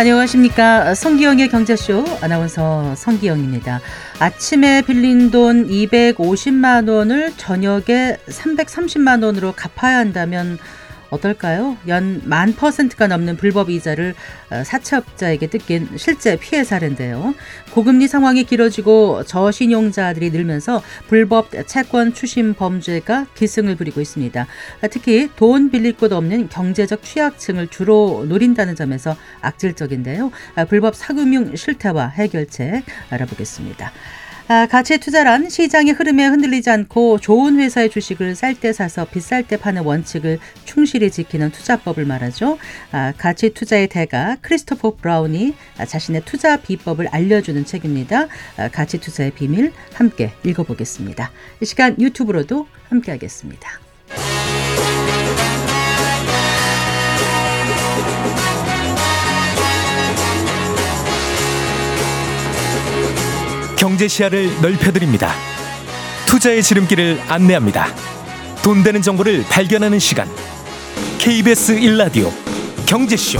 안녕하십니까. 0.00 0.94
성기영의 0.94 1.50
경제쇼 1.50 2.06
아나운서 2.22 2.94
성기영입니다. 2.94 3.82
아침에 4.18 4.80
빌린 4.80 5.30
돈 5.30 5.68
250만 5.68 6.88
원을 6.88 7.34
저녁에 7.36 8.16
330만 8.26 9.22
원으로 9.22 9.52
갚아야 9.52 9.98
한다면 9.98 10.58
어떨까요? 11.10 11.76
연 11.88 12.20
만 12.24 12.54
퍼센트가 12.54 13.06
넘는 13.06 13.36
불법 13.36 13.70
이자를 13.70 14.14
어, 14.50 14.62
사채업자에게 14.64 15.48
뜯긴 15.48 15.88
실제 15.96 16.36
피해 16.36 16.64
사례인데요. 16.64 17.34
고금리 17.72 18.08
상황이 18.08 18.44
길어지고 18.44 19.24
저신용자들이 19.24 20.30
늘면서 20.30 20.82
불법 21.08 21.50
채권 21.66 22.14
추심 22.14 22.54
범죄가 22.54 23.26
기승을 23.34 23.76
부리고 23.76 24.00
있습니다. 24.00 24.46
특히 24.90 25.28
돈 25.36 25.70
빌릴 25.70 25.96
곳 25.96 26.12
없는 26.12 26.48
경제적 26.48 27.02
취약층을 27.02 27.68
주로 27.68 28.24
노린다는 28.28 28.76
점에서 28.76 29.16
악질적인데요. 29.40 30.30
불법 30.68 30.94
사금융 30.94 31.54
실태와 31.56 32.08
해결책 32.08 32.84
알아보겠습니다. 33.10 33.92
아, 34.52 34.66
가치 34.66 34.98
투자란 34.98 35.48
시장의 35.48 35.92
흐름에 35.92 36.26
흔들리지 36.26 36.70
않고 36.70 37.20
좋은 37.20 37.60
회사의 37.60 37.88
주식을 37.88 38.34
쌀때 38.34 38.72
사서 38.72 39.04
비쌀 39.04 39.44
때 39.44 39.56
파는 39.56 39.84
원칙을 39.84 40.40
충실히 40.64 41.12
지키는 41.12 41.52
투자법을 41.52 42.04
말하죠. 42.04 42.58
아, 42.90 43.12
가치 43.16 43.50
투자의 43.50 43.86
대가 43.86 44.38
크리스토퍼 44.40 44.96
브라운이 44.96 45.54
자신의 45.86 46.22
투자 46.24 46.56
비법을 46.56 47.06
알려주는 47.12 47.64
책입니다. 47.64 48.26
아, 48.56 48.68
가치 48.70 48.98
투자의 48.98 49.30
비밀 49.30 49.72
함께 49.94 50.32
읽어보겠습니다. 50.42 51.30
이 51.60 51.64
시간 51.64 51.94
유튜브로도 52.00 52.66
함께하겠습니다. 52.88 53.70
경제 63.80 64.08
시야를 64.08 64.60
넓혀드립니다. 64.60 65.32
투자의 66.26 66.62
지름길을 66.62 67.18
안내합니다. 67.28 67.86
돈 68.62 68.82
되는 68.82 69.00
정보를 69.00 69.42
발견하는 69.48 69.98
시간. 69.98 70.28
KBS 71.18 71.76
1라디오 71.76 72.30
경제쇼. 72.84 73.38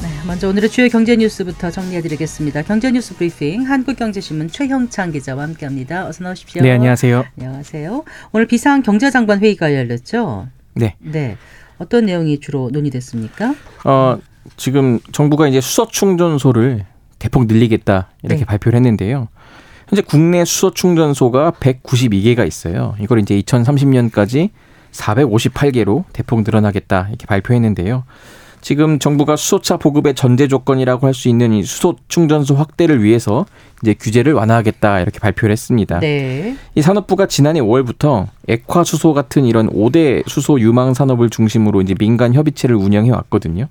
네, 0.00 0.08
먼저 0.26 0.48
오늘의 0.48 0.68
주요 0.68 0.88
경제 0.88 1.14
뉴스부터 1.14 1.70
정리해드리겠습니다. 1.70 2.62
경제 2.62 2.90
뉴스 2.90 3.14
브리핑 3.14 3.70
한국경제신문 3.70 4.50
최형창 4.50 5.12
기자와 5.12 5.44
함께합니다. 5.44 6.08
어서 6.08 6.24
나오십시오. 6.24 6.60
네, 6.60 6.72
안녕하세요. 6.72 7.24
안녕하세요. 7.38 8.04
오늘 8.32 8.48
비상 8.48 8.82
경제장관 8.82 9.38
회의가 9.38 9.72
열렸죠. 9.74 10.48
네. 10.74 10.96
네. 10.98 11.36
어떤 11.78 12.06
내용이 12.06 12.38
주로 12.38 12.70
논의됐습니까? 12.72 13.54
어, 13.84 14.18
지금 14.56 15.00
정부가 15.12 15.48
이제 15.48 15.60
수소 15.60 15.88
충전소를 15.88 16.86
대폭 17.18 17.46
늘리겠다 17.46 18.10
이렇게 18.22 18.40
네. 18.40 18.44
발표를 18.44 18.76
했는데요. 18.76 19.28
현재 19.88 20.02
국내 20.02 20.44
수소 20.44 20.72
충전소가 20.72 21.52
192개가 21.52 22.46
있어요. 22.46 22.94
이걸 23.00 23.20
이제 23.20 23.40
2030년까지 23.40 24.50
458개로 24.92 26.04
대폭 26.12 26.42
늘어나겠다 26.42 27.08
이렇게 27.08 27.26
발표했는데요. 27.26 28.04
지금 28.62 28.98
정부가 28.98 29.36
수소차 29.36 29.76
보급의 29.76 30.14
전제 30.14 30.48
조건이라고 30.48 31.06
할 31.06 31.12
수 31.12 31.28
있는 31.28 31.52
이 31.52 31.62
수소 31.62 31.96
충전소 32.08 32.54
확대를 32.54 33.02
위해서 33.02 33.44
이제 33.82 33.92
규제를 33.92 34.32
완화하겠다 34.32 35.00
이렇게 35.00 35.18
발표를 35.18 35.52
했습니다. 35.52 36.00
네. 36.00 36.56
이 36.74 36.80
산업부가 36.80 37.26
지난해 37.26 37.60
5월부터 37.60 38.28
액화 38.48 38.84
수소 38.84 39.12
같은 39.12 39.44
이런 39.44 39.68
5대 39.68 40.22
수소 40.26 40.58
유망 40.60 40.94
산업을 40.94 41.28
중심으로 41.28 41.82
이제 41.82 41.94
민간 41.98 42.32
협의체를 42.32 42.74
운영해 42.76 43.10
왔거든요. 43.10 43.68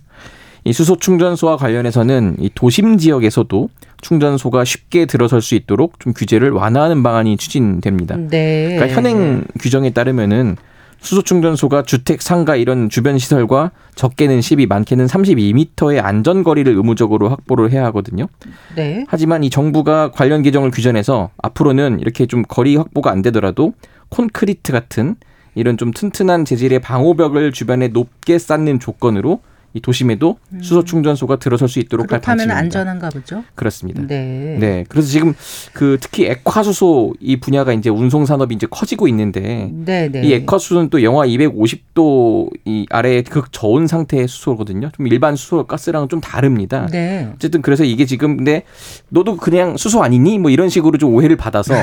이 0.66 0.74
수소 0.74 0.98
충전소와 0.98 1.58
관련해서는 1.58 2.36
이 2.40 2.52
도심 2.54 3.00
지역에서도 3.00 3.70
충전소가 4.02 4.64
쉽게 4.66 5.06
들어설 5.06 5.42
수 5.42 5.56
있도록 5.56 6.00
좀 6.00 6.14
규제를 6.14 6.52
완화하는 6.52 7.02
방안이 7.02 7.38
추진됩니다. 7.38 8.18
네. 8.18 8.76
그러니까 8.76 8.96
현행 8.96 9.44
규정에 9.60 9.90
따르면은 9.90 10.58
수소 11.02 11.24
충전소가 11.24 11.84
주택, 11.84 12.22
상가 12.22 12.56
이런 12.56 12.88
주변 12.88 13.18
시설과 13.18 13.72
적게는 13.96 14.40
12, 14.40 14.68
많게는 14.68 15.08
32m의 15.08 16.04
안전 16.04 16.44
거리를 16.44 16.72
의무적으로 16.74 17.30
확보를 17.30 17.72
해야 17.72 17.84
하거든요. 17.86 18.28
네. 18.76 19.04
하지만 19.08 19.44
이 19.44 19.50
정부가 19.50 20.12
관련 20.12 20.44
규정을 20.44 20.70
규정해서 20.72 21.32
앞으로는 21.42 22.00
이렇게 22.00 22.28
좀 22.28 22.44
거리 22.48 22.76
확보가 22.76 23.12
안 23.12 23.22
되더라도 23.24 23.74
콘크리트 24.10 24.72
같은 24.72 25.16
이런 25.56 25.76
좀 25.76 25.92
튼튼한 25.92 26.46
재질의 26.46 26.80
방호벽을 26.80 27.52
주변에 27.52 27.90
높게 27.90 28.38
쌓는 28.38 28.80
조건으로 28.80 29.42
이 29.74 29.80
도심에도 29.80 30.38
수소 30.62 30.84
충전소가 30.84 31.38
들어설 31.38 31.70
수 31.70 31.80
있도록 31.80 32.12
할 32.12 32.18
음. 32.18 32.22
그렇다면 32.22 32.48
방침입니다. 32.48 32.60
안전한가 32.60 33.10
보죠. 33.10 33.44
그렇습니다. 33.56 34.06
네. 34.06 34.58
네. 34.60 34.86
그래서 34.90 35.08
지금 35.08 35.34
그 35.72 35.98
특히 36.02 36.26
액화수소 36.26 37.14
이 37.20 37.40
분야가 37.40 37.72
이제 37.72 37.90
운송 37.90 38.26
산업이 38.26 38.54
이제 38.54 38.68
커지고 38.70 39.08
있는데 39.08 39.70
네, 39.72 40.10
네. 40.10 40.22
이 40.24 40.34
액화수소는 40.34 40.90
또 40.90 41.04
영하 41.04 41.26
250도 41.26 42.50
이 42.66 42.86
아래의 42.90 43.24
극 43.24 43.54
저온 43.54 43.88
상태의 43.88 44.28
수소거든요. 44.28 44.90
좀 44.96 45.08
일반 45.08 45.36
수소 45.38 45.66
가스랑은 45.66 46.10
좀 46.10 46.20
다릅니다. 46.20 46.88
네. 46.92 47.30
어쨌든 47.36 47.62
그래서 47.62 47.86
이게 47.86 48.06
지금 48.06 48.38
근데 48.38 48.64
너도 49.10 49.38
그냥 49.38 49.78
수소 49.78 50.04
아니니? 50.04 50.38
뭐 50.38 50.52
이런 50.52 50.68
식으로 50.68 50.98
좀 50.98 51.14
오해를 51.14 51.38
받아서 51.38 51.76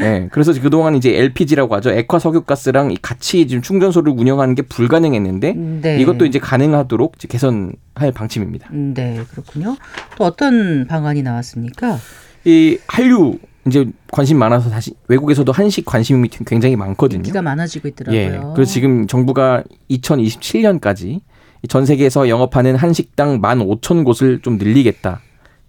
예. 0.00 0.28
그래서 0.32 0.52
그동안 0.60 0.96
이제 0.96 1.16
LPG라고 1.16 1.74
하죠. 1.76 1.90
액화 1.90 2.18
석유가스랑 2.18 2.90
이 2.90 2.96
같이 3.00 3.46
지금 3.46 3.62
충전소를 3.62 4.12
운영하는 4.16 4.54
게 4.54 4.62
불가능했는데 4.62 5.52
네. 5.52 6.00
이것도 6.00 6.26
이제 6.26 6.38
가능하도록 6.38 7.11
이제 7.16 7.28
개선할 7.28 8.12
방침입니다. 8.14 8.68
네, 8.72 9.22
그렇군요. 9.30 9.76
또 10.16 10.24
어떤 10.24 10.86
방안이 10.86 11.22
나왔습니까? 11.22 11.98
이 12.44 12.78
한류 12.86 13.38
이제 13.66 13.86
관심 14.10 14.38
많아서 14.38 14.70
다시 14.70 14.92
외국에서도 15.08 15.50
한식 15.52 15.84
관심이 15.84 16.28
굉장히 16.28 16.74
많거든요. 16.76 17.18
인기가 17.18 17.42
많아지고 17.42 17.88
있더라고요. 17.88 18.20
예. 18.20 18.40
그래서 18.54 18.72
지금 18.72 19.06
정부가 19.06 19.62
2027년까지 19.90 21.20
전 21.68 21.86
세계에서 21.86 22.28
영업하는 22.28 22.74
한식당 22.74 23.40
15,000곳을 23.40 24.42
좀 24.42 24.58
늘리겠다. 24.58 25.20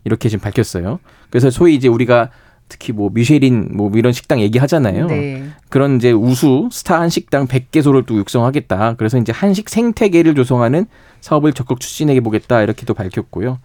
이렇게 0.06 0.28
지금 0.28 0.42
밝혔어요. 0.42 1.00
그래서 1.30 1.50
소위 1.50 1.76
이제 1.76 1.88
우리가 1.88 2.32
특히 2.70 2.94
뭐 2.94 3.10
미쉐린 3.14 3.70
뭐 3.74 3.92
이런 3.96 4.14
식당 4.14 4.40
얘기하잖아요. 4.42 5.08
네. 5.08 5.44
그런 5.70 5.98
이제 5.98 6.12
우수 6.12 6.70
스타 6.72 7.00
한식당 7.00 7.48
100개소를 7.48 8.06
또 8.06 8.16
육성하겠다. 8.18 8.96
그래서 8.98 9.18
이제 9.18 9.32
한식 9.32 9.70
생태계를 9.70 10.36
조성하는 10.36 10.86
사업을 11.22 11.54
적극 11.54 11.80
추진해 11.80 12.20
보겠다. 12.22 12.62
이렇게도 12.62 12.94
밝혔고요. 12.94 13.60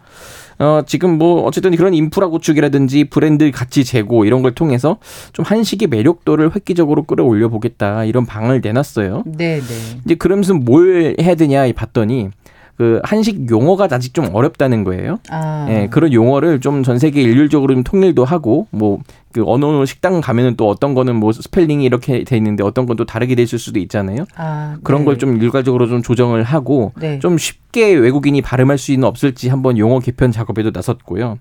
어, 0.61 0.83
지금 0.87 1.19
뭐 1.19 1.43
어쨌든 1.43 1.75
그런 1.77 1.95
인프라 1.95 2.29
구축이라든지 2.29 3.05
브랜드 3.05 3.51
가치 3.51 3.85
제고 3.85 4.25
이런 4.25 4.43
걸 4.43 4.55
통해서 4.55 4.99
좀 5.33 5.45
한식의 5.45 5.89
매력도를 5.89 6.55
획기적으로 6.55 7.05
끌어올려 7.05 7.49
보겠다. 7.49 8.05
이런 8.05 8.27
방을 8.27 8.61
내놨어요. 8.61 9.23
네, 9.27 9.61
네. 9.61 10.01
이제 10.05 10.15
그러면서 10.17 10.55
뭘 10.55 11.17
해야 11.21 11.35
되냐 11.35 11.71
봤더니 11.73 12.31
그 12.79 13.01
한식 13.03 13.51
용어가 13.51 13.89
아직 13.91 14.15
좀 14.15 14.29
어렵다는 14.33 14.85
거예요. 14.85 15.19
아. 15.29 15.67
예, 15.69 15.89
그런 15.91 16.13
용어를 16.13 16.61
좀 16.61 16.83
전 16.85 16.99
세계 16.99 17.21
일률적으로 17.23 17.75
좀 17.75 17.83
통일도 17.85 18.25
하고 18.25 18.69
뭐 18.71 19.01
그 19.31 19.43
어느 19.47 19.85
식당 19.85 20.23
가면은 20.23 20.57
또 20.57 20.69
어떤 20.69 20.95
거는 20.95 21.15
뭐 21.17 21.33
스펠링이 21.33 21.85
이렇게 21.85 22.25
돼 22.25 22.37
있는데 22.39 22.65
어떤 22.65 22.87
건 22.87 22.97
또 22.97 23.05
다르게 23.05 23.35
돼 23.35 23.43
있을 23.43 23.59
수도 23.59 23.79
있잖아요. 23.79 24.25
아, 24.37 24.79
그런 24.83 25.03
네. 25.03 25.05
걸좀 25.05 25.37
일괄적으로 25.41 25.87
좀 25.87 26.03
조정을 26.03 26.43
하고 26.43 26.93
네. 26.99 27.19
좀 27.21 27.37
쉽게 27.37 27.93
외국인이 27.93 28.41
발음할 28.41 28.79
수 28.79 28.91
있는 28.91 29.07
없을지 29.07 29.51
한번 29.51 29.77
용어 29.77 30.01
개편 30.01 30.33
작업에도 30.33 30.71
나섰고요. 30.75 31.39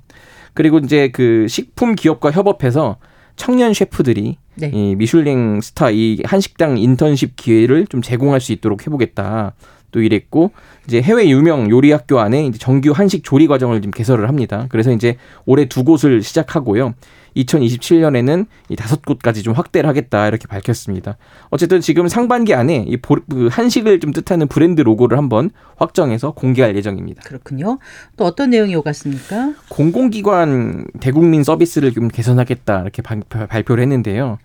그리고 0.53 0.79
이제 0.79 1.09
그 1.09 1.47
식품 1.47 1.95
기업과 1.95 2.31
협업해서 2.31 2.97
청년 3.37 3.73
셰프들이 3.73 4.37
네. 4.55 4.71
이 4.73 4.95
미슐랭 4.95 5.61
스타 5.61 5.89
이 5.89 6.19
한식당 6.25 6.77
인턴십 6.77 7.35
기회를 7.37 7.87
좀 7.87 8.01
제공할 8.01 8.41
수 8.41 8.51
있도록 8.51 8.85
해보겠다. 8.85 9.53
또 9.91 10.01
이랬고 10.01 10.51
이제 10.87 11.01
해외 11.01 11.27
유명 11.29 11.69
요리 11.69 11.91
학교 11.91 12.19
안에 12.19 12.45
이제 12.45 12.57
정규 12.57 12.91
한식 12.91 13.23
조리 13.23 13.47
과정을 13.47 13.81
지금 13.81 13.91
개설을 13.91 14.27
합니다. 14.27 14.65
그래서 14.69 14.91
이제 14.91 15.17
올해 15.45 15.65
두 15.67 15.83
곳을 15.83 16.21
시작하고요. 16.21 16.93
2027년에는 17.35 18.45
이 18.69 18.75
다섯 18.75 19.03
곳까지 19.05 19.43
좀 19.43 19.53
확대를 19.53 19.87
하겠다 19.87 20.27
이렇게 20.27 20.47
밝혔습니다. 20.47 21.17
어쨌든 21.49 21.81
지금 21.81 22.07
상반기 22.07 22.53
안에 22.53 22.85
이 22.87 22.97
보- 22.97 23.19
그 23.29 23.47
한식을 23.51 23.99
좀 23.99 24.11
뜻하는 24.11 24.47
브랜드 24.47 24.81
로고를 24.81 25.17
한번 25.17 25.51
확정해서 25.75 26.31
공개할 26.31 26.75
예정입니다. 26.75 27.21
그렇군요. 27.25 27.77
또 28.17 28.25
어떤 28.25 28.49
내용이 28.49 28.75
오갔습니까? 28.75 29.53
공공기관 29.69 30.85
대국민 30.99 31.43
서비스를 31.43 31.93
좀 31.93 32.07
개선하겠다 32.07 32.81
이렇게 32.81 33.01
발- 33.01 33.21
발표를 33.29 33.83
했는데요. 33.83 34.39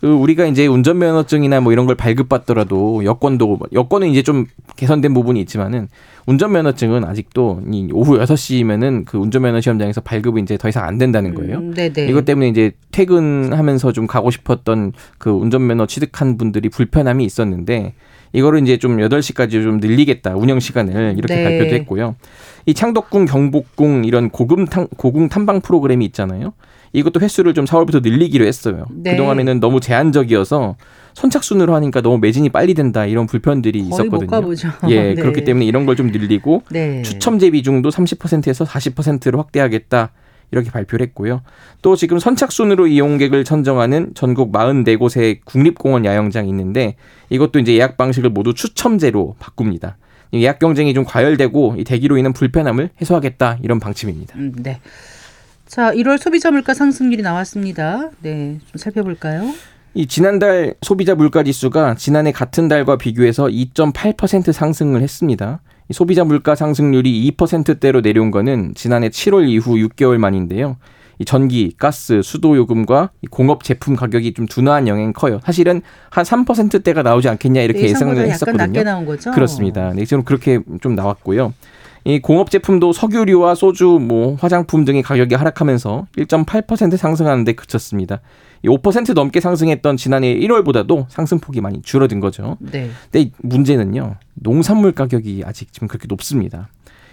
그 0.00 0.06
우리가 0.06 0.46
이제 0.46 0.66
운전면허증이나 0.66 1.60
뭐 1.60 1.72
이런 1.72 1.86
걸 1.86 1.96
발급받더라도 1.96 3.04
여권도 3.04 3.58
여권은 3.72 4.08
이제 4.08 4.22
좀 4.22 4.46
개선된 4.76 5.12
부분이 5.12 5.40
있지만은 5.40 5.88
운전면허증은 6.26 7.04
아직도 7.04 7.62
이 7.72 7.88
오후 7.92 8.18
6시면은 8.18 9.04
그 9.06 9.18
운전면허 9.18 9.60
시험장에서 9.60 10.02
발급이 10.02 10.40
이제 10.40 10.56
더 10.56 10.68
이상 10.68 10.84
안 10.84 10.98
된다는 10.98 11.34
거예요. 11.34 11.58
음, 11.58 11.74
네네. 11.74 12.06
이것 12.06 12.24
때문에 12.24 12.48
이제 12.48 12.72
퇴근하면서 12.92 13.92
좀 13.92 14.06
가고 14.06 14.30
싶었던 14.30 14.92
그 15.18 15.30
운전면허 15.30 15.86
취득한 15.86 16.36
분들이 16.36 16.68
불편함이 16.68 17.24
있었는데 17.24 17.94
이거를 18.32 18.62
이제 18.62 18.76
좀 18.76 18.98
8시까지 18.98 19.50
좀 19.50 19.78
늘리겠다. 19.78 20.36
운영 20.36 20.60
시간을 20.60 21.14
이렇게 21.16 21.34
네. 21.34 21.44
발표도 21.44 21.74
했고요. 21.74 22.14
이 22.66 22.74
창덕궁, 22.74 23.24
경복궁 23.24 24.04
이런 24.04 24.30
고금 24.30 24.66
탐, 24.66 24.86
고궁 24.96 25.28
탐방 25.28 25.62
프로그램이 25.62 26.04
있잖아요. 26.06 26.52
이것도 26.92 27.20
횟수를 27.20 27.54
좀 27.54 27.64
4월부터 27.64 28.02
늘리기로 28.02 28.44
했어요. 28.46 28.86
네. 28.90 29.12
그동안에는 29.12 29.60
너무 29.60 29.80
제한적이어서 29.80 30.76
선착순으로 31.14 31.74
하니까 31.74 32.00
너무 32.00 32.18
매진이 32.18 32.48
빨리 32.50 32.74
된다 32.74 33.04
이런 33.04 33.26
불편들이 33.26 33.78
있었거든요. 33.80 34.26
예, 34.88 35.14
네. 35.14 35.20
그렇기 35.20 35.44
때문에 35.44 35.64
이런 35.66 35.84
걸 35.86 35.96
좀 35.96 36.08
늘리고 36.12 36.62
네. 36.70 37.02
추첨제 37.02 37.50
비중도 37.50 37.88
30%에서 37.90 38.64
40%로 38.64 39.38
확대하겠다. 39.38 40.12
이렇게 40.50 40.70
발표를 40.70 41.04
했고요. 41.08 41.42
또 41.82 41.94
지금 41.94 42.18
선착순으로 42.18 42.86
이용객을 42.86 43.44
선정하는 43.44 44.12
전국 44.14 44.50
44곳의 44.52 45.40
국립공원 45.44 46.06
야영장이 46.06 46.48
있는데 46.48 46.94
이것도 47.28 47.58
이제 47.58 47.74
예약 47.74 47.96
방식을 47.98 48.30
모두 48.30 48.54
추첨제로 48.54 49.34
바꿉니다. 49.38 49.98
이 50.32 50.42
예약 50.42 50.58
경쟁이 50.58 50.94
좀 50.94 51.04
과열되고 51.04 51.74
이 51.78 51.84
대기로 51.84 52.16
인한 52.16 52.32
불편함을 52.32 52.90
해소하겠다 53.00 53.58
이런 53.62 53.78
방침입니다. 53.80 54.36
음, 54.38 54.52
네. 54.56 54.80
자, 55.68 55.92
1월 55.92 56.18
소비자 56.18 56.50
물가 56.50 56.72
상승률이 56.72 57.22
나왔습니다. 57.22 58.10
네, 58.22 58.58
좀 58.66 58.78
살펴볼까요? 58.78 59.52
이 59.92 60.06
지난달 60.06 60.74
소비자 60.80 61.14
물가 61.14 61.42
지수가 61.42 61.96
지난해 61.96 62.32
같은 62.32 62.68
달과 62.68 62.96
비교해서 62.96 63.44
2.8% 63.44 64.52
상승을 64.52 65.02
했습니다. 65.02 65.60
이 65.90 65.92
소비자 65.92 66.24
물가 66.24 66.54
상승률이 66.54 67.30
2%대로 67.36 68.00
내려온 68.00 68.30
거는 68.30 68.72
지난해 68.76 69.10
7월 69.10 69.46
이후 69.46 69.74
6개월 69.74 70.16
만인데요. 70.16 70.76
이 71.18 71.24
전기, 71.24 71.74
가스, 71.76 72.22
수도 72.22 72.56
요금과 72.56 73.10
이 73.22 73.26
공업 73.26 73.62
제품 73.62 73.94
가격이 73.94 74.32
좀 74.34 74.46
둔화한 74.46 74.88
영향이 74.88 75.12
커요. 75.12 75.40
사실은 75.44 75.82
한 76.10 76.24
3%대가 76.24 77.02
나오지 77.02 77.28
않겠냐 77.28 77.60
이렇게 77.60 77.82
예상을 77.82 78.16
예상보다 78.16 78.64
약간 78.64 78.76
했었거든요. 78.76 79.32
그렇습니다. 79.34 79.92
네, 79.94 80.04
지금 80.06 80.22
그렇게 80.22 80.60
좀 80.80 80.94
나왔고요. 80.94 81.52
이 82.04 82.20
공업 82.20 82.50
제품도 82.50 82.92
석유류와 82.92 83.54
소주, 83.54 83.98
뭐 84.00 84.36
화장품 84.40 84.84
등의 84.84 85.02
가격이 85.02 85.34
하락하면서 85.34 86.06
1.8% 86.16 86.96
상승하는데 86.96 87.52
그쳤습니다. 87.52 88.20
이5% 88.64 89.14
넘게 89.14 89.40
상승했던 89.40 89.96
지난해 89.96 90.34
1월보다도 90.34 91.06
상승폭이 91.08 91.60
많이 91.60 91.82
줄어든 91.82 92.20
거죠. 92.20 92.56
네. 92.60 92.90
근데 93.10 93.30
문제는요. 93.42 94.16
농산물 94.34 94.92
가격이 94.92 95.42
아직 95.44 95.72
지금 95.72 95.86
그렇게 95.88 96.06
높습니다. 96.08 96.68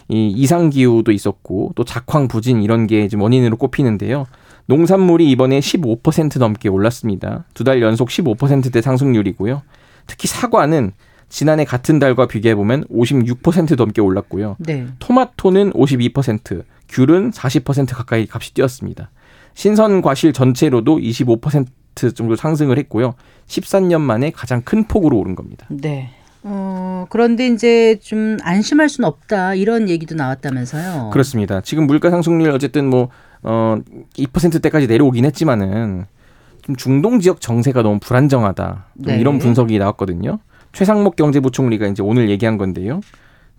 이 0.07 0.29
이상 0.29 0.69
기후도 0.69 1.11
있었고 1.11 1.73
또 1.75 1.83
작황 1.83 2.27
부진 2.27 2.61
이런 2.61 2.87
게 2.87 3.07
지금 3.07 3.23
원인으로 3.23 3.57
꼽히는데요. 3.57 4.27
농산물이 4.67 5.29
이번에 5.29 5.59
15% 5.59 6.39
넘게 6.39 6.69
올랐습니다. 6.69 7.45
두 7.53 7.63
달 7.63 7.81
연속 7.81 8.09
15%대 8.09 8.81
상승률이고요. 8.81 9.61
특히 10.07 10.27
사과는 10.27 10.93
지난해 11.29 11.65
같은 11.65 11.99
달과 11.99 12.27
비교해 12.27 12.55
보면 12.55 12.85
56% 12.85 13.75
넘게 13.75 14.01
올랐고요. 14.01 14.55
네. 14.59 14.87
토마토는 14.99 15.73
52%, 15.73 16.63
귤은 16.89 17.31
40% 17.31 17.93
가까이 17.95 18.27
값이 18.29 18.53
뛰었습니다. 18.53 19.11
신선 19.53 20.01
과실 20.01 20.33
전체로도 20.33 20.97
25% 20.97 22.15
정도 22.15 22.35
상승을 22.35 22.77
했고요. 22.77 23.15
13년 23.47 24.01
만에 24.01 24.31
가장 24.31 24.61
큰 24.61 24.83
폭으로 24.85 25.17
오른 25.17 25.35
겁니다. 25.35 25.65
네. 25.69 26.11
어, 26.43 27.07
그런데 27.09 27.47
이제 27.47 27.97
좀 28.01 28.37
안심할 28.43 28.87
수는 28.87 29.07
없다. 29.07 29.55
이런 29.55 29.89
얘기도 29.89 30.13
나왔다면서요. 30.13 31.09
그렇습니다. 31.11 31.61
지금 31.61 31.87
물가 31.87 32.11
상승률 32.11 32.51
어쨌든 32.51 32.87
뭐 32.87 33.09
어, 33.41 33.77
2%대까지 34.17 34.85
내려오긴 34.87 35.25
했지만은 35.25 36.05
좀 36.61 36.75
중동 36.75 37.19
지역 37.19 37.41
정세가 37.41 37.81
너무 37.81 37.99
불안정하다. 37.99 38.85
좀 38.95 39.05
네. 39.05 39.19
이런 39.19 39.39
분석이 39.39 39.77
나왔거든요. 39.79 40.39
최상목 40.75 41.15
경제부총리가 41.15 41.87
이제 41.87 42.03
오늘 42.03 42.29
얘기한 42.29 42.57
건데요. 42.57 42.99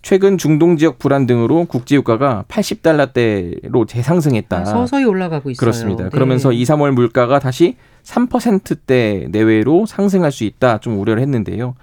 최근 0.03 0.37
중동 0.37 0.77
지역 0.77 0.99
불안 0.99 1.27
등으로 1.27 1.65
국제 1.65 1.97
유가가 1.97 2.45
80달러대로 2.47 3.89
재상승했다. 3.89 4.59
아, 4.59 4.65
서서히 4.67 5.05
올라가고 5.05 5.51
있어요. 5.51 5.59
그렇습니다. 5.59 6.05
네. 6.05 6.11
그러면서 6.11 6.53
2, 6.53 6.63
3월 6.63 6.91
물가가 6.93 7.39
다시 7.39 7.77
3%대 8.05 9.29
내외로 9.31 9.87
상승할 9.87 10.31
수 10.31 10.45
있다 10.45 10.79
좀 10.79 11.01
우려를 11.01 11.23
했는데요. 11.23 11.75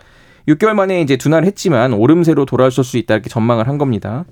6개월 0.47 0.73
만에 0.73 1.01
이제 1.01 1.17
둔화를 1.17 1.47
했지만 1.47 1.93
오름세로 1.93 2.45
돌아설 2.45 2.83
수 2.83 2.97
있다 2.97 3.15
이렇게 3.15 3.29
전망을 3.29 3.67
한 3.67 3.79
겁니다. 3.79 4.25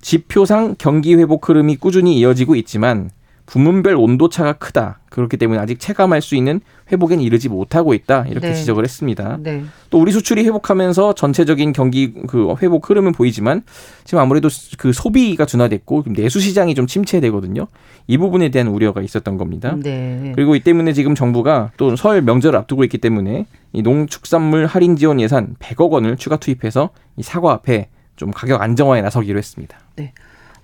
지표상 0.00 0.74
경기 0.76 1.14
회복 1.14 1.48
흐름이 1.48 1.76
꾸준히 1.76 2.18
이어지고 2.18 2.56
있지만 2.56 3.10
부문별 3.48 3.96
온도차가 3.96 4.52
크다. 4.54 4.98
그렇기 5.08 5.38
때문에 5.38 5.58
아직 5.58 5.80
체감할 5.80 6.20
수 6.20 6.36
있는 6.36 6.60
회복엔 6.92 7.20
이르지 7.20 7.48
못하고 7.48 7.94
있다. 7.94 8.26
이렇게 8.28 8.48
네. 8.48 8.54
지적을 8.54 8.84
했습니다. 8.84 9.38
네. 9.40 9.64
또 9.88 9.98
우리 9.98 10.12
수출이 10.12 10.44
회복하면서 10.44 11.14
전체적인 11.14 11.72
경기 11.72 12.12
그 12.26 12.54
회복 12.60 12.90
흐름은 12.90 13.12
보이지만 13.12 13.62
지금 14.04 14.20
아무래도 14.22 14.50
그 14.76 14.92
소비가 14.92 15.46
둔화됐고 15.46 16.04
내수 16.08 16.40
시장이 16.40 16.74
좀 16.74 16.86
침체되거든요. 16.86 17.68
이 18.06 18.18
부분에 18.18 18.50
대한 18.50 18.68
우려가 18.68 19.00
있었던 19.00 19.38
겁니다. 19.38 19.74
네. 19.82 20.32
그리고 20.34 20.54
이 20.54 20.60
때문에 20.60 20.92
지금 20.92 21.14
정부가 21.14 21.72
또 21.78 21.96
설 21.96 22.20
명절을 22.20 22.56
앞두고 22.58 22.84
있기 22.84 22.98
때문에 22.98 23.46
이 23.72 23.82
농축산물 23.82 24.66
할인 24.66 24.96
지원 24.96 25.20
예산 25.20 25.56
100억 25.58 25.90
원을 25.90 26.18
추가 26.18 26.36
투입해서 26.36 26.90
이 27.16 27.22
사과, 27.22 27.62
배좀 27.62 28.30
가격 28.34 28.60
안정화에 28.60 29.00
나서기로 29.00 29.38
했습니다. 29.38 29.78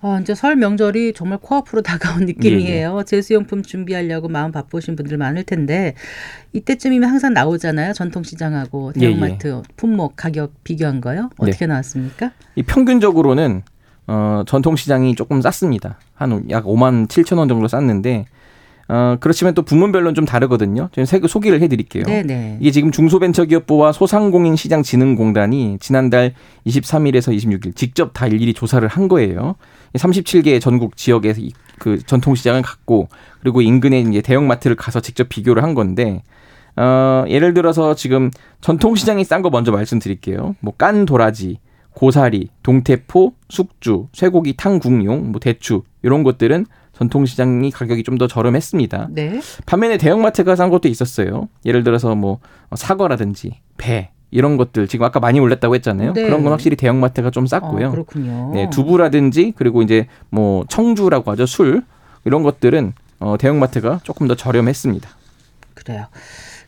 아, 0.07 0.19
이제 0.21 0.35
설 0.35 0.55
명절이 0.55 1.13
정말 1.13 1.39
코앞으로 1.41 1.81
다가온 1.83 2.25
느낌이에요. 2.25 3.01
제수용품 3.07 3.63
준비하려고 3.63 4.27
마음 4.27 4.51
바쁘신 4.51 4.95
분들 4.95 5.17
많을 5.17 5.43
텐데 5.43 5.95
이때쯤이면 6.53 7.09
항상 7.09 7.33
나오잖아요. 7.33 7.93
전통시장하고 7.93 8.93
예, 8.97 9.01
예. 9.01 9.07
대형마트 9.07 9.63
품목 9.77 10.15
가격 10.15 10.53
비교한 10.63 11.01
거요. 11.01 11.31
어떻게 11.39 11.65
나왔습니까? 11.65 12.31
이 12.55 12.61
평균적으로는 12.61 13.63
어, 14.07 14.43
전통시장이 14.45 15.15
조금 15.15 15.41
쌌습니다. 15.41 15.97
한 16.13 16.45
약 16.51 16.65
5만 16.65 17.07
7천 17.07 17.39
원 17.39 17.47
정도 17.47 17.67
쌌는데 17.67 18.25
어, 18.87 19.17
그렇지만 19.19 19.55
또 19.55 19.63
부문별로는 19.63 20.13
좀 20.13 20.25
다르거든요. 20.25 20.89
세- 21.07 21.19
소개를 21.27 21.59
해드릴게요. 21.63 22.03
네네. 22.03 22.57
이게 22.59 22.69
지금 22.69 22.91
중소벤처기업부와 22.91 23.91
소상공인시장진흥공단이 23.91 25.77
지난달 25.79 26.35
23일에서 26.67 27.35
26일 27.35 27.75
직접 27.75 28.11
다 28.13 28.27
일일이 28.27 28.53
조사를 28.53 28.87
한 28.87 29.07
거예요. 29.07 29.55
37개 29.95 30.59
전국 30.61 30.97
지역에서 30.97 31.41
이- 31.41 31.51
그 31.79 31.99
전통 32.05 32.35
시장을 32.35 32.61
갖고 32.61 33.09
그리고 33.41 33.61
인근에 33.61 33.99
이제 34.01 34.21
대형 34.21 34.47
마트를 34.47 34.75
가서 34.75 34.99
직접 35.01 35.27
비교를 35.29 35.61
한 35.63 35.73
건데 35.73 36.23
어, 36.77 37.23
예를 37.27 37.53
들어서 37.53 37.95
지금 37.95 38.31
전통 38.61 38.95
시장이 38.95 39.23
싼 39.23 39.41
거 39.41 39.49
먼저 39.49 39.71
말씀드릴게요. 39.71 40.55
뭐 40.59 40.73
깐 40.77 41.05
도라지, 41.05 41.59
고사리, 41.91 42.49
동태포, 42.63 43.33
숙주, 43.49 44.07
쇠고기 44.11 44.55
탕국용, 44.57 45.31
뭐 45.31 45.39
대추 45.39 45.83
이런 46.03 46.23
것들은 46.23 46.65
전통시장이 46.93 47.71
가격이 47.71 48.03
좀 48.03 48.17
더 48.17 48.27
저렴했습니다. 48.27 49.09
네. 49.11 49.39
반면에 49.65 49.97
대형마트가 49.97 50.55
싼 50.55 50.69
것도 50.69 50.87
있었어요. 50.87 51.49
예를 51.65 51.83
들어서 51.83 52.15
뭐 52.15 52.39
사과라든지 52.73 53.59
배 53.77 54.11
이런 54.35 54.57
것들 54.57 54.89
지금 54.89 55.05
아까 55.05 55.21
많이 55.21 55.39
올랐다고 55.39 55.75
했잖아요. 55.75 56.11
네. 56.11 56.23
그런 56.23 56.43
건 56.43 56.51
확실히 56.51 56.75
대형마트가 56.75 57.31
좀 57.31 57.47
쌌고요. 57.47 57.87
어, 57.87 57.91
그렇군요. 57.91 58.51
네, 58.53 58.69
두부라든지 58.69 59.53
그리고 59.55 59.81
이제 59.81 60.07
뭐 60.29 60.65
청주라고 60.67 61.31
하죠 61.31 61.45
술 61.45 61.83
이런 62.25 62.43
것들은 62.43 62.91
어, 63.19 63.37
대형마트가 63.39 64.01
조금 64.03 64.27
더 64.27 64.35
저렴했습니다. 64.35 65.09
그래요. 65.73 66.07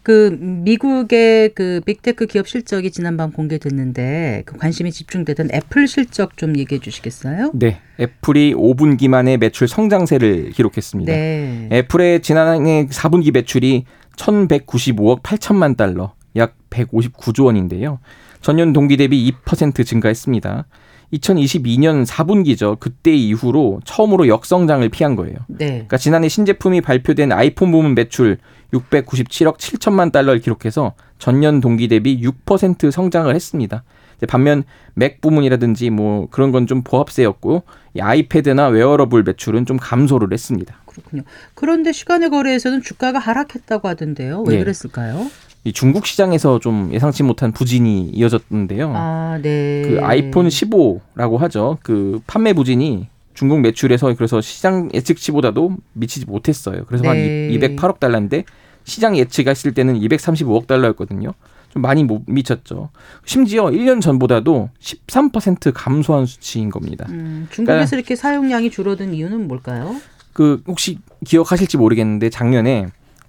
그 0.01 0.38
미국의 0.39 1.50
그 1.55 1.81
big 1.86 2.03
tech 2.03 2.27
기업 2.27 2.47
실적이 2.47 2.91
지난밤 2.91 3.33
공개됐는데 3.33 4.43
그 4.45 4.55
관심이 4.57 4.89
집중되던 4.89 5.50
애플 5.53 5.89
실적 5.89 6.38
좀 6.38 6.57
얘기해 6.57 6.79
주시겠어요? 6.79 7.51
네, 7.53 7.81
애플이 8.00 8.53
5분기 8.53 9.09
만에 9.09 9.36
매출 9.36 9.67
성장세를 9.67 10.51
기록했습니다. 10.51 11.12
네. 11.12 11.67
애플의 11.74 12.21
지난해 12.21 12.88
4분기 12.88 13.33
매출이 13.33 13.83
1,195억 14.15 15.21
8천만 15.21 15.75
달러, 15.75 16.13
약 16.38 16.56
159조 16.70 17.46
원인데요. 17.46 18.00
전년 18.41 18.74
동기 18.74 18.98
대비 18.98 19.32
2% 19.46 19.86
증가했습니다. 19.86 20.65
2022년 21.13 22.06
4분기죠. 22.06 22.79
그때 22.79 23.13
이후로 23.15 23.79
처음으로 23.86 24.27
역성장을 24.27 24.88
피한 24.89 25.15
거예요. 25.15 25.38
네. 25.48 25.67
그러니까 25.67 25.98
지난해 25.98 26.27
신제품이 26.27 26.82
발표된 26.82 27.32
아이폰 27.32 27.72
부문 27.72 27.96
매출 27.96 28.38
697억 28.74 29.58
7천만 29.58 30.12
달러를 30.12 30.41
기록해서 30.41 30.94
전년 31.17 31.62
동기 31.62 31.88
대비 31.88 32.22
6% 32.22 32.91
성장을 32.91 33.34
했습니다. 33.34 33.84
반면 34.27 34.63
맥 34.96 35.22
부문이라든지 35.22 35.91
뭐 35.91 36.27
그런 36.32 36.51
건 36.51 36.65
좀 36.67 36.82
보합세였고 36.84 37.63
이 37.94 38.01
아이패드나 38.01 38.67
웨어러블 38.67 39.24
매출은 39.24 39.65
좀 39.65 39.77
감소를 39.77 40.34
했습니다. 40.34 40.75
그렇군요. 40.88 41.24
그런데 41.53 41.91
시간의 41.91 42.32
거래에서는 42.32 42.82
주가가 42.82 43.20
하락했다고 43.20 43.88
하던데요. 43.88 44.44
왜 44.48 44.56
예. 44.56 44.60
그랬을까요? 44.60 45.27
이 45.67 45.74
중국 45.74 46.05
시장에서 46.05 46.59
좀 46.59 46.91
예상치 46.93 47.24
못한 47.24 47.51
부진이 47.51 48.12
이어졌는데요. 48.13 48.93
아, 48.95 49.38
네. 49.41 49.81
그 49.86 50.00
아이폰 50.01 50.47
15라고 50.47 51.38
하죠. 51.39 51.77
그 51.83 52.21
판매 52.25 52.53
부진이 52.53 53.09
중국 53.33 53.59
매출에서 53.59 54.15
그래서 54.15 54.39
시장 54.39 54.89
예측치보다도 54.93 55.75
미치지 55.91 56.25
못했어요. 56.25 56.86
그래서 56.88 57.03
네. 57.03 57.09
한 57.09 57.75
208억 57.75 58.00
달러인데 58.00 58.45
시장 58.86 59.17
예측했을 59.17 59.74
때는 59.74 60.00
235억 60.00 60.67
달러였거든요. 60.67 61.33
좀 61.69 61.81
많이 61.81 62.05
못 62.05 62.24
미쳤죠. 62.27 62.89
심지어 63.25 63.65
1년 63.65 64.00
전보다도 64.00 64.69
13% 64.79 65.74
감소한 65.75 66.25
수치인 66.25 66.69
겁니다. 66.69 67.05
음, 67.09 67.50
중국에서 67.51 67.97
이렇게 67.97 68.15
사용량이 68.15 68.71
줄어든 68.71 69.13
이유는 69.13 69.50
뭘까요? 69.50 69.97
그 70.31 70.63
혹시 70.65 71.00
기억하실지 71.25 71.75
모르겠는데 71.75 72.29
작년에 72.29 72.88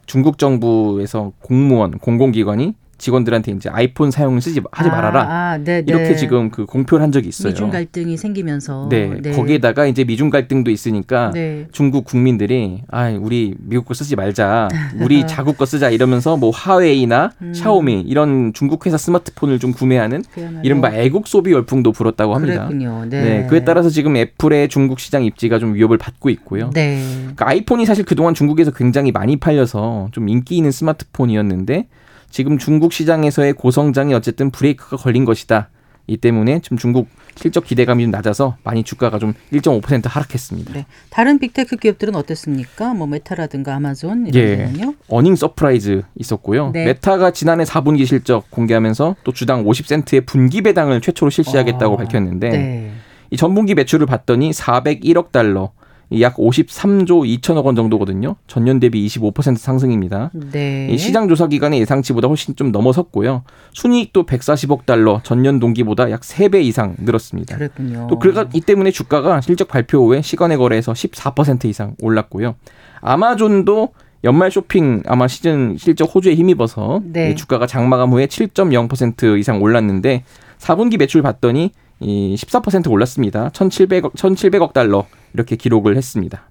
중국 0.09 0.39
정부에서 0.39 1.33
공무원 1.43 1.99
공공기관이 1.99 2.75
직원들한테 2.99 3.53
이제 3.53 3.69
아이폰 3.71 4.11
사용을 4.11 4.41
쓰지 4.41 4.61
하지 4.73 4.91
아, 4.91 4.93
말아라 4.93 5.23
아, 5.23 5.59
네, 5.59 5.83
네. 5.83 5.85
이렇게 5.87 6.17
지금 6.17 6.51
그 6.51 6.67
공표를 6.67 7.03
한 7.03 7.13
적이 7.13 7.29
있어요. 7.29 7.53
미중 7.53 7.71
갈등이 7.71 8.17
생기면서 8.17 8.89
네, 8.91 9.21
거기에다가 9.33 9.87
이제 9.87 10.05
미중 10.05 10.31
갈등도 10.31 10.71
있으니까 10.71 11.31
네. 11.33 11.67
중국 11.73 12.05
국민들이 12.05 12.83
아 12.91 13.09
우리 13.11 13.55
미국 13.59 13.87
거 13.87 13.95
쓰지 13.95 14.17
말자 14.17 14.69
우리 15.01 15.27
자국 15.29 15.57
거 15.57 15.65
쓰자 15.65 15.91
이러면서 15.91 16.37
뭐 16.37 16.51
화웨이나 16.51 17.33
음. 17.41 17.55
샤오미 17.55 18.01
이런 18.01 18.53
중국 18.53 18.85
회사 18.87 18.99
스마트폰을 18.99 19.59
좀 19.59 19.73
구매하는 19.73 20.25
그야말로 20.35 20.63
이른바 20.65 20.93
애국 20.93 21.29
소비 21.29 21.53
열풍도 21.53 21.93
불었다고 21.93 22.35
합니다. 22.35 22.67
그랬군요. 22.67 23.07
네. 23.09 23.23
네, 23.23 23.47
그에 23.47 23.65
따라서 23.65 23.89
지금 23.91 24.17
애플의 24.17 24.69
중국 24.69 24.99
시장 24.99 25.25
입지가 25.25 25.59
좀 25.59 25.75
위협을 25.75 25.99
받고 25.99 26.31
있고요. 26.31 26.71
네. 26.75 27.03
그러니까 27.21 27.49
아이폰이 27.49 27.87
사실 27.87 28.05
그동안 28.05 28.35
중국에서 28.35 28.73
굉장히 28.73 29.13
많이 29.13 29.37
팔려서 29.37 30.09
좀 30.13 30.29
인기 30.29 30.57
있는 30.57 30.71
스마트폰이었는데 30.73 31.87
지금 32.31 32.59
중국 32.59 32.93
시장에서의 32.93 33.55
고성장이 33.55 34.15
어쨌든 34.15 34.51
브레이크가 34.51 34.97
걸린 34.97 35.25
것이다. 35.25 35.71
이 36.07 36.17
때문에 36.17 36.61
지금 36.61 36.79
중국 36.79 37.09
실적 37.37 37.65
기대감이 37.65 38.03
좀 38.03 38.11
낮아서 38.11 38.57
많이 38.65 38.83
주가가 38.83 39.19
좀 39.19 39.35
1.5% 39.53 40.09
하락했습니다. 40.09 40.73
네. 40.73 40.87
다른 41.11 41.39
big 41.39 41.55
tech 41.55 41.77
기업들은 41.77 42.17
어땠습니까? 42.17 42.95
뭐 42.95 43.07
메타라든가 43.07 43.77
아마존 43.77 44.27
이런 44.27 44.43
예. 44.43 44.57
데는요? 44.57 44.95
earning 45.09 45.37
surprise 45.37 46.03
있었고요. 46.17 46.71
네. 46.73 46.87
메타가 46.87 47.31
지난해 47.31 47.65
4분기 47.65 48.07
실적 48.07 48.51
공개하면서 48.51 49.17
또 49.23 49.33
주당 49.33 49.65
50센트의 49.65 50.27
분기 50.27 50.63
배당을 50.63 51.01
최초로 51.01 51.31
실시하겠다고 51.31 51.95
어, 51.95 51.97
밝혔는데 51.99 52.49
네. 52.49 52.93
이 53.31 53.37
전분기 53.37 53.75
매출을 53.75 54.07
봤더니 54.07 54.51
401억 54.51 55.31
달러, 55.31 55.71
이 55.71 55.78
약 56.21 56.37
53조 56.37 57.41
2천억 57.41 57.65
원 57.65 57.77
정도거든요. 57.77 58.37
전년 58.47 58.81
대비 58.81 59.07
25% 59.07 59.57
상승입니다. 59.57 60.31
네. 60.33 60.89
이 60.91 60.97
시장 60.97 61.29
조사 61.29 61.47
기관의 61.47 61.81
예상치보다 61.81 62.29
훨씬 62.29 62.57
좀 62.57 62.73
넘어섰고요. 62.73 63.43
순이익도 63.73 64.25
140억 64.25 64.87
달러, 64.87 65.21
전년 65.23 65.59
동기보다 65.61 66.11
약 66.11 66.23
3배 66.23 66.63
이상 66.63 66.97
늘었습니다. 66.99 67.57
그랬군요. 67.57 68.07
또 68.09 68.19
그러니까 68.19 68.49
이 68.55 68.61
때문에 68.61 68.91
주가가 68.91 69.41
실적 69.43 69.69
발표 69.69 70.07
후에 70.07 70.23
시간의 70.23 70.57
거래에서 70.57 70.93
14% 70.93 71.67
이상 71.67 71.95
올랐고요. 72.01 72.55
아마존도 73.01 73.91
연말 74.25 74.51
쇼핑 74.51 75.03
아마 75.07 75.29
시즌 75.29 75.77
실적 75.79 76.13
호주에 76.13 76.35
힘입어서 76.35 77.03
네. 77.05 77.31
이 77.31 77.37
주가가 77.37 77.67
장마감 77.67 78.13
후에 78.13 78.27
7.0% 78.27 79.39
이상 79.39 79.63
올랐는데 79.63 80.25
4분기 80.59 80.99
매출 80.99 81.23
봤더니 81.23 81.71
이 82.01 82.37
14% 82.39 82.91
올랐습니다. 82.91 83.51
1,700억 83.51 84.15
1,700억 84.15 84.73
달러 84.73 85.07
이렇게 85.35 85.57
기록을 85.57 85.97
했습니다. 85.97 86.45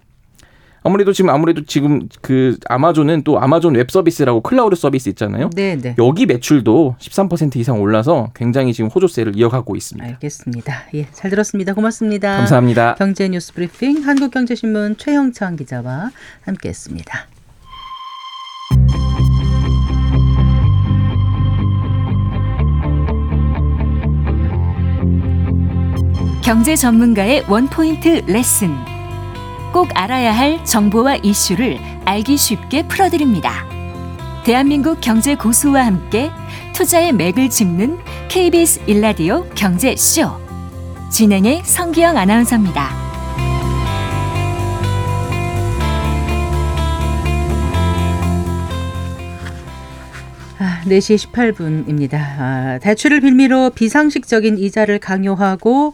아무래도 0.83 1.11
지금 1.11 1.29
아무래도 1.29 1.65
지금 1.65 2.07
그 2.21 2.57
아마존은 2.67 3.23
또 3.23 3.39
아마존 3.39 3.75
웹 3.75 3.91
서비스라고 3.91 4.41
클라우드 4.41 4.75
서비스 4.75 5.09
있잖아요. 5.09 5.49
네, 5.53 5.75
네. 5.75 5.95
여기 5.97 6.25
매출도 6.25 6.95
13% 6.99 7.57
이상 7.57 7.81
올라서 7.81 8.31
굉장히 8.33 8.73
지금 8.73 8.89
호조세를 8.89 9.35
이어가고 9.35 9.75
있습니다. 9.75 10.07
알겠습니다. 10.07 10.83
예, 10.93 11.07
잘 11.11 11.29
들었습니다. 11.29 11.73
고맙습니다. 11.73 12.37
감사합니다. 12.37 12.95
경제 12.95 13.27
뉴스 13.27 13.53
브리핑 13.53 14.07
한국경제신문 14.07 14.95
최형창 14.97 15.57
기자와 15.57 16.11
함께했습니다. 16.43 17.36
경제 26.47 26.77
전문가의 26.77 27.43
원포인트 27.49 28.23
레슨. 28.25 28.73
꼭 29.73 29.89
알아야 29.93 30.31
할 30.33 30.63
정보와 30.63 31.17
이슈를 31.17 31.77
알기 32.05 32.37
쉽게 32.37 32.87
풀어드립니다. 32.87 33.65
대한민국 34.45 35.01
경제 35.01 35.35
고수와 35.35 35.85
함께 35.85 36.31
투자의 36.73 37.11
맥을 37.11 37.49
짚는 37.49 37.99
KBS 38.29 38.79
일라디오 38.87 39.43
경제쇼. 39.55 40.31
진행의 41.11 41.63
성기영 41.65 42.15
아나운서입니다. 42.15 42.91
아, 50.59 50.81
4시 50.85 51.29
18분입니다. 51.29 52.13
아, 52.13 52.79
대출을 52.81 53.19
빌미로 53.19 53.71
비상식적인 53.71 54.57
이자를 54.59 54.99
강요하고 54.99 55.93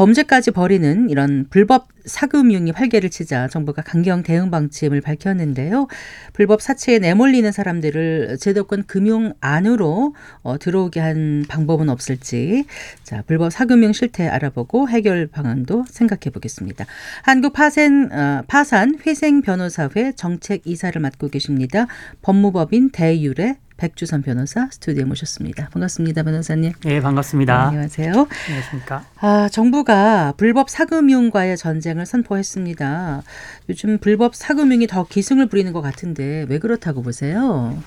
범죄까지 0.00 0.52
벌이는 0.52 1.10
이런 1.10 1.44
불법 1.50 1.88
사금융이 2.06 2.70
활개를 2.70 3.10
치자 3.10 3.48
정부가 3.48 3.82
강경 3.82 4.22
대응 4.22 4.50
방침을 4.50 5.02
밝혔는데요. 5.02 5.88
불법 6.32 6.62
사채에 6.62 6.98
내몰리는 6.98 7.52
사람들을 7.52 8.38
제도권 8.40 8.84
금융 8.86 9.34
안으로 9.42 10.14
어, 10.42 10.58
들어오게 10.58 11.00
한 11.00 11.44
방법은 11.46 11.90
없을지 11.90 12.64
자 13.02 13.22
불법 13.26 13.52
사금융 13.52 13.92
실태 13.92 14.26
알아보고 14.26 14.88
해결 14.88 15.26
방안도 15.26 15.84
생각해 15.90 16.30
보겠습니다. 16.32 16.86
한국 17.22 17.52
파산 17.52 18.10
어, 18.10 18.42
파산 18.46 18.98
회생 19.06 19.42
변호사회 19.42 20.12
정책 20.16 20.62
이사를 20.66 20.98
맡고 20.98 21.28
계십니다. 21.28 21.88
법무법인 22.22 22.88
대유래 22.88 23.58
백주선 23.80 24.20
변호사 24.20 24.68
스튜디오에 24.70 25.06
모셨습니다. 25.06 25.70
반갑습니다, 25.70 26.22
변호사님. 26.22 26.72
네, 26.84 27.00
반갑습니다. 27.00 27.68
안녕하세요. 27.68 28.12
안녕하십니까. 28.46 29.04
아, 29.20 29.48
정부가 29.50 30.34
불법 30.36 30.68
사금융과의 30.68 31.56
전쟁을 31.56 32.04
선포했습니다. 32.04 33.22
요즘 33.70 33.96
불법 33.96 34.34
사금융이 34.34 34.86
더 34.86 35.06
기승을 35.06 35.46
부리는 35.46 35.72
것 35.72 35.80
같은데 35.80 36.44
왜 36.50 36.58
그렇다고 36.58 37.00
보세요? 37.00 37.82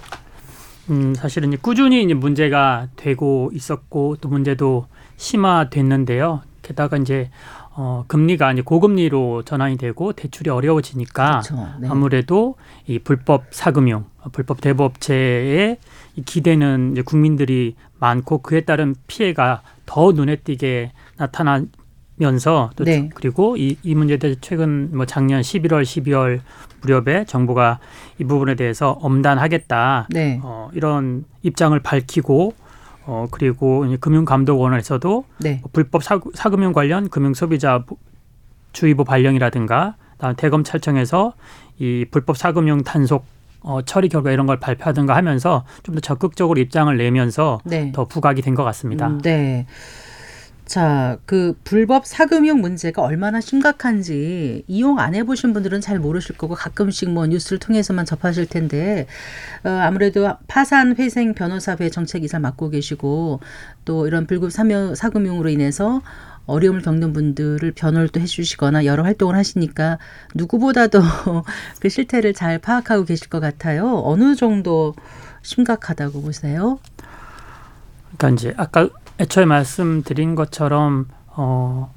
음, 0.90 1.14
사실은 1.14 1.50
이제 1.50 1.60
꾸준히 1.62 2.04
이제 2.04 2.16
문제가 2.16 2.88
되고 2.96 3.52
있었고 3.54 4.18
또 4.20 4.30
문제도 4.30 4.88
심화됐는데요. 5.18 6.42
게다가 6.64 6.98
이제 6.98 7.30
어, 7.76 8.06
금리가 8.08 8.54
이제 8.54 8.62
고금리로 8.62 9.44
전환이 9.44 9.78
되고 9.78 10.14
대출이 10.14 10.50
어려워지니까 10.50 11.42
그렇죠. 11.42 11.68
네. 11.80 11.88
아무래도 11.90 12.56
이 12.86 13.00
불법 13.00 13.46
사금융, 13.52 14.06
어, 14.22 14.30
불법 14.32 14.62
대부업체에 14.62 15.78
이 16.16 16.22
기대는 16.22 16.92
이제 16.92 17.02
국민들이 17.02 17.76
많고 18.00 18.40
그에 18.40 18.62
따른 18.62 18.96
피해가 19.08 19.62
더 19.86 20.12
눈에 20.12 20.38
띄게 20.38 20.92
나타나 21.18 21.64
면서 22.16 22.70
또 22.76 22.84
네. 22.84 23.10
그리고 23.16 23.58
이, 23.58 23.78
이 23.82 23.96
문제에 23.96 24.18
대해서 24.18 24.40
최근 24.42 24.96
뭐 24.96 25.06
작년 25.06 25.42
11월, 25.42 25.82
12월 25.82 26.42
무렵에 26.82 27.26
정부가 27.26 27.80
이 28.20 28.24
부분에 28.24 28.56
대해서 28.56 28.92
엄단하겠다. 29.02 30.08
네. 30.12 30.40
어, 30.44 30.70
이런 30.74 31.26
입장을 31.42 31.78
밝히고 31.80 32.54
어, 33.06 33.28
그리고 33.32 33.86
금융감독원에서도 34.00 35.26
네. 35.40 35.60
뭐 35.62 35.70
불법 35.74 36.04
사, 36.04 36.20
관련 36.74 37.10
금융 37.10 37.34
소비자 37.34 37.80
보- 37.80 37.98
주의보 38.72 39.04
발령이라든가 39.04 39.96
다음 40.18 40.36
대검찰청에서 40.36 41.34
이 41.80 42.06
불법 42.10 42.38
사금융 42.38 42.84
단속 42.84 43.26
어, 43.62 43.82
처리 43.82 44.10
결과 44.10 44.32
이런 44.32 44.46
걸 44.46 44.60
발표하든가 44.60 45.16
하면서 45.16 45.64
좀 45.84 45.96
더 45.96 46.02
적극적으로 46.02 46.60
입장을 46.60 46.96
내면서 46.98 47.60
네. 47.66 47.92
더 47.94 48.06
부각이 48.06 48.42
된 48.42 48.56
것 48.56 48.64
같습니다. 48.64 49.08
음, 49.08 49.22
네. 49.22 49.66
자, 50.66 51.18
그 51.26 51.58
불법 51.66 52.06
사금융 52.06 52.62
문제가 52.62 53.02
얼마나 53.02 53.42
심각한지 53.42 54.64
이용 54.68 54.98
안 55.00 55.14
해보신 55.14 55.54
분들은 55.54 55.82
잘 55.82 56.00
모르실 56.00 56.38
거고 56.38 56.56
가끔씩 56.56 57.12
뭐 57.12 57.28
뉴스를 57.28 57.60
통해서만 57.60 58.06
접하실 58.06 58.48
텐데 58.48 59.06
어, 59.66 59.70
아무래도 59.70 60.30
파산 60.48 60.96
회생 60.96 61.34
변호사회 61.34 61.90
정책이사 61.90 62.40
맡고 62.40 62.70
계시고 62.70 63.42
또 63.84 64.08
이런 64.08 64.26
불법 64.26 64.52
사금융으로 64.52 65.50
인해서 65.50 66.02
어려움을 66.46 66.82
겪는 66.82 67.14
분들을 67.14 67.72
변호를 67.72 68.10
또 68.10 68.20
해주시거나 68.20 68.86
여러 68.86 69.04
활동을 69.04 69.36
하시니까 69.36 69.98
누구보다도 70.36 71.02
그 71.80 71.90
실태를 71.90 72.34
잘 72.34 72.58
파악하고 72.58 73.06
계실 73.06 73.30
것 73.30 73.40
같아요. 73.40 74.02
어느 74.04 74.36
정도 74.36 74.94
심각하다고 75.42 76.22
보세요? 76.22 76.80
그러니까 78.18 78.30
이제 78.30 78.54
아까 78.58 78.90
애초에 79.24 79.46
말씀드린 79.46 80.36
것처럼 80.36 81.08
어 81.28 81.94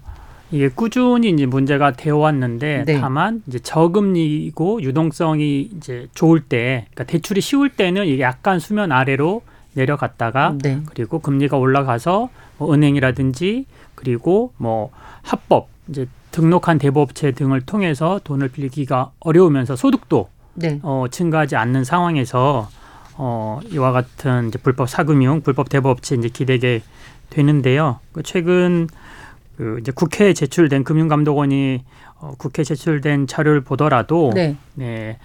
이게 0.52 0.68
꾸준히 0.68 1.30
이제 1.30 1.44
문제가 1.44 1.92
되어 1.92 2.18
왔는데 2.18 2.84
네. 2.86 3.00
다만 3.00 3.42
이제 3.46 3.58
저금리고 3.58 4.80
유동성이 4.82 5.70
이제 5.76 6.06
좋을 6.14 6.40
때 6.40 6.86
그러니까 6.92 7.04
대출이 7.04 7.40
쉬울 7.40 7.68
때는 7.68 8.06
이게 8.06 8.22
약간 8.22 8.60
수면 8.60 8.92
아래로 8.92 9.42
내려갔다가 9.74 10.54
네. 10.62 10.80
그리고 10.86 11.18
금리가 11.18 11.56
올라가서 11.56 12.30
뭐 12.58 12.72
은행이라든지 12.72 13.66
그리고 13.96 14.52
뭐 14.56 14.90
합법 15.22 15.68
이제 15.88 16.06
등록한 16.30 16.78
대부업체 16.78 17.32
등을 17.32 17.62
통해서 17.62 18.20
돈을 18.22 18.48
빌리기가 18.48 19.10
어려우면서 19.18 19.74
소득도 19.74 20.28
네. 20.54 20.78
어, 20.82 21.06
증가하지 21.10 21.56
않는 21.56 21.84
상황에서 21.84 22.68
어, 23.18 23.60
이와 23.70 23.92
같은 23.92 24.48
이제 24.48 24.58
불법 24.58 24.88
사금융, 24.88 25.40
불법 25.40 25.68
대부업체 25.68 26.16
이제 26.16 26.28
기대게 26.28 26.82
되는데요. 27.30 28.00
그 28.12 28.22
최근 28.22 28.88
그 29.56 29.78
이제 29.80 29.92
국회에 29.92 30.32
제출된 30.34 30.84
금융감독원이 30.84 31.84
어, 32.18 32.32
국회 32.38 32.62
에 32.62 32.64
제출된 32.64 33.26
자료를 33.26 33.60
보더라도 33.62 34.30
네. 34.34 34.56
네, 34.74 35.18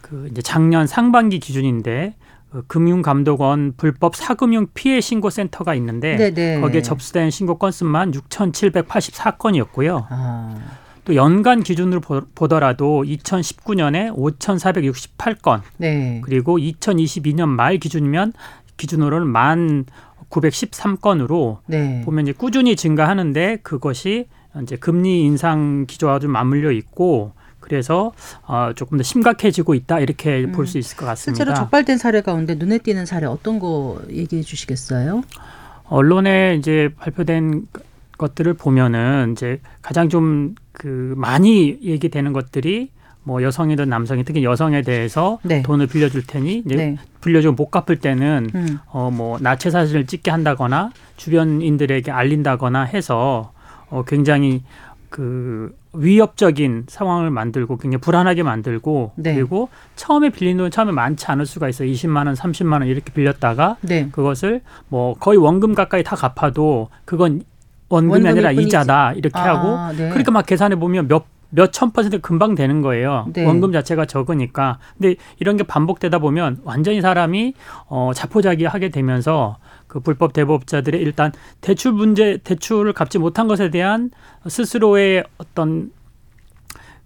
그 0.00 0.28
이제 0.30 0.40
작년 0.42 0.86
상반기 0.86 1.38
기준인데 1.40 2.14
그 2.50 2.62
금융감독원 2.66 3.74
불법 3.76 4.16
사금융 4.16 4.68
피해 4.72 5.00
신고 5.00 5.28
센터가 5.28 5.74
있는데 5.74 6.16
네, 6.16 6.32
네. 6.32 6.60
거기에 6.60 6.80
접수된 6.82 7.30
신고 7.30 7.58
건수만 7.58 8.12
6,784건이었고요. 8.12 10.06
아. 10.08 10.56
또 11.04 11.14
연간 11.14 11.62
기준으로 11.62 12.00
보- 12.00 12.22
보더라도 12.34 13.02
2019년에 13.04 14.14
5,468건 14.14 15.62
네. 15.78 16.20
그리고 16.24 16.58
2022년 16.58 17.48
말 17.48 17.78
기준이면 17.78 18.34
기준으로는 18.76 19.26
만 19.26 19.86
913건으로 20.30 21.58
네. 21.66 22.02
보면 22.04 22.26
이제 22.26 22.32
꾸준히 22.32 22.76
증가하는데 22.76 23.58
그것이 23.62 24.26
이제 24.62 24.76
금리 24.76 25.22
인상 25.22 25.86
기조와 25.86 26.18
좀 26.18 26.32
맞물려 26.32 26.72
있고 26.72 27.32
그래서 27.60 28.12
어, 28.46 28.72
조금 28.74 28.98
더 28.98 29.04
심각해지고 29.04 29.74
있다 29.74 30.00
이렇게 30.00 30.44
음. 30.44 30.52
볼수 30.52 30.78
있을 30.78 30.96
것 30.96 31.06
같습니다. 31.06 31.44
실제로 31.44 31.56
적발된 31.56 31.98
사례 31.98 32.20
가운데 32.20 32.54
눈에 32.54 32.78
띄는 32.78 33.06
사례 33.06 33.26
어떤 33.26 33.58
거 33.58 34.00
얘기해 34.10 34.42
주시겠어요? 34.42 35.22
언론에 35.84 36.56
이제 36.56 36.90
발표된 36.98 37.66
것들을 38.16 38.54
보면은 38.54 39.32
이제 39.32 39.60
가장 39.82 40.08
좀 40.08 40.54
그 40.78 41.14
많이 41.16 41.78
얘기되는 41.82 42.32
것들이 42.32 42.90
뭐 43.22 43.42
여성이든 43.42 43.88
남성이 43.88 44.24
특히 44.24 44.42
여성에 44.42 44.82
대해서 44.82 45.38
네. 45.42 45.62
돈을 45.62 45.86
빌려줄 45.86 46.26
테니 46.26 46.62
이제 46.64 46.76
네. 46.76 46.96
빌려주고 47.22 47.54
못 47.54 47.70
갚을 47.70 48.00
때는 48.00 48.50
음. 48.54 48.78
어뭐 48.86 49.38
나체 49.40 49.70
사진을 49.70 50.06
찍게 50.06 50.30
한다거나 50.30 50.90
주변인들에게 51.16 52.10
알린다거나 52.10 52.84
해서 52.84 53.52
어 53.90 54.02
굉장히 54.06 54.62
그 55.10 55.74
위협적인 55.94 56.84
상황을 56.88 57.30
만들고 57.30 57.78
굉장히 57.78 58.00
불안하게 58.00 58.42
만들고 58.42 59.12
네. 59.16 59.34
그리고 59.34 59.68
처음에 59.96 60.30
빌린 60.30 60.56
돈 60.58 60.70
처음에 60.70 60.92
많지 60.92 61.26
않을 61.26 61.46
수가 61.46 61.68
있어요. 61.68 61.90
20만 61.90 62.26
원, 62.26 62.34
30만 62.34 62.72
원 62.72 62.86
이렇게 62.86 63.12
빌렸다가 63.12 63.76
네. 63.80 64.08
그것을 64.12 64.60
뭐 64.88 65.14
거의 65.14 65.38
원금 65.38 65.74
가까이 65.74 66.02
다 66.02 66.14
갚아도 66.14 66.88
그건 67.04 67.42
원금이 67.88 68.12
원금일 68.12 68.28
아니라 68.28 68.50
뿐이지. 68.50 68.68
이자다 68.68 69.14
이렇게 69.14 69.38
아, 69.38 69.54
하고 69.54 69.96
네. 69.96 70.08
그러니까 70.10 70.30
막 70.30 70.46
계산해 70.46 70.76
보면 70.76 71.08
몇 71.08 71.24
몇 71.50 71.72
천 71.72 71.92
퍼센트 71.92 72.20
금방 72.20 72.54
되는 72.54 72.82
거예요. 72.82 73.26
네. 73.32 73.44
원금 73.44 73.72
자체가 73.72 74.04
적으니까. 74.06 74.78
근데 74.98 75.16
이런 75.38 75.56
게 75.56 75.62
반복되다 75.62 76.18
보면 76.18 76.58
완전히 76.64 77.00
사람이 77.00 77.54
어 77.86 78.12
자포자기하게 78.14 78.90
되면서 78.90 79.56
그 79.86 80.00
불법 80.00 80.34
대법자들의 80.34 81.00
일단 81.00 81.32
대출 81.62 81.92
문제 81.92 82.38
대출을 82.44 82.92
갚지 82.92 83.18
못한 83.18 83.48
것에 83.48 83.70
대한 83.70 84.10
스스로의 84.46 85.24
어떤 85.38 85.90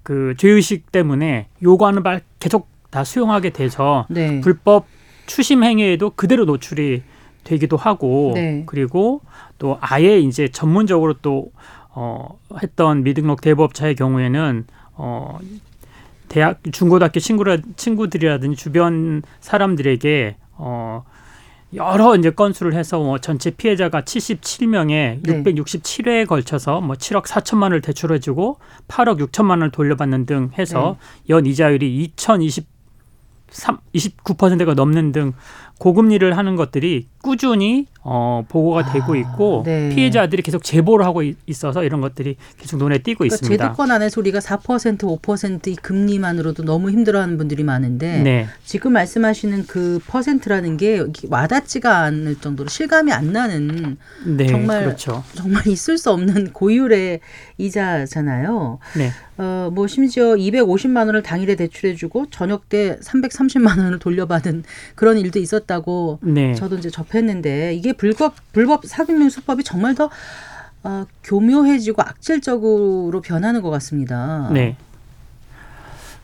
그 0.03 0.35
죄의식 0.37 0.91
때문에 0.91 1.47
요구하는 1.63 2.03
말 2.03 2.23
계속 2.41 2.69
다 2.91 3.05
수용하게 3.05 3.51
돼서 3.51 4.07
네. 4.11 4.41
불법 4.41 4.87
추심 5.27 5.63
행위에도 5.63 6.11
그대로 6.11 6.45
노출이 6.45 7.03
되기도 7.45 7.77
하고 7.77 8.33
네. 8.35 8.65
그리고 8.67 9.21
또 9.59 9.79
아예 9.81 10.19
이제 10.19 10.49
전문적으로 10.49 11.15
또 11.23 11.51
어, 11.95 12.39
했던 12.63 13.03
미등록 13.03 13.41
대부업자의 13.41 13.95
경우에는 13.97 14.67
어, 14.95 15.39
대학 16.29 16.61
중고등학교 16.73 17.21
친구라 17.21 17.59
친구들이라든지 17.77 18.57
주변 18.57 19.23
사람들에게 19.41 20.37
어, 20.53 21.05
여러 21.75 22.17
이제 22.17 22.31
건수를 22.31 22.75
해서 22.75 22.99
뭐 22.99 23.19
전체 23.19 23.51
피해자가 23.51 24.03
77명에 24.03 25.21
네. 25.23 25.23
667회에 25.23 26.27
걸쳐서 26.27 26.81
뭐 26.81 26.97
7억 26.97 27.25
4천만 27.25 27.63
원을 27.65 27.81
대출해주고 27.81 28.59
8억 28.89 29.27
6천만 29.27 29.51
원을 29.51 29.71
돌려받는 29.71 30.27
등 30.27 30.51
해서 30.59 30.97
네. 31.27 31.35
연 31.35 31.47
이자율이 31.47 32.03
2023 32.17 32.65
29%가 33.95 34.75
넘는 34.75 35.13
등 35.13 35.33
고금리를 35.79 36.37
하는 36.37 36.57
것들이 36.57 37.09
꾸준히 37.23 37.87
어, 38.05 38.45
보고가 38.49 38.93
되고 38.93 39.13
아, 39.13 39.17
있고 39.17 39.63
네. 39.65 39.89
피해자들이 39.95 40.43
계속 40.43 40.65
제보를 40.65 41.07
하고 41.07 41.23
있- 41.23 41.37
있어서 41.47 41.85
이런 41.85 42.01
것들이 42.01 42.37
계속 42.59 42.77
눈에 42.79 42.99
띄고 42.99 43.19
그러니까 43.19 43.37
있습니다. 43.37 43.65
제도권 43.65 43.93
안에서 43.93 44.21
우리가 44.21 44.41
4% 44.41 44.99
5%이 45.23 45.77
금리만으로도 45.77 46.65
너무 46.65 46.91
힘들어하는 46.91 47.39
분들이 47.39 47.63
많은데 47.63 48.23
네. 48.23 48.47
지금 48.65 48.93
말씀하시는 48.95 49.67
그 49.69 50.01
퍼센트라는 50.09 50.77
게 50.77 51.01
와닿지가 51.31 51.99
않을 52.01 52.41
정도로 52.41 52.69
실감이 52.69 53.13
안 53.13 53.33
나는 53.33 53.97
네, 54.27 54.47
정말 54.49 54.83
그렇죠. 54.85 55.23
정말 55.35 55.67
있을 55.69 55.97
수 55.97 56.11
없는 56.11 56.53
고율의 56.53 57.21
이자잖아요. 57.59 58.79
네. 58.97 59.11
어, 59.39 59.71
뭐 59.73 59.87
심지어 59.87 60.35
250만 60.35 61.07
원을 61.07 61.23
당일에 61.23 61.55
대출해주고 61.55 62.27
저녁 62.31 62.69
때 62.69 62.99
330만 63.01 63.79
원을 63.79 63.99
돌려받은 63.99 64.65
그런 64.95 65.19
일도 65.19 65.39
있었다고 65.39 66.19
네. 66.23 66.55
저도 66.55 66.77
이제 66.79 66.91
접 66.91 67.12
했는데 67.15 67.75
이게 67.75 67.93
불법 67.93 68.35
불법 68.53 68.87
사금융 68.87 69.29
수법이 69.29 69.65
정말 69.65 69.95
더 69.95 70.11
어, 70.85 71.07
교묘해지고 71.25 72.03
악질적으로 72.03 73.21
변하는 73.23 73.63
것 73.63 73.71
같습니다. 73.71 74.51
네. 74.53 74.77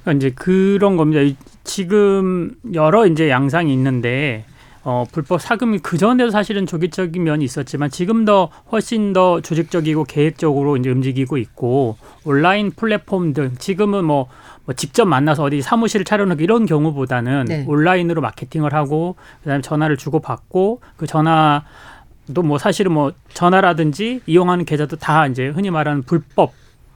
그러니까 0.03 0.12
이제 0.27 0.35
그런 0.35 0.96
겁니다. 0.96 1.20
이- 1.20 1.37
지금 1.64 2.55
여러 2.74 3.07
이제 3.07 3.29
양상이 3.29 3.72
있는데 3.72 4.44
어, 4.84 5.04
불법 5.10 5.40
사금이 5.40 5.80
그 5.80 5.98
전에도 5.98 6.30
사실은 6.30 6.66
조직적인 6.66 7.22
면이 7.22 7.44
있었지만 7.44 7.90
지금 7.90 8.24
더 8.24 8.50
훨씬 8.70 9.12
더 9.12 9.40
조직적이고 9.40 10.04
계획적으로 10.04 10.76
이제 10.76 10.90
움직이고 10.90 11.36
있고 11.36 11.96
온라인 12.24 12.70
플랫폼 12.70 13.32
등 13.32 13.52
지금은 13.58 14.04
뭐, 14.04 14.28
뭐 14.64 14.74
직접 14.74 15.04
만나서 15.04 15.44
어디 15.44 15.62
사무실을 15.62 16.04
차려놓고 16.04 16.42
이런 16.42 16.66
경우보다는 16.66 17.44
네. 17.48 17.64
온라인으로 17.66 18.20
마케팅을 18.20 18.72
하고 18.72 19.16
그다음에 19.42 19.62
전화를 19.62 19.96
주고 19.96 20.20
받고 20.20 20.80
그 20.96 21.06
전화 21.06 21.64
또뭐 22.34 22.58
사실은 22.58 22.92
뭐 22.92 23.12
전화라든지 23.32 24.20
이용하는 24.26 24.64
계좌도 24.64 24.96
다 24.96 25.26
이제 25.26 25.48
흔히 25.48 25.70
말하는 25.70 26.02
불법 26.02 26.52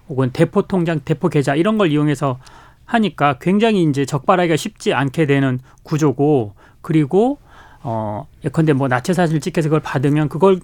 혹은 0.09 0.31
대포 0.31 0.63
통장, 0.63 1.01
대포 1.01 1.29
계좌 1.29 1.55
이런 1.55 1.79
걸 1.79 1.91
이용해서 1.91 2.39
하니까 2.85 3.39
굉장히 3.41 3.83
이제 3.85 4.05
적발하기가 4.05 4.57
쉽지 4.57 4.93
않게 4.93 5.27
되는 5.27 5.59
구조고 5.83 6.55
그리고 6.83 7.39
어 7.83 8.27
예컨대 8.45 8.73
뭐 8.73 8.89
나체 8.89 9.13
사진을 9.13 9.41
찍혀서 9.41 9.69
그걸 9.69 9.81
받으면 9.81 10.29
그걸 10.29 10.61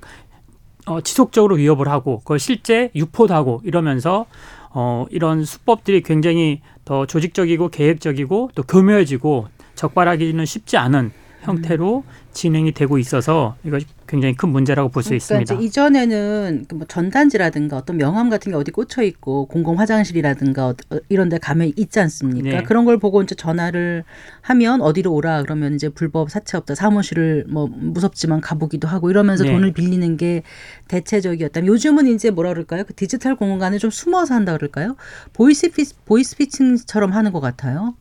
어 0.87 1.01
지속적으로 1.01 1.57
위협을 1.57 1.89
하고 1.89 2.19
그걸 2.21 2.39
실제 2.39 2.91
유포도 2.95 3.35
하고 3.35 3.61
이러면서 3.65 4.27
어 4.71 5.07
이런 5.11 5.45
수법들이 5.45 6.03
굉장히 6.03 6.61
더 6.85 7.07
조직적이고 7.07 7.69
계획적이고 7.69 8.51
또 8.55 8.63
교묘해지고 8.63 9.49
적발하기는 9.75 10.45
쉽지 10.45 10.77
않은 10.77 11.13
형태로 11.43 12.05
진행이 12.33 12.73
되고 12.73 12.99
있어서 12.99 13.57
이거 13.65 13.79
굉장히 14.07 14.35
큰 14.35 14.49
문제라고 14.51 14.89
볼수 14.89 15.11
그러니까 15.11 15.35
있습니다. 15.45 15.55
이전에는 15.55 16.65
그뭐 16.69 16.85
전단지라든가 16.89 17.77
어떤 17.77 17.97
명함 17.97 18.29
같은 18.31 18.53
게 18.53 18.57
어디 18.57 18.71
꽂혀 18.71 19.03
있고 19.03 19.47
공공 19.47 19.79
화장실이라든가 19.79 20.67
어- 20.69 20.75
어, 20.91 20.99
이런 21.09 21.29
데 21.29 21.39
가면 21.39 21.73
있지 21.77 22.01
않습니까? 22.01 22.49
네. 22.59 22.63
그런 22.63 22.85
걸 22.85 22.99
보고 22.99 23.23
이제 23.23 23.35
전화를 23.35 24.05
하면 24.43 24.81
어디로 24.81 25.13
오라 25.13 25.43
그러면 25.43 25.75
이제 25.75 25.89
불법 25.89 26.31
사채업자 26.31 26.75
사무실을 26.75 27.45
뭐 27.49 27.67
무섭지만 27.69 28.41
가보기도 28.41 28.89
하고 28.89 29.11
이러면서 29.11 29.45
네. 29.45 29.53
돈을 29.53 29.73
빌리는 29.73 30.17
게 30.17 30.43
대체적이었다면 30.89 31.67
요즘은 31.69 32.07
이제 32.09 32.31
뭐라 32.31 32.51
그럴까요? 32.51 32.85
그 32.85 32.95
디지털 32.95 33.37
공간에 33.37 33.79
좀 33.79 33.91
숨어서 33.91 34.35
한다 34.35 34.55
그럴까요? 34.57 34.97
보이스 35.33 35.71
피 35.71 35.85
보이스 36.05 36.37
피싱처럼 36.37 37.13
하는 37.13 37.33
것 37.33 37.41
같아요. 37.41 37.95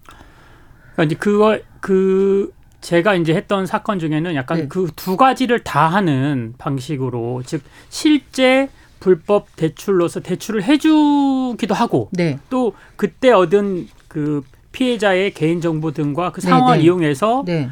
그러니까 0.94 1.04
이제 1.04 1.16
그거 1.16 1.60
그 1.82 2.52
제가 2.82 3.16
이제 3.16 3.34
했던 3.34 3.66
사건 3.66 4.00
중에는 4.00 4.36
약간 4.36 4.60
네. 4.60 4.68
그두 4.68 5.18
가지를 5.18 5.64
다 5.64 5.88
하는 5.88 6.54
방식으로 6.58 7.42
즉 7.46 7.64
실제 7.90 8.70
불법 9.00 9.48
대출로서 9.56 10.22
대출을 10.22 10.64
해주기도 10.64 11.74
하고 11.74 12.10
네. 12.12 12.40
또 12.50 12.74
그때 12.96 13.32
얻은 13.32 13.88
그 14.08 14.44
피해자의 14.72 15.34
개인 15.34 15.62
정보 15.62 15.92
등과 15.92 16.32
그 16.32 16.42
네, 16.42 16.50
상황을 16.50 16.78
네. 16.78 16.84
이용해서 16.84 17.44
네. 17.46 17.70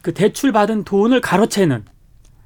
그 0.00 0.12
대출 0.12 0.52
받은 0.52 0.84
돈을 0.84 1.20
가로채는 1.20 1.84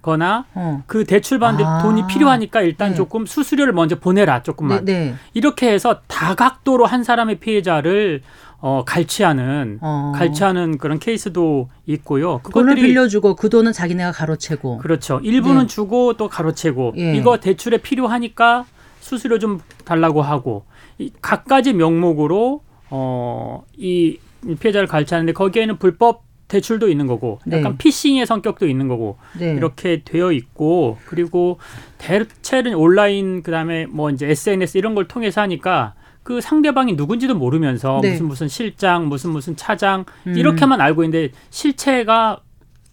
거나 0.03 0.45
어. 0.55 0.85
그 0.87 1.05
대출 1.05 1.39
받는데 1.39 1.65
아. 1.65 1.83
돈이 1.83 2.07
필요하니까 2.07 2.61
일단 2.61 2.91
네. 2.91 2.97
조금 2.97 3.27
수수료를 3.27 3.73
먼저 3.73 3.99
보내라 3.99 4.37
네, 4.37 4.43
조금만 4.45 4.85
네. 4.85 5.15
이렇게 5.35 5.71
해서 5.71 6.01
다각도로 6.07 6.87
한 6.87 7.03
사람의 7.03 7.41
피해자를 7.41 8.23
어 8.61 8.85
갈취하는 8.87 9.79
어. 9.83 10.12
갈취하는 10.14 10.79
그런 10.79 10.99
케이스도 10.99 11.69
있고요. 11.87 12.40
돈을 12.53 12.75
그것들이 12.75 12.83
빌려주고 12.83 13.37
그 13.37 13.49
돈은 13.51 13.73
자기네가 13.73 14.12
가로채고. 14.12 14.79
그렇죠. 14.79 15.21
일부는 15.23 15.62
네. 15.62 15.66
주고 15.66 16.14
또 16.14 16.29
가로채고 16.29 16.95
예. 16.97 17.14
이거 17.14 17.38
대출에 17.38 17.79
필요하니까 17.79 18.64
수수료 19.01 19.38
좀 19.38 19.61
달라고 19.85 20.23
하고 20.23 20.64
이 20.99 21.11
각가지 21.21 21.73
명목으로 21.75 22.62
어 22.90 23.62
이 23.77 24.19
피해자를 24.61 24.87
갈취하는데 24.87 25.33
거기에는 25.33 25.79
불법 25.79 26.25
대출도 26.49 26.88
있는 26.88 27.07
거고 27.09 27.40
네. 27.45 27.59
약간 27.59 27.77
피싱의 27.77 28.25
성격도 28.27 28.69
있는 28.69 28.87
거고 28.87 29.19
네. 29.38 29.53
이렇게 29.55 30.03
되어 30.05 30.31
있고 30.31 30.97
그리고 31.07 31.59
대체는 31.99 32.75
온라인 32.75 33.42
그다음에 33.42 33.87
뭐 33.87 34.11
이제 34.11 34.29
SNS 34.29 34.79
이런 34.79 34.95
걸 34.95 35.09
통해서 35.09 35.40
하니까 35.40 35.95
그 36.27 36.41
상대방이 36.41 36.95
누군지도 36.95 37.37
모르면서 37.37 38.01
네. 38.03 38.11
무슨 38.11 38.27
무슨 38.27 38.49
실장 38.49 39.07
무슨 39.09 39.31
무슨 39.31 39.55
차장 39.55 40.05
음. 40.27 40.37
이렇게만 40.37 40.81
알고 40.81 41.05
있는데 41.05 41.33
실체가 41.51 42.41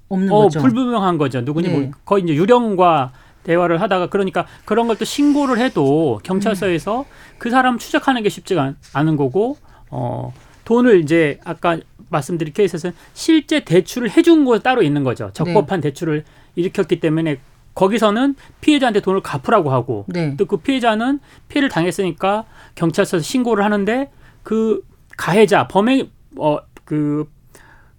없는 0.07 0.31
어 0.31 0.43
거죠. 0.43 0.59
불분명한 0.61 1.17
거죠 1.17 1.43
누군지 1.43 1.69
네. 1.69 1.75
모르 1.75 1.89
거의 2.05 2.23
이제 2.25 2.35
유령과 2.35 3.11
대화를 3.43 3.81
하다가 3.81 4.09
그러니까 4.09 4.45
그런 4.65 4.85
걸 4.85 4.97
또 4.99 5.03
신고를 5.05 5.57
해도 5.57 6.19
경찰서에서 6.21 6.99
음. 6.99 7.05
그 7.39 7.49
사람 7.49 7.79
추적하는 7.79 8.21
게 8.21 8.29
쉽지가 8.29 8.61
않- 8.61 8.77
않은 8.93 9.15
거고 9.15 9.57
어 9.89 10.31
돈을 10.65 11.01
이제 11.01 11.39
아까 11.43 11.79
말씀드린 12.09 12.53
케이스에서는 12.53 12.95
실제 13.13 13.61
대출을 13.61 14.11
해준 14.11 14.45
거 14.45 14.59
따로 14.59 14.83
있는 14.83 15.03
거죠 15.03 15.31
적법한 15.33 15.81
네. 15.81 15.89
대출을 15.89 16.23
일으켰기 16.55 16.99
때문에 16.99 17.39
거기서는 17.75 18.35
피해자한테 18.61 18.99
돈을 18.99 19.21
갚으라고 19.21 19.71
하고 19.71 20.05
네. 20.07 20.35
또그 20.37 20.57
피해자는 20.57 21.19
피해를 21.47 21.69
당했으니까 21.69 22.45
경찰서에 22.75 23.19
신고를 23.21 23.63
하는데 23.63 24.11
그 24.43 24.83
가해자 25.17 25.67
범행 25.67 26.09
어그 26.37 27.25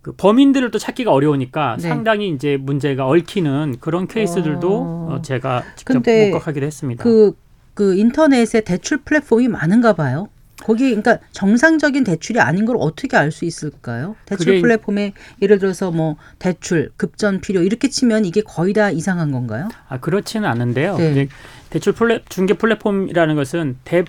그 0.05 0.13
범인들을 0.13 0.71
또 0.71 0.79
찾기가 0.79 1.11
어려우니까 1.13 1.79
네. 1.81 1.89
상당히 1.89 2.29
이제 2.29 2.59
문제가 2.59 3.07
얽히는 3.07 3.77
그런 3.81 4.07
케이스들도 4.07 4.77
어. 4.77 5.09
어, 5.15 5.23
제가 5.23 5.63
직접 5.77 5.95
목격하기도 5.95 6.67
했습니다. 6.67 7.03
그, 7.03 7.33
그 7.73 7.97
인터넷에 7.97 8.61
대출 8.61 8.99
플랫폼이 8.99 9.49
많은가 9.49 9.95
봐요. 9.95 10.29
거기 10.63 10.85
그러니까 10.95 11.19
정상적인 11.33 12.05
대출이 12.05 12.41
아닌 12.41 12.65
걸 12.65 12.77
어떻게 12.79 13.17
알 13.17 13.33
수 13.33 13.45
있을까요? 13.45 14.15
대출 14.27 14.61
플랫폼에 14.61 15.13
예를 15.43 15.59
들어서 15.59 15.91
뭐 15.91 16.17
대출, 16.39 16.91
급전 16.97 17.41
필요 17.41 17.63
이렇게 17.63 17.89
치면 17.89 18.25
이게 18.25 18.41
거의 18.43 18.73
다 18.73 18.91
이상한 18.91 19.33
건가요? 19.33 19.69
아 19.89 19.99
그렇지는 19.99 20.49
않은데요. 20.49 20.97
네. 20.97 21.29
대출 21.71 21.93
플랫 21.93 22.23
중개 22.29 22.55
플랫폼이라는 22.55 23.35
것은 23.35 23.77
대 23.85 24.05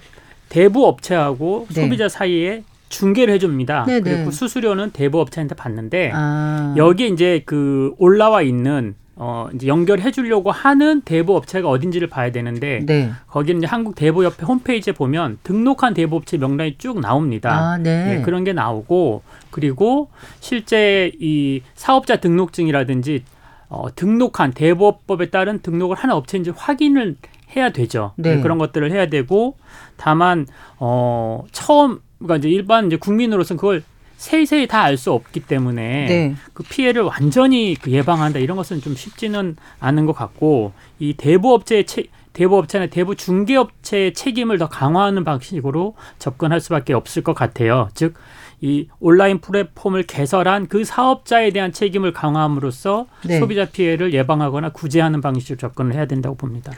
대부 0.50 0.86
업체하고 0.86 1.68
네. 1.74 1.82
소비자 1.82 2.08
사이에 2.08 2.64
중개를 2.90 3.34
해줍니다. 3.34 3.86
네, 3.88 4.00
그리고 4.00 4.26
네. 4.26 4.32
수수료는 4.32 4.92
대부 4.92 5.20
업체한테 5.20 5.56
받는데 5.56 6.12
아. 6.14 6.76
여기에 6.78 7.08
이제 7.08 7.42
그 7.46 7.94
올라와 7.98 8.44
있는 8.44 8.94
어 9.18 9.48
이제 9.54 9.68
연결해 9.68 10.12
주려고 10.12 10.52
하는 10.52 11.02
대부 11.02 11.38
업체가 11.38 11.70
어딘지를 11.70 12.10
봐야 12.10 12.32
되는데 12.32 12.82
네. 12.86 13.12
거기는 13.28 13.62
이제 13.62 13.68
한국 13.68 13.96
대부협회 13.96 14.46
홈페이지에 14.46 14.94
보면 14.94 15.40
등록한 15.44 15.94
대부업체 15.94 16.38
명단이 16.38 16.76
쭉 16.78 17.00
나옵니다. 17.00 17.58
아, 17.58 17.78
네. 17.78 18.18
예, 18.18 18.22
그런 18.24 18.44
게 18.44 18.52
나오고 18.52 19.24
그리고 19.52 20.10
실제 20.42 21.12
이 21.20 21.62
사업자 21.76 22.18
등록증이라든지 22.18 23.24
어, 23.70 23.88
등록한 23.96 24.52
대부업법에 24.54 25.30
따른 25.30 25.60
등록을 25.62 25.96
하는 25.96 26.14
업체인지 26.14 26.52
확인을 26.52 27.16
해야 27.56 27.70
되죠. 27.70 28.12
네. 28.18 28.38
예, 28.38 28.42
그런 28.42 28.58
것들을 28.58 28.92
해야 28.92 29.08
되고 29.08 29.56
다만 29.96 30.46
어 30.78 31.46
처음 31.54 32.00
그러니까 32.20 32.38
이제 32.38 32.50
일반 32.50 32.88
이제 32.88 32.98
국민으로서는 32.98 33.58
그걸 33.58 33.84
세세히 34.18 34.68
다알 34.68 34.98
수 34.98 35.12
없기 35.12 35.42
때문에 35.42 36.06
네. 36.08 36.36
그 36.54 36.64
피해를 36.64 37.04
완전히 37.04 37.76
그 37.80 37.92
예방한다 37.92 38.40
이런 38.40 38.58
것은 38.58 38.82
좀 38.82 38.96
쉽지는 38.96 39.56
않은 39.80 40.06
것 40.06 40.14
같고 40.14 40.74
이 41.00 41.14
대부업체의 41.14 41.86
체, 41.86 42.06
대부업체나 42.34 42.88
대부 42.88 43.16
중개업체의 43.16 44.14
책임을 44.14 44.58
더 44.58 44.68
강화하는 44.68 45.24
방식으로 45.24 45.96
접근할 46.20 46.60
수밖에 46.60 46.94
없을 46.94 47.24
것 47.24 47.34
같아요. 47.34 47.90
즉 47.94 48.16
이 48.62 48.88
온라인 49.00 49.40
플랫폼을 49.42 50.04
개설한 50.04 50.68
그 50.68 50.84
사업자에 50.84 51.52
대한 51.52 51.72
책임을 51.72 52.14
강화함으로써 52.14 53.06
네. 53.26 53.40
소비자 53.40 53.66
피해를 53.66 54.14
예방하거나 54.14 54.70
구제하는 54.70 55.22
방식으로 55.22 55.58
접근을 55.58 55.94
해야 55.94 56.06
된다고 56.06 56.36
봅니다. 56.36 56.72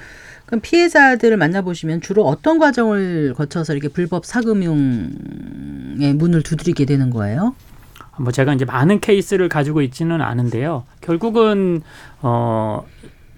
그럼 0.48 0.62
피해자들을 0.62 1.38
만나보시면 1.38 2.02
주로 2.02 2.26
어떤 2.26 2.58
과정을 2.58 3.36
거쳐서 3.36 3.74
이렇게 3.74 3.88
불법 3.90 4.26
사금융의 4.26 6.14
문을 6.16 6.42
두드리게 6.42 6.86
되는 6.86 7.12
거예요? 7.12 7.54
뭐 8.18 8.32
제가 8.32 8.56
이제 8.56 8.66
많은 8.66 9.00
케이스를 9.00 9.48
가지고 9.48 9.84
있지는 9.84 10.22
않은데요. 10.22 10.84
결국은 11.02 11.84
어 12.22 12.84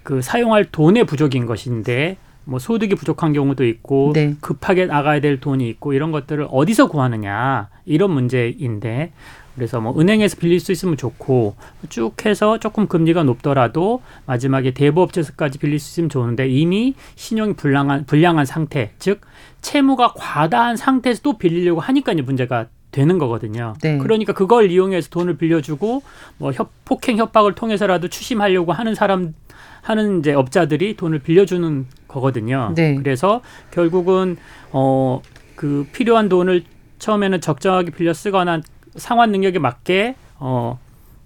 그 0.10 0.24
사용할 0.24 0.65
돈의 0.65 1.04
부족인 1.04 1.45
것인데 1.45 2.17
뭐 2.43 2.58
소득이 2.58 2.95
부족한 2.95 3.32
경우도 3.32 3.63
있고 3.63 4.12
네. 4.15 4.36
급하게 4.41 4.88
나가야 4.88 5.22
될 5.22 5.39
돈이 5.39 5.69
있고 5.69 5.93
이런 5.93 6.12
것들을 6.12 6.48
어디서 6.50 6.88
구하느냐 6.88 7.69
이런 7.86 8.10
문제인데 8.10 9.12
그래서 9.60 9.80
뭐 9.80 10.00
은행에서 10.00 10.38
빌릴 10.38 10.60
수 10.60 10.72
있으면 10.72 10.98
좋고 10.98 11.56
쭉 11.89 12.26
해서 12.26 12.58
조금 12.60 12.88
금리가 12.88 13.24
높더라도 13.24 14.02
마지막에 14.26 14.72
대부업체에서까지 14.72 15.60
빌릴 15.60 15.80
수 15.80 15.91
있으면 15.91 16.10
좋은데 16.10 16.48
이미 16.48 16.95
신용이 17.15 17.54
불량한 17.54 18.06
불량한 18.06 18.45
상태 18.45 18.91
즉 19.00 19.22
채무가 19.62 20.13
과다한 20.15 20.78
상태에서 20.78 21.22
또 21.24 21.38
빌리려고 21.38 21.82
하니까 21.82 22.13
이제 22.13 22.22
문제가 22.22 22.67
되는 22.91 23.19
거거든요. 23.19 23.76
네. 23.84 23.98
그러니까 24.00 24.34
그걸 24.34 24.72
이용해서 24.72 25.10
돈을 25.10 25.38
빌려주고 25.38 26.02
뭐 26.38 26.52
협, 26.52 26.72
폭행 26.86 27.17
협박을 27.17 27.54
통해서라도 27.54 28.08
추심하려고 28.08 28.72
하는 28.72 28.95
사람 28.95 29.36
하는 29.82 30.19
이제 30.19 30.34
업자들이 30.34 30.95
돈을 30.95 31.19
빌려주는 31.19 31.86
거거든요. 32.08 32.74
네. 32.76 32.95
그래서 32.95 33.41
결국은 33.69 34.38
어 34.72 35.22
그 35.60 35.86
필요한 35.91 36.30
돈을 36.30 36.63
처음에는 37.00 37.41
적정하게 37.41 37.91
빌려 37.91 38.13
쓰거나 38.13 38.62
상환 39.00 39.32
능력에 39.32 39.60
맞게 39.60 40.16
어 40.40 40.80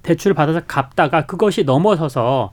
대출을 0.04 0.34
받아서 0.34 0.62
갚다가 0.68 1.26
그것이 1.26 1.64
넘어서서 1.64 2.52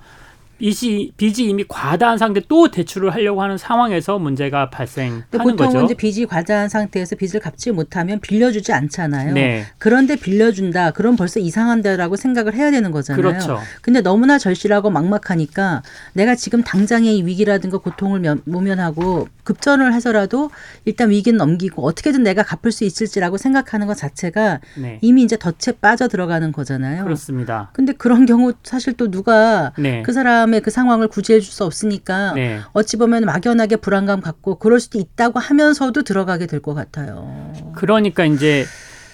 빚이, 0.61 1.13
빚이 1.17 1.47
이미 1.49 1.65
과다한 1.67 2.19
상태 2.19 2.43
또 2.47 2.71
대출을 2.71 3.15
하려고 3.15 3.43
하는 3.43 3.57
상황에서 3.57 4.19
문제가 4.19 4.69
발생하는 4.69 5.23
보통은 5.33 5.57
거죠. 5.57 5.83
이제 5.87 5.95
빚이 5.95 6.27
과다한 6.27 6.69
상태에서 6.69 7.17
빚을 7.17 7.41
갚지 7.41 7.71
못하면 7.73 8.21
빌려주지 8.21 8.71
않잖아요. 8.75 9.33
네, 9.33 9.65
그런데 9.79 10.17
빌려준다. 10.17 10.91
그럼 10.91 11.17
벌써 11.17 11.41
이상한데라고 11.41 12.17
생각을 12.17 12.53
해야 12.55 12.71
되는 12.71 12.91
거잖아요. 12.91 13.23
그렇죠. 13.23 13.59
근데 13.81 14.03
너무나 14.03 14.37
절실하고 14.37 14.91
막막하니까 14.91 15.83
내가 16.13 16.35
지금 16.35 16.63
당장의 16.63 17.17
이 17.17 17.25
위기라든가 17.25 17.79
고통을 17.79 18.21
면- 18.21 18.43
모면하고 18.45 19.29
급전을 19.45 19.95
해서라도 19.95 20.51
일단 20.85 21.09
위기는 21.09 21.39
넘기고 21.39 21.85
어떻게든 21.87 22.23
내가 22.23 22.43
갚을 22.43 22.71
수 22.71 22.85
있을지라고 22.85 23.39
생각하는 23.39 23.87
것 23.87 23.97
자체가 23.97 24.61
네, 24.77 24.99
이미 25.01 25.23
이제 25.23 25.37
덫에 25.39 25.75
빠져 25.81 26.07
들어가는 26.07 26.53
거잖아요. 26.53 27.03
그렇습니다. 27.05 27.71
근데 27.73 27.95
그런 27.95 28.27
경우 28.27 28.53
사실 28.63 28.93
또 28.93 29.11
누가 29.11 29.73
네, 29.79 30.03
그 30.03 30.13
사람 30.13 30.50
의그 30.55 30.71
상황을 30.71 31.09
구제해 31.09 31.41
줄 31.41 31.53
수 31.53 31.65
없으니까 31.65 32.33
네. 32.35 32.61
어찌 32.73 32.97
보면 32.97 33.25
막연하게 33.25 33.77
불안감 33.77 34.21
갖고 34.21 34.59
그럴 34.59 34.79
수도 34.81 34.99
있다고 34.99 35.39
하면서도 35.41 36.03
들어가게 36.03 36.47
될 36.47 36.61
것 36.61 36.75
같아요. 36.75 37.53
그러니까 37.75 38.25
이제 38.25 38.65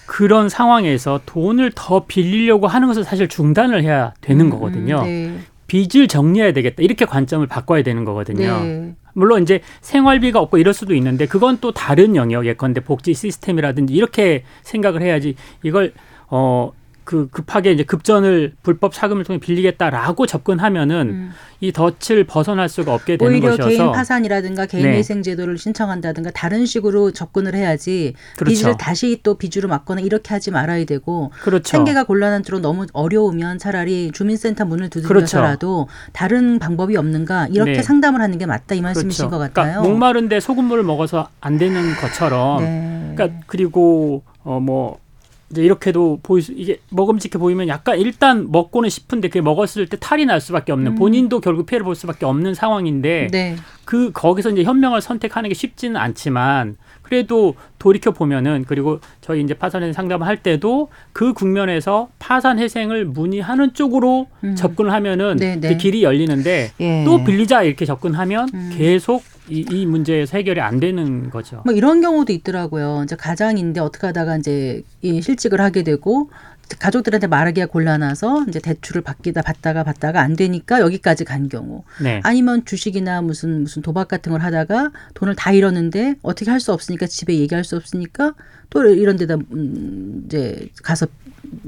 그런 0.05 0.49
상황에서 0.49 1.19
돈을 1.25 1.71
더 1.75 2.05
빌리려고 2.05 2.67
하는 2.67 2.87
것을 2.87 3.03
사실 3.03 3.27
중단을 3.27 3.83
해야 3.83 4.13
되는 4.21 4.49
거거든요. 4.49 5.01
음, 5.01 5.03
네. 5.05 5.39
빚을 5.67 6.07
정리해야 6.07 6.53
되겠다. 6.53 6.81
이렇게 6.81 7.03
관점을 7.05 7.45
바꿔야 7.47 7.83
되는 7.83 8.05
거거든요. 8.05 8.61
네. 8.63 8.95
물론 9.13 9.41
이제 9.43 9.61
생활비가 9.81 10.39
없고 10.39 10.59
이럴 10.59 10.73
수도 10.73 10.93
있는데 10.95 11.25
그건 11.25 11.57
또 11.59 11.71
다른 11.73 12.15
영역 12.15 12.45
예컨대 12.45 12.81
복지 12.81 13.13
시스템이라든지 13.13 13.93
이렇게 13.93 14.43
생각을 14.63 15.01
해야지 15.01 15.35
이걸 15.63 15.91
어 16.29 16.71
그 17.07 17.29
급하게 17.31 17.71
이제 17.71 17.83
급전을 17.83 18.51
불법 18.63 18.93
사금을 18.93 19.23
통해 19.23 19.39
빌리겠다라고 19.39 20.25
접근하면은 20.25 21.09
음. 21.09 21.31
이 21.61 21.71
덫을 21.71 22.25
벗어날 22.25 22.67
수가 22.67 22.93
없게 22.93 23.15
되는 23.15 23.31
오히려 23.31 23.51
것이어서 23.51 23.69
개인 23.69 23.91
파산이라든가 23.93 24.65
개인 24.65 24.91
네. 24.91 24.97
위생 24.97 25.23
제도를 25.23 25.57
신청한다든가 25.57 26.31
다른 26.31 26.65
식으로 26.65 27.11
접근을 27.11 27.55
해야지 27.55 28.13
그렇죠. 28.35 28.59
빚을 28.59 28.77
다시 28.77 29.21
또 29.23 29.35
빚으로 29.35 29.69
막거나 29.69 30.01
이렇게 30.01 30.33
하지 30.33 30.51
말아야 30.51 30.83
되고 30.83 31.31
그렇죠. 31.43 31.77
생계가 31.77 32.03
곤란한 32.03 32.43
쪽으로 32.43 32.59
너무 32.59 32.85
어려우면 32.91 33.57
차라리 33.57 34.11
주민센터 34.13 34.65
문을 34.65 34.89
두드려서라도 34.89 35.87
다른 36.11 36.59
방법이 36.59 36.97
없는가 36.97 37.47
이렇게 37.47 37.71
그렇죠. 37.71 37.77
네. 37.77 37.83
상담을 37.83 38.19
하는 38.19 38.37
게 38.37 38.45
맞다 38.45 38.75
이 38.75 38.81
말씀이신 38.81 39.29
것 39.29 39.37
같아요. 39.37 39.53
그러니까 39.53 39.81
목마른데 39.81 40.41
소금물을 40.41 40.83
먹어서 40.83 41.29
안 41.39 41.57
되는 41.57 41.95
것처럼 41.95 42.59
네. 42.59 43.13
그러니까 43.15 43.39
그리고 43.47 44.23
어뭐 44.43 45.06
이제 45.49 45.63
이렇게도 45.63 46.19
보일 46.23 46.43
수 46.43 46.51
이게 46.51 46.79
먹음직해 46.89 47.39
보이면 47.39 47.67
약간 47.69 47.97
일단 47.99 48.51
먹고는 48.51 48.89
싶은데 48.89 49.29
그게 49.29 49.41
먹었을 49.41 49.87
때 49.87 49.97
탈이 49.99 50.25
날 50.25 50.41
수밖에 50.41 50.71
없는 50.71 50.95
본인도 50.95 51.39
결국 51.39 51.65
피해를 51.65 51.85
볼 51.85 51.95
수밖에 51.95 52.25
없는 52.25 52.53
상황인데 52.53 53.27
네. 53.31 53.55
그 53.85 54.11
거기서 54.11 54.49
이제 54.49 54.63
현명을 54.63 54.99
선택하는 55.01 55.47
게 55.47 55.53
쉽지는 55.53 55.95
않지만 55.95 56.75
그래도 57.07 57.55
돌이켜 57.79 58.11
보면은 58.11 58.65
그리고 58.67 58.99
저희 59.21 59.41
이제 59.41 59.53
파산 59.53 59.93
상담을 59.93 60.27
할 60.27 60.43
때도 60.43 60.89
그 61.13 61.33
국면에서 61.33 62.09
파산 62.19 62.59
회생을 62.59 63.05
문의하는 63.05 63.73
쪽으로 63.73 64.27
접근을 64.55 64.91
하면은 64.91 65.37
네, 65.37 65.55
이제 65.57 65.69
네. 65.69 65.77
길이 65.77 66.03
열리는데 66.03 66.71
예. 66.79 67.03
또 67.05 67.23
빌리자 67.23 67.63
이렇게 67.63 67.85
접근하면 67.85 68.49
계속 68.77 69.23
이, 69.49 69.65
이 69.71 69.85
문제에서 69.85 70.37
해결이 70.37 70.59
안 70.59 70.79
되는 70.79 71.29
거죠. 71.29 71.61
뭐 71.63 71.73
이런 71.73 72.01
경우도 72.01 72.33
있더라고요. 72.33 73.03
이제 73.05 73.15
가장인데 73.15 73.79
어떻게 73.79 74.07
하다가 74.07 74.37
이제 74.37 74.83
이 75.01 75.21
실직을 75.21 75.61
하게 75.61 75.83
되고 75.83 76.29
가족들한테 76.75 77.27
말하기가 77.27 77.67
곤란해서 77.67 78.45
이제 78.49 78.59
대출을 78.59 79.01
받기다 79.01 79.41
받다가 79.41 79.83
받다가 79.83 80.21
안 80.21 80.35
되니까 80.35 80.81
여기까지 80.81 81.23
간 81.23 81.47
경우. 81.49 81.83
네. 82.01 82.19
아니면 82.23 82.65
주식이나 82.65 83.21
무슨 83.21 83.61
무슨 83.61 83.81
도박 83.81 84.07
같은 84.07 84.31
걸 84.31 84.41
하다가 84.41 84.91
돈을 85.13 85.35
다 85.35 85.51
잃었는데 85.51 86.15
어떻게 86.21 86.51
할 86.51 86.59
수 86.59 86.73
없으니까 86.73 87.05
집에 87.05 87.35
얘기할 87.37 87.63
수 87.63 87.75
없으니까 87.75 88.33
또 88.71 88.83
이런 88.85 89.15
데다 89.15 89.35
음 89.51 90.23
이제 90.25 90.69
가서 90.83 91.07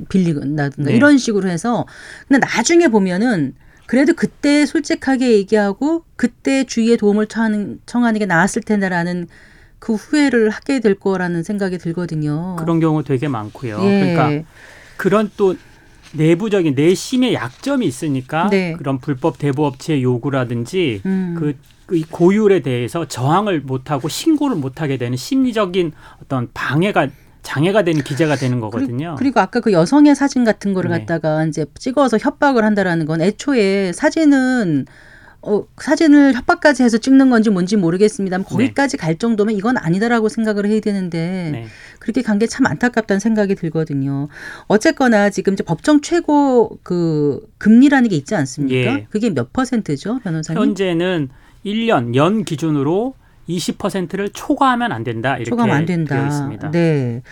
빌리나든가 0.09 0.89
네. 0.89 0.95
이런 0.95 1.17
식으로 1.17 1.47
해서 1.47 1.85
근데 2.27 2.39
나중에 2.45 2.88
보면은 2.88 3.53
그래도 3.85 4.13
그때 4.13 4.65
솔직하게 4.65 5.31
얘기하고 5.31 6.03
그때 6.15 6.63
주위에 6.63 6.95
도움을 6.95 7.25
청하는, 7.27 7.79
청하는 7.85 8.19
게 8.19 8.25
나았을 8.25 8.62
텐데라는 8.62 9.27
그 9.79 9.95
후회를 9.95 10.49
하게 10.49 10.79
될 10.79 10.93
거라는 10.93 11.41
생각이 11.41 11.77
들거든요. 11.77 12.55
그런 12.59 12.79
경우 12.79 13.03
되게 13.03 13.27
많고요. 13.27 13.77
어. 13.77 13.85
예. 13.85 14.13
그러니까 14.13 14.49
그런 14.99 15.31
또 15.38 15.55
내부적인 16.12 16.75
내심의 16.75 17.33
약점이 17.33 17.85
있으니까 17.85 18.49
네. 18.49 18.73
그런 18.73 18.99
불법 18.99 19.38
대부업체 19.38 20.01
요구라든지 20.01 21.01
음. 21.05 21.35
그, 21.39 21.55
그이 21.85 22.03
고율에 22.03 22.59
대해서 22.59 23.07
저항을 23.07 23.62
못하고 23.62 24.09
신고를 24.09 24.57
못하게 24.57 24.97
되는 24.97 25.15
심리적인 25.15 25.93
어떤 26.21 26.49
방해가 26.53 27.07
장애가 27.43 27.83
되는 27.83 28.03
기재가 28.03 28.35
되는 28.35 28.59
거거든요. 28.59 29.15
그리고 29.17 29.39
아까 29.39 29.62
그 29.62 29.71
여성의 29.71 30.15
사진 30.15 30.43
같은 30.43 30.73
거를 30.73 30.91
네. 30.91 30.99
갖다가 30.99 31.45
이제 31.45 31.65
찍어서 31.75 32.17
협박을 32.17 32.65
한다라는 32.65 33.05
건 33.05 33.21
애초에 33.21 33.93
사진은 33.93 34.85
어, 35.41 35.65
사진을 35.78 36.34
협박까지 36.36 36.84
해서 36.84 36.97
찍는 36.97 37.30
건지 37.30 37.49
뭔지 37.49 37.78
모르겠습니다만 37.78 38.43
거기까지 38.45 38.97
갈 38.97 39.17
정도면 39.17 39.56
이건 39.56 39.78
아니다라고 39.78 40.28
생각을 40.28 40.65
해야 40.65 40.80
되는데 40.82 41.49
네. 41.54 41.65
그렇게 41.99 42.21
간 42.21 42.39
게 42.39 42.45
참 42.47 42.65
안타깝다는 42.65 43.19
생각이 43.19 43.56
들거든요. 43.56 44.28
어쨌거나 44.67 45.30
지금 45.30 45.54
이제 45.54 45.63
법정 45.63 46.02
최고 46.02 46.78
그 46.84 47.47
금리라는 47.58 48.10
게 48.10 48.15
있지 48.17 48.36
않습니까? 48.36 48.75
예. 48.75 49.08
그게 49.10 49.30
몇 49.30 49.54
퍼센트죠, 49.54 50.19
변호사님? 50.23 50.62
현재는 50.62 51.30
1년 51.65 52.15
연 52.15 52.43
기준으로 52.43 53.13
20%를 53.47 54.30
초과하면 54.30 54.91
안 54.91 55.04
된다 55.04 55.36
이렇게 55.36 55.49
초과하면 55.49 55.75
안 55.75 55.86
된다. 55.86 56.15
되어 56.15 56.28
있습니다. 56.28 56.71
네. 56.71 57.23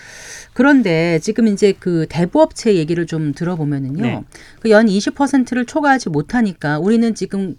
그런데 0.54 1.20
지금 1.22 1.48
이제 1.48 1.74
그 1.78 2.06
대부업체 2.10 2.74
얘기를 2.76 3.06
좀 3.06 3.34
들어보면은요. 3.34 4.02
네. 4.02 4.24
그연 4.60 4.88
20%를 4.88 5.66
초과하지 5.66 6.10
못하니까 6.10 6.80
우리는 6.80 7.14
지금 7.14 7.56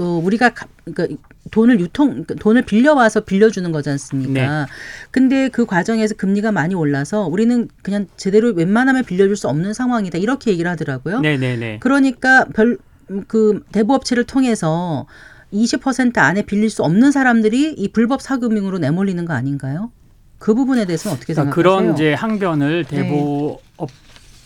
어 0.00 0.20
우리가 0.24 0.50
가, 0.50 0.66
그러니까 0.84 1.16
돈을 1.50 1.78
유통 1.80 2.08
그러니까 2.10 2.34
돈을 2.34 2.62
빌려와서 2.62 3.20
빌려주는 3.20 3.70
거지 3.72 3.90
않습니까? 3.90 4.64
네. 4.64 4.66
근데 5.10 5.48
그 5.48 5.66
과정에서 5.66 6.14
금리가 6.14 6.52
많이 6.52 6.74
올라서 6.74 7.26
우리는 7.26 7.68
그냥 7.82 8.06
제대로 8.16 8.52
웬만하면 8.52 9.04
빌려줄 9.04 9.36
수 9.36 9.48
없는 9.48 9.74
상황이다 9.74 10.18
이렇게 10.18 10.50
얘기를 10.50 10.70
하더라고요. 10.70 11.20
네네네. 11.20 11.78
그러니까 11.80 12.44
별 12.46 12.78
그 13.26 13.62
대부업체를 13.72 14.24
통해서 14.24 15.06
20% 15.52 16.18
안에 16.18 16.42
빌릴 16.42 16.70
수 16.70 16.82
없는 16.82 17.10
사람들이 17.10 17.74
이 17.76 17.88
불법 17.88 18.22
사금융으로 18.22 18.78
내몰리는 18.78 19.24
거 19.24 19.32
아닌가요? 19.32 19.90
그 20.38 20.54
부분에 20.54 20.86
대해서는 20.86 21.16
어떻게 21.16 21.34
그러니까 21.34 21.54
생각하세요? 21.54 21.82
그런 21.82 21.94
이제 21.94 22.14
항변을 22.14 22.84
네. 22.84 22.96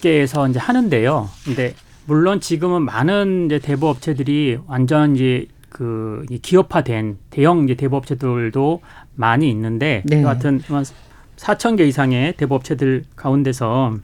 대부업계에서 0.02 0.48
이제 0.48 0.58
하는데요. 0.58 1.28
근데 1.44 1.74
물론 2.06 2.40
지금은 2.40 2.82
많은 2.82 3.46
이제 3.46 3.58
대부 3.58 3.88
업체들이 3.88 4.58
완전 4.66 5.16
이제 5.16 5.46
그이 5.70 6.38
기업화된 6.40 7.18
대형 7.30 7.64
이제 7.64 7.74
대부 7.74 7.96
업체들도 7.96 8.80
많이 9.14 9.50
있는데 9.50 10.02
네. 10.06 10.22
여하튼 10.22 10.60
4천 11.36 11.76
개 11.76 11.84
이상의 11.84 12.34
대부 12.36 12.54
업체들 12.54 13.04
가운데서 13.16 13.96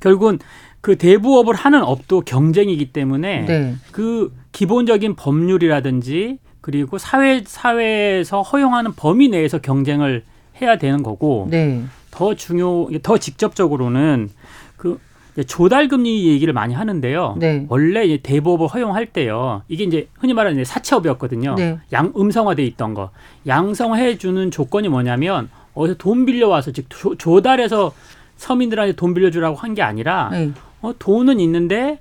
결국은 0.00 0.38
그 0.80 0.96
대부업을 0.96 1.54
하는 1.54 1.82
업도 1.82 2.22
경쟁이기 2.22 2.92
때문에 2.92 3.44
네. 3.46 3.74
그 3.92 4.34
기본적인 4.52 5.16
법률이라든지 5.16 6.38
그리고 6.60 6.98
사회 6.98 7.42
사회에서 7.46 8.42
허용하는 8.42 8.92
범위 8.94 9.28
내에서 9.28 9.58
경쟁을 9.58 10.24
해야 10.60 10.76
되는 10.76 11.02
거고 11.02 11.48
네. 11.50 11.84
더 12.10 12.34
중요 12.34 12.88
더 13.02 13.18
직접적으로는 13.18 14.30
그 14.76 14.98
조달 15.42 15.88
금리 15.88 16.28
얘기를 16.28 16.54
많이 16.54 16.74
하는데요. 16.74 17.36
네. 17.38 17.66
원래 17.68 18.04
이제 18.04 18.18
대부업을 18.22 18.68
허용할 18.68 19.06
때요. 19.06 19.62
이게 19.68 19.82
이제 19.82 20.08
흔히 20.20 20.32
말하는 20.32 20.60
이제 20.60 20.64
사채업이었거든요. 20.64 21.56
네. 21.56 21.78
양 21.92 22.12
음성화돼 22.16 22.64
있던 22.66 22.94
거. 22.94 23.10
양성해 23.46 24.16
주는 24.16 24.50
조건이 24.52 24.88
뭐냐면 24.88 25.50
어디서 25.74 25.98
돈 25.98 26.24
빌려 26.24 26.46
와서 26.48 26.70
즉 26.70 26.86
조, 26.88 27.16
조달해서 27.16 27.92
서민들한테 28.36 28.92
돈 28.94 29.12
빌려주라고 29.14 29.56
한 29.56 29.74
게 29.74 29.82
아니라 29.82 30.28
네. 30.30 30.52
어, 30.82 30.92
돈은 30.98 31.40
있는데 31.40 31.98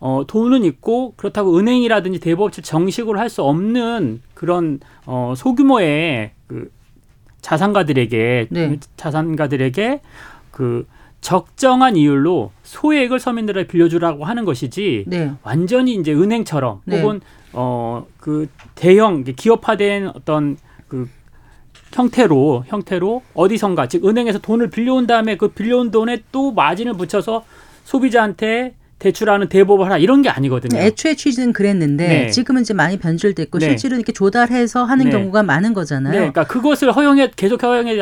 어, 0.00 0.22
돈은 0.26 0.64
있고 0.64 1.14
그렇다고 1.16 1.56
은행이라든지 1.58 2.18
대부업체 2.20 2.62
정식으로 2.62 3.18
할 3.20 3.28
수 3.28 3.42
없는 3.42 4.20
그런 4.34 4.80
어, 5.06 5.34
소규모의 5.36 6.32
그 6.48 6.70
자산가들에게 7.40 8.46
네. 8.50 8.76
자산가들에게 8.96 10.00
그 10.50 10.86
적정한 11.20 11.96
이율로 11.96 12.52
소액을 12.62 13.18
서민들에게 13.18 13.66
빌려주라고 13.68 14.24
하는 14.24 14.44
것이지 14.44 15.04
네. 15.08 15.32
완전히 15.42 15.94
이제 15.94 16.12
은행처럼 16.12 16.82
네. 16.84 17.00
혹은 17.00 17.20
어 17.52 18.04
그 18.28 18.46
대형 18.74 19.24
기업화된 19.24 20.10
어떤 20.14 20.58
그 20.86 21.08
형태로 21.94 22.64
형태로 22.66 23.22
어디선가 23.32 23.88
즉 23.88 24.04
은행에서 24.06 24.40
돈을 24.40 24.68
빌려온 24.68 25.06
다음에 25.06 25.38
그 25.38 25.48
빌려온 25.48 25.90
돈에 25.90 26.18
또 26.30 26.52
마진을 26.52 26.92
붙여서 26.92 27.44
소비자한테 27.84 28.74
대출하는 28.98 29.48
대법을 29.48 29.86
하라 29.86 29.96
이런 29.96 30.20
게 30.20 30.28
아니거든요. 30.28 30.78
애초에 30.78 31.14
취지는 31.14 31.54
그랬는데 31.54 32.08
네. 32.08 32.30
지금은 32.30 32.62
이제 32.62 32.74
많이 32.74 32.98
변질됐고 32.98 33.60
네. 33.60 33.68
실제로 33.68 33.96
이렇게 33.96 34.12
조달해서 34.12 34.84
하는 34.84 35.06
네. 35.06 35.10
경우가 35.12 35.42
많은 35.42 35.72
거잖아요. 35.72 36.12
네, 36.12 36.18
그러니까 36.18 36.44
그것을 36.44 36.92
허용해 36.92 37.30
계속 37.34 37.62
허용해 37.62 37.96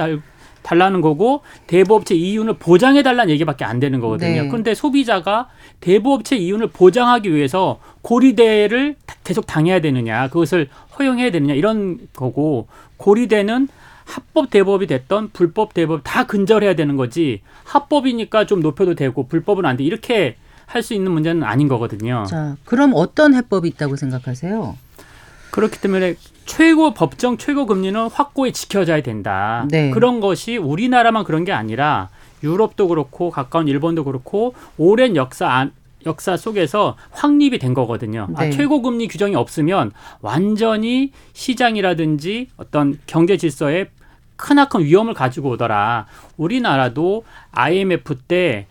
달- 0.66 0.76
달라는 0.78 1.00
거고 1.00 1.42
대부업체 1.68 2.14
이윤을 2.16 2.54
보장해 2.54 3.02
달라는 3.04 3.30
얘기밖에 3.34 3.64
안 3.64 3.78
되는 3.80 4.00
거거든요. 4.00 4.42
네. 4.42 4.48
그런데 4.48 4.74
소비자가 4.74 5.48
대부업체 5.80 6.36
이윤을 6.36 6.68
보장하기 6.68 7.32
위해서 7.32 7.78
고리대를 8.02 8.96
다- 9.06 9.14
계속 9.24 9.46
당해야 9.46 9.80
되느냐, 9.80 10.28
그것을 10.28 10.68
허용해야 10.98 11.30
되느냐 11.30 11.54
이런 11.54 11.98
거고 12.14 12.66
고리대는 12.96 13.68
합법 14.04 14.50
대법이 14.50 14.86
됐던 14.86 15.30
불법 15.32 15.72
대법 15.74 16.00
다 16.04 16.24
근절해야 16.26 16.74
되는 16.74 16.96
거지 16.96 17.40
합법이니까 17.64 18.46
좀 18.46 18.60
높여도 18.60 18.94
되고 18.94 19.26
불법은 19.26 19.64
안 19.66 19.76
돼 19.76 19.84
이렇게 19.84 20.36
할 20.66 20.82
수 20.82 20.94
있는 20.94 21.12
문제는 21.12 21.44
아닌 21.44 21.68
거거든요. 21.68 22.24
자, 22.28 22.56
그럼 22.64 22.92
어떤 22.94 23.34
해법이 23.34 23.68
있다고 23.68 23.94
생각하세요? 23.96 24.76
그렇기 25.52 25.80
때문에 25.80 26.16
최고 26.46 26.94
법정 26.94 27.36
최고 27.36 27.66
금리는 27.66 28.08
확고히 28.08 28.52
지켜져야 28.52 29.02
된다. 29.02 29.66
네. 29.70 29.90
그런 29.90 30.20
것이 30.20 30.56
우리나라만 30.56 31.24
그런 31.24 31.44
게 31.44 31.52
아니라 31.52 32.08
유럽도 32.42 32.88
그렇고 32.88 33.30
가까운 33.30 33.68
일본도 33.68 34.04
그렇고 34.04 34.54
오랜 34.78 35.16
역사 35.16 35.48
안, 35.48 35.72
역사 36.06 36.36
속에서 36.36 36.96
확립이 37.10 37.58
된 37.58 37.74
거거든요. 37.74 38.28
아, 38.36 38.44
네. 38.44 38.50
최고 38.50 38.80
금리 38.80 39.08
규정이 39.08 39.34
없으면 39.34 39.90
완전히 40.20 41.10
시장이라든지 41.32 42.48
어떤 42.56 42.98
경제 43.06 43.36
질서에 43.36 43.88
크나큰 44.36 44.84
위험을 44.84 45.14
가지고 45.14 45.50
오더라. 45.50 46.06
우리나라도 46.36 47.24
IMF 47.52 48.16
때 48.28 48.66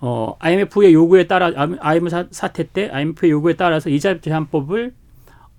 어, 0.00 0.36
IMF의 0.38 0.94
요구에 0.94 1.26
따라 1.26 1.50
IMF 1.80 2.08
사- 2.08 2.26
사태 2.30 2.62
때 2.68 2.88
IMF의 2.90 3.32
요구에 3.32 3.54
따라서 3.54 3.90
이자 3.90 4.20
제한법을 4.20 4.94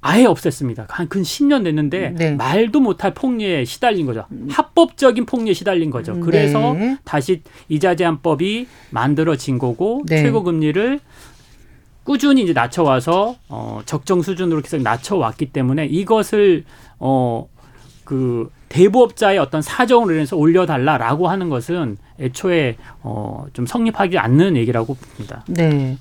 아예 0.01 0.23
없앴습니다. 0.25 0.85
한 0.89 1.07
근 1.09 1.23
10년 1.23 1.63
됐는데 1.65 2.09
네. 2.11 2.31
말도 2.35 2.79
못할 2.79 3.13
폭리에 3.13 3.65
시달린 3.65 4.05
거죠. 4.05 4.25
합법적인 4.49 5.25
폭리에 5.25 5.53
시달린 5.53 5.89
거죠. 5.89 6.19
그래서 6.19 6.73
네. 6.73 6.97
다시 7.03 7.41
이자 7.67 7.95
제한법이 7.95 8.67
만들어진 8.91 9.57
거고 9.57 10.03
네. 10.07 10.21
최고 10.23 10.43
금리를 10.43 10.99
꾸준히 12.03 12.43
이제 12.43 12.53
낮춰와서 12.53 13.35
어 13.49 13.81
적정 13.85 14.21
수준으로 14.21 14.61
계속 14.61 14.81
낮춰왔기 14.81 15.47
때문에 15.47 15.85
이것을 15.87 16.63
어 16.97 17.47
그 18.09 18.49
대부업자의 18.69 19.37
어떤 19.37 19.61
사정으로 19.61 20.15
인해서 20.15 20.35
올려달라라고 20.35 21.27
하는 21.27 21.47
것은 21.47 21.97
애초에 22.19 22.75
어, 23.03 23.45
좀 23.53 23.67
성립하지 23.67 24.17
않는 24.17 24.57
얘기라고 24.57 24.95
봅니다. 24.95 25.45
네. 25.47 25.95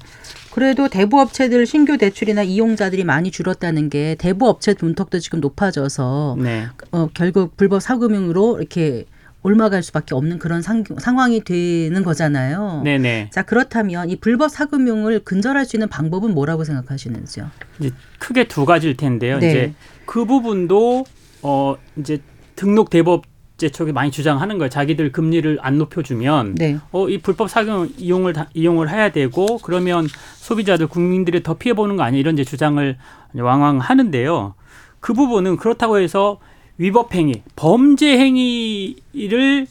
그래도 0.51 0.89
대부업체들 0.89 1.67
신규 1.67 1.99
대출이나 1.99 2.45
이용자들이 2.45 3.05
많이 3.05 3.31
줄었다는 3.31 3.91
게 3.91 4.15
대부업체 4.15 4.77
문턱도 4.81 5.19
지금 5.19 5.41
높아져서 5.41 6.39
네. 6.41 6.69
어, 6.93 7.11
결국 7.13 7.59
불법 7.59 7.83
사금융으로 7.83 8.57
이렇게 8.59 9.05
올라갈 9.43 9.83
수밖에 9.83 10.15
없는 10.15 10.39
그런 10.39 10.63
상, 10.63 10.85
상황이 10.97 11.45
되는 11.45 12.03
거잖아요. 12.03 12.81
네네. 12.85 13.29
자 13.35 13.43
그렇다면 13.43 14.09
이 14.09 14.17
불법 14.17 14.49
사금융을 14.51 15.25
근절할 15.25 15.67
수 15.67 15.77
있는 15.77 15.89
방법은 15.89 16.33
뭐라고 16.33 16.65
생각하시는지요? 16.65 17.51
이제 17.81 17.91
크게 18.19 18.49
두 18.49 18.65
가지일 18.65 18.97
텐데요. 18.97 19.39
네. 19.41 19.51
이제 19.51 19.75
그 20.07 20.25
부분도 20.25 21.05
어 21.43 21.77
이제 21.97 22.21
등록 22.57 22.91
대법 22.91 23.25
제 23.57 23.69
쪽이 23.69 23.93
많이 23.93 24.11
주장하는 24.11 24.59
거예요. 24.59 24.71
자기들 24.71 25.11
금리를 25.11 25.59
안 25.61 25.79
높여주면 25.79 26.55
네. 26.55 26.79
어이 26.93 27.19
불법 27.19 27.51
사금 27.51 27.93
이용을 27.99 28.33
다, 28.33 28.49
이용을 28.55 28.89
해야 28.89 29.11
되고 29.11 29.59
그러면 29.59 30.07
소비자들 30.37 30.87
국민들이 30.87 31.43
더 31.43 31.55
피해 31.55 31.75
보는 31.75 31.97
거 31.97 32.05
아니야 32.05 32.21
이런 32.21 32.35
이제 32.35 32.45
주장을 32.45 32.97
왕왕 33.35 33.79
하는데요. 33.79 34.55
그 35.01 35.13
부분은 35.13 35.57
그렇다고 35.57 35.99
해서 35.99 36.39
위법 36.79 37.15
행위, 37.15 37.43
범죄 37.57 38.17
행위를 38.17 39.67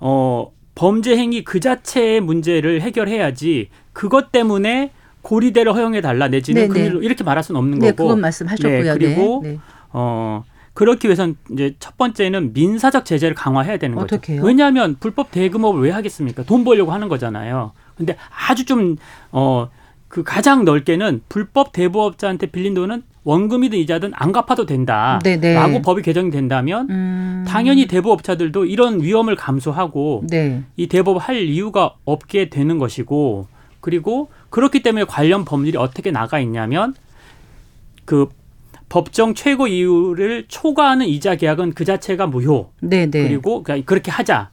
어 0.00 0.50
범죄 0.74 1.16
행위 1.16 1.44
그 1.44 1.60
자체의 1.60 2.22
문제를 2.22 2.80
해결해야지 2.80 3.68
그것 3.92 4.32
때문에 4.32 4.92
고리대를 5.20 5.74
허용해 5.74 6.00
달라 6.00 6.28
내지는 6.28 6.72
네, 6.72 6.88
네. 6.88 6.98
이렇게 7.02 7.24
말할 7.24 7.44
수는 7.44 7.58
없는 7.58 7.78
네, 7.80 7.90
거고. 7.90 8.04
그건 8.04 8.20
말씀하셨고요. 8.20 8.82
네, 8.82 8.98
그리고 8.98 9.40
네. 9.42 9.52
네. 9.52 9.58
어 9.92 10.44
그렇기 10.76 11.08
위해선 11.08 11.36
이제 11.52 11.74
첫 11.80 11.96
번째는 11.96 12.52
민사적 12.52 13.04
제재를 13.04 13.34
강화해야 13.34 13.78
되는 13.78 13.96
거죠. 13.96 14.16
어떻게요? 14.16 14.42
왜냐하면 14.42 14.96
불법 15.00 15.30
대금업을 15.32 15.80
왜 15.82 15.90
하겠습니까? 15.90 16.44
돈 16.44 16.62
벌려고 16.62 16.92
하는 16.92 17.08
거잖아요. 17.08 17.72
근데 17.96 18.16
아주 18.48 18.64
좀 18.64 18.96
어 19.32 19.68
그 20.08 20.22
가장 20.22 20.64
넓게는 20.64 21.22
불법 21.28 21.72
대부업자한테 21.72 22.46
빌린 22.46 22.74
돈은 22.74 23.02
원금이든 23.24 23.78
이자든 23.80 24.12
안 24.14 24.30
갚아도 24.30 24.64
된다라고 24.64 25.22
네, 25.24 25.36
네. 25.36 25.82
법이 25.82 26.02
개정이 26.02 26.30
된다면 26.30 26.86
음, 26.90 27.44
당연히 27.46 27.86
대부업자들도 27.86 28.66
이런 28.66 29.02
위험을 29.02 29.34
감수하고 29.34 30.22
네. 30.28 30.62
이 30.76 30.86
대법을 30.86 31.20
할 31.20 31.42
이유가 31.42 31.94
없게 32.04 32.48
되는 32.48 32.78
것이고 32.78 33.48
그리고 33.80 34.30
그렇기 34.50 34.82
때문에 34.82 35.04
관련 35.04 35.44
법률이 35.44 35.76
어떻게 35.76 36.12
나가 36.12 36.38
있냐면 36.38 36.94
그 38.04 38.28
법정 38.88 39.34
최고 39.34 39.66
이율을 39.66 40.44
초과하는 40.48 41.06
이자 41.06 41.34
계약은 41.34 41.72
그 41.74 41.84
자체가 41.84 42.26
무효. 42.26 42.70
네, 42.80 43.06
네. 43.10 43.22
그리고 43.28 43.62
그냥 43.62 43.82
그렇게 43.84 44.10
하자. 44.10 44.50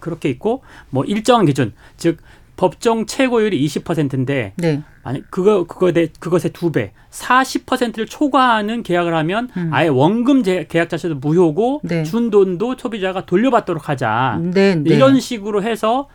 그렇게 0.00 0.28
있고 0.28 0.62
뭐 0.90 1.04
일정한 1.04 1.46
기준 1.46 1.72
즉 1.96 2.18
법정 2.56 3.06
최고율이 3.06 3.64
20%인데 3.66 4.52
네. 4.56 4.82
아니 5.02 5.22
그거 5.30 5.64
그거 5.64 5.92
대 5.92 6.08
그것의 6.20 6.52
두 6.52 6.70
배, 6.70 6.92
40%를 7.10 8.04
초과하는 8.04 8.82
계약을 8.82 9.14
하면 9.14 9.48
음. 9.56 9.70
아예 9.72 9.88
원금 9.88 10.42
제- 10.42 10.66
계약 10.68 10.90
자체도 10.90 11.14
무효고 11.16 11.80
네. 11.84 12.02
준 12.04 12.28
돈도 12.28 12.76
소비자가 12.78 13.24
돌려받도록 13.24 13.88
하자. 13.88 14.38
네, 14.42 14.74
네. 14.74 14.94
이런 14.94 15.18
식으로 15.20 15.62
해서 15.62 16.08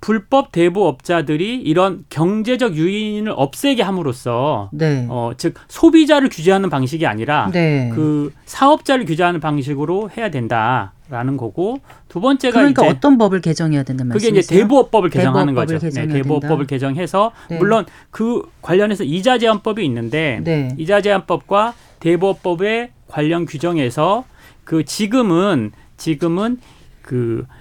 불법 0.00 0.52
대부업자들이 0.52 1.56
이런 1.60 2.04
경제적 2.08 2.76
유인을 2.76 3.32
없애게 3.34 3.82
함으로써 3.82 4.70
네. 4.72 5.06
어, 5.10 5.32
즉 5.36 5.54
소비자를 5.66 6.28
규제하는 6.28 6.70
방식이 6.70 7.04
아니라 7.04 7.50
네. 7.52 7.90
그 7.94 8.32
사업자를 8.46 9.04
규제하는 9.06 9.40
방식으로 9.40 10.08
해야 10.16 10.30
된다라는 10.30 11.36
거고 11.36 11.80
두 12.08 12.20
번째가 12.20 12.58
그러니까 12.58 12.82
이제 12.86 12.94
어떤 12.96 13.18
법을 13.18 13.40
개정해야 13.40 13.82
된다는 13.82 14.12
그게 14.12 14.26
말씀이세요? 14.30 14.40
이제 14.40 14.54
대부업법을 14.62 15.10
개정하는 15.10 15.54
대부업법을 15.54 15.78
거죠. 15.80 16.00
네, 16.00 16.06
대부업법을 16.06 16.56
된다. 16.58 16.68
개정해서 16.70 17.32
네. 17.50 17.58
물론 17.58 17.84
그 18.10 18.42
관련해서 18.62 19.02
이자 19.02 19.38
제한법이 19.38 19.84
있는데 19.84 20.40
네. 20.44 20.68
이자 20.78 21.00
제한법과 21.00 21.74
대부업법의 21.98 22.90
관련 23.08 23.46
규정에서 23.46 24.24
그 24.62 24.84
지금은 24.84 25.72
지금은 25.96 26.58
그 27.02 27.44
추- 27.46 27.57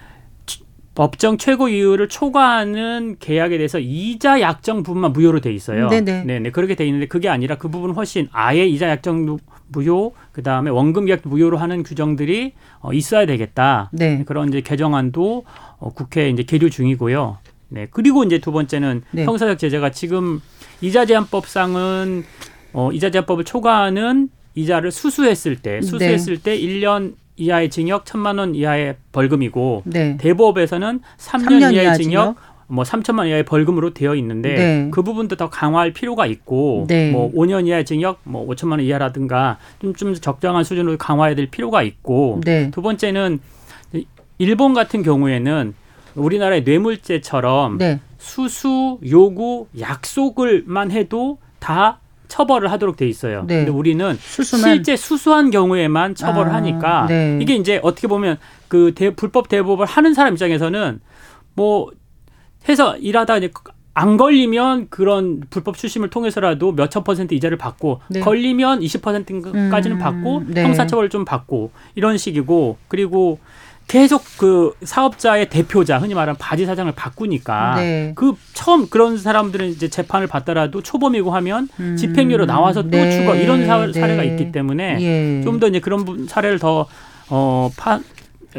법정 0.98 1.38
최고 1.38 1.70
이율을 1.70 2.10
초과하는 2.10 3.18
계약에 3.20 3.58
대해서 3.58 3.78
이자 3.78 4.42
약정 4.42 4.82
부분만 4.82 5.14
무효로 5.14 5.42
돼 5.42 5.54
있어요. 5.54 5.90
네네. 5.90 6.24
네네 6.24 6.50
그렇게 6.50 6.74
돼 6.74 6.88
있는데 6.88 7.06
그게 7.06 7.30
아니라 7.30 7.56
그 7.60 7.70
부분 7.70 7.92
은 7.92 7.96
훨씬 7.96 8.28
아예 8.32 8.66
이자 8.66 8.90
약정 8.90 9.38
무효 9.68 10.16
그 10.32 10.42
다음에 10.42 10.72
원금 10.72 11.06
계약 11.06 11.22
무효로 11.24 11.58
하는 11.58 11.84
규정들이 11.84 12.54
어, 12.80 12.94
있어야 12.94 13.28
되겠다. 13.28 13.92
네. 13.94 14.24
그런 14.26 14.48
이제 14.48 14.62
개정안도 14.62 15.46
어, 15.78 15.94
국회에 15.94 16.32
이제 16.32 16.42
계류 16.42 16.72
중이고요. 16.72 17.38
네. 17.70 17.88
그리고 17.92 18.24
이제 18.24 18.40
두 18.40 18.52
번째는 18.52 19.04
네. 19.12 19.24
형사적 19.24 19.60
제재가 19.60 19.92
지금 19.92 20.42
이자 20.82 21.06
제한법상은 21.06 22.24
어, 22.74 22.92
이자 22.92 23.12
제한법을 23.12 23.44
초과하는 23.44 24.30
이자를 24.56 24.92
수수했을 24.92 25.58
때 25.58 25.80
수수했을 25.82 26.40
때 26.42 26.58
1년 26.58 27.14
이하의 27.38 27.70
징역, 27.70 28.06
천만 28.06 28.40
원 28.40 28.56
이하의 28.56 28.98
벌금이고 29.12 29.84
네. 29.86 30.18
대법에서는 30.18 31.02
3년, 31.18 31.46
3년 31.46 31.74
이하의 31.74 31.86
이하 31.86 31.96
징역, 31.96 32.36
뭐 32.68 32.84
3천만 32.84 33.28
이하의 33.28 33.44
벌금으로 33.46 33.94
되어 33.94 34.16
있는데 34.16 34.56
네. 34.56 34.88
그 34.92 35.04
부분도 35.04 35.38
더 35.38 35.50
강화할 35.50 35.94
필요가 35.94 36.26
있고 36.26 36.86
네. 36.88 37.12
뭐 37.12 37.32
5년 37.32 37.68
이하의 37.68 37.86
징역, 37.86 38.20
뭐 38.24 38.46
5천만 38.48 38.72
원 38.72 38.82
이하라든가 38.82 39.58
좀, 39.80 39.94
좀 39.94 40.14
적정한 40.14 40.64
수준으로 40.64 40.98
강화해야 40.98 41.36
될 41.36 41.48
필요가 41.48 41.84
있고 41.84 42.42
네. 42.44 42.70
두 42.72 42.82
번째는 42.82 43.40
일본 44.40 44.74
같은 44.74 45.02
경우에는 45.04 45.74
우리나라의 46.16 46.64
뇌물죄처럼 46.64 47.78
네. 47.78 48.00
수수, 48.18 49.00
요구, 49.10 49.68
약속을만 49.80 50.92
해도 50.92 51.38
다 51.60 52.00
처벌을 52.28 52.72
하도록 52.72 52.96
돼 52.96 53.08
있어요. 53.08 53.44
네. 53.48 53.58
근데 53.58 53.72
우리는 53.72 54.18
수수만 54.20 54.74
실제 54.74 54.96
수수한 54.96 55.50
경우에만 55.50 56.16
처벌을 56.16 56.52
아, 56.52 56.56
하니까 56.56 57.06
네. 57.08 57.40
이게 57.42 57.56
이제 57.56 57.80
어떻게 57.84 58.08
보면 58.08 58.38
그 58.68 58.94
대, 58.96 59.16
불법 59.16 59.50
대법을 59.50 59.86
하는 59.86 60.14
사람 60.14 60.34
입장에서는 60.34 61.00
뭐 61.56 61.92
해서 62.68 62.98
일하다 62.98 63.38
이제 63.38 63.52
안 63.94 64.16
걸리면 64.16 64.90
그런 64.90 65.42
불법 65.50 65.76
출심을 65.76 66.12
통해서라도 66.12 66.72
몇천 66.72 67.04
퍼센트 67.04 67.34
이자를 67.34 67.58
받고 67.58 68.02
네. 68.10 68.20
걸리면 68.20 68.82
20%까지는 68.82 69.98
음, 69.98 70.00
받고 70.00 70.44
네. 70.48 70.64
형사처벌을 70.64 71.10
좀 71.10 71.26
받고 71.26 71.72
이런 71.96 72.18
식이고 72.18 72.78
그리고 72.90 73.40
계속 73.88 74.22
그 74.38 74.74
사업자의 74.84 75.50
대표자 75.50 75.98
흔히 75.98 76.14
말하는 76.14 76.38
바지 76.38 76.66
사장을 76.66 76.92
바꾸니까 76.92 77.76
네. 77.78 78.12
그 78.16 78.34
처음 78.54 78.90
그런 78.90 79.18
사람들은 79.18 79.70
이제 79.70 79.88
재판을 79.88 80.28
받더라도 80.28 80.82
초범이고 80.82 81.32
하면 81.32 81.70
음, 81.80 81.96
집행유예로 81.96 82.46
나와서 82.46 82.84
또 82.84 82.90
네, 82.90 83.12
추가 83.12 83.36
이런 83.36 83.66
사, 83.66 83.86
네. 83.86 83.94
사례가 83.94 84.24
있기 84.24 84.52
때문에 84.52 84.98
예. 85.02 85.42
좀더 85.44 85.70
이제 85.70 85.80
그런 85.80 86.04
부- 86.04 86.26
사례를 86.28 86.60
더 86.60 86.86
어, 87.30 87.72
파, 87.78 88.02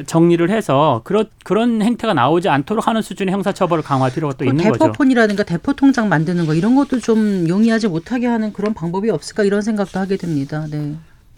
정리를 0.07 0.49
해서 0.51 1.03
그런 1.05 1.27
그런 1.45 1.83
행태가 1.83 2.15
나오지 2.15 2.49
않도록 2.49 2.87
하는 2.87 3.03
수준의 3.03 3.33
형사처벌을 3.35 3.83
강화할 3.85 4.13
필요가 4.13 4.33
또그 4.35 4.47
있는 4.51 4.65
거죠. 4.71 4.79
대포폰이라든가 4.85 5.43
대포 5.43 5.75
통장 5.75 6.09
만드는 6.09 6.47
거 6.47 6.55
이런 6.55 6.75
것도 6.75 7.01
좀 7.01 7.47
용이하지 7.49 7.89
못하게 7.89 8.27
하는 8.29 8.53
그런 8.55 8.73
방법이 8.73 9.11
없을까 9.11 9.45
이런 9.45 9.61
생각도 9.61 9.99
하게 9.99 10.17
됩니다. 10.17 10.67
네. 10.71 10.95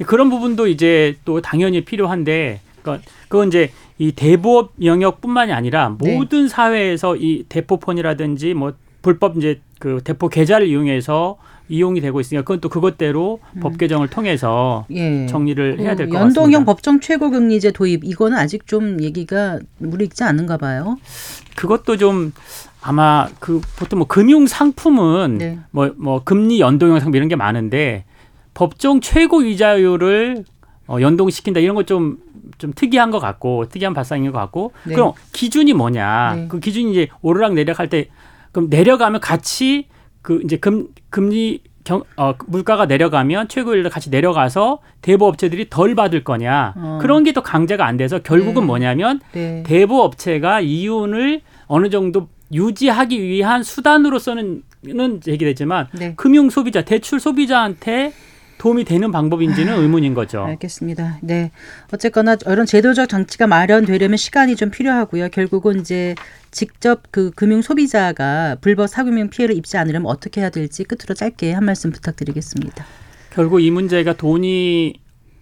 그런 0.06 0.30
부분도 0.30 0.66
이제 0.66 1.16
또 1.24 1.40
당연히 1.42 1.84
필요한데, 1.84 2.60
그러니까 2.82 3.06
그건 3.28 3.48
이제 3.48 3.70
이 3.98 4.12
대부업 4.12 4.72
영역뿐만이 4.82 5.52
아니라 5.52 5.96
네. 6.00 6.16
모든 6.16 6.48
사회에서 6.48 7.16
이 7.16 7.44
대포폰이라든지 7.48 8.54
뭐 8.54 8.72
불법 9.02 9.36
이제 9.36 9.60
그 9.78 10.00
대포 10.04 10.28
계좌를 10.28 10.66
이용해서 10.66 11.36
이용이 11.68 12.00
되고 12.00 12.18
있으니까 12.20 12.42
그건 12.42 12.60
또 12.60 12.68
그것대로 12.68 13.38
법 13.60 13.78
개정을 13.78 14.08
통해서 14.08 14.86
예. 14.90 15.26
정리를 15.26 15.78
해야 15.78 15.94
될것그 15.94 16.12
같습니다. 16.18 16.40
연동형 16.40 16.64
법정 16.64 16.98
최고금리제 17.00 17.70
도입 17.70 18.04
이거는 18.04 18.36
아직 18.36 18.66
좀 18.66 19.00
얘기가 19.00 19.60
무리 19.78 20.04
있지 20.06 20.24
않은가 20.24 20.56
봐요. 20.56 20.96
그것도 21.54 21.96
좀 21.96 22.32
아마 22.82 23.28
그 23.38 23.60
보통 23.78 24.00
뭐 24.00 24.08
금융 24.08 24.46
상품은 24.48 25.38
네. 25.38 25.58
뭐 25.70 25.90
뭐 25.96 26.22
금리 26.24 26.60
연동형 26.60 26.98
상품 26.98 27.14
이런 27.16 27.28
게 27.28 27.36
많은데 27.36 28.04
법정 28.54 29.00
최고 29.00 29.42
이자율을 29.42 30.44
어, 30.88 30.96
연동시킨다 31.00 31.60
이런 31.60 31.76
거 31.76 31.84
좀 31.84 32.18
좀 32.58 32.72
특이한 32.74 33.10
것 33.10 33.18
같고 33.20 33.68
특이한 33.68 33.94
발상인 33.94 34.30
것 34.32 34.38
같고 34.38 34.72
네. 34.84 34.94
그럼 34.94 35.12
기준이 35.32 35.72
뭐냐 35.72 36.34
네. 36.36 36.48
그 36.48 36.60
기준이 36.60 36.90
이제 36.92 37.08
오르락 37.22 37.54
내리락 37.54 37.78
할 37.78 37.88
때 37.88 38.08
그럼 38.52 38.68
내려가면 38.68 39.20
같이 39.20 39.86
그 40.22 40.40
이제 40.44 40.56
금 40.56 40.88
금리 41.10 41.60
경, 41.82 42.02
어, 42.16 42.34
물가가 42.46 42.84
내려가면 42.86 43.48
최고율도 43.48 43.88
같이 43.90 44.10
내려가서 44.10 44.80
대부업체들이 45.02 45.70
덜 45.70 45.94
받을 45.94 46.22
거냐 46.24 46.74
어. 46.76 46.98
그런 47.00 47.24
게 47.24 47.32
또 47.32 47.42
강제가 47.42 47.86
안 47.86 47.96
돼서 47.96 48.18
결국은 48.18 48.62
네. 48.62 48.66
뭐냐면 48.66 49.20
네. 49.32 49.62
대부업체가 49.66 50.60
이윤을 50.60 51.40
어느 51.66 51.88
정도 51.90 52.28
유지하기 52.52 53.22
위한 53.22 53.62
수단으로서는 53.62 54.62
는 54.82 55.20
얘기되지만 55.26 55.88
네. 55.92 56.14
금융 56.16 56.48
소비자, 56.48 56.80
대출 56.80 57.20
소비자한테 57.20 58.14
도움이 58.60 58.84
되는 58.84 59.10
방법인지는 59.10 59.80
의문인 59.80 60.12
거죠. 60.12 60.44
알겠습니다. 60.44 61.16
네. 61.22 61.50
어쨌거나 61.94 62.36
이런 62.46 62.66
제도적 62.66 63.08
장치가 63.08 63.46
마련되려면 63.46 64.18
시간이 64.18 64.54
좀 64.54 64.70
필요하고요. 64.70 65.30
결국은 65.30 65.80
이제 65.80 66.14
직접 66.50 67.04
그 67.10 67.30
금융 67.30 67.62
소비자가 67.62 68.58
불법 68.60 68.88
사금융 68.88 69.30
피해를 69.30 69.56
입지 69.56 69.78
않으려면 69.78 70.10
어떻게 70.10 70.42
해야 70.42 70.50
될지 70.50 70.84
끝으로 70.84 71.14
짧게 71.14 71.54
한 71.54 71.64
말씀 71.64 71.90
부탁드리겠습니다. 71.90 72.84
결국 73.30 73.60
이 73.60 73.70
문제가 73.70 74.12
돈이 74.12 74.92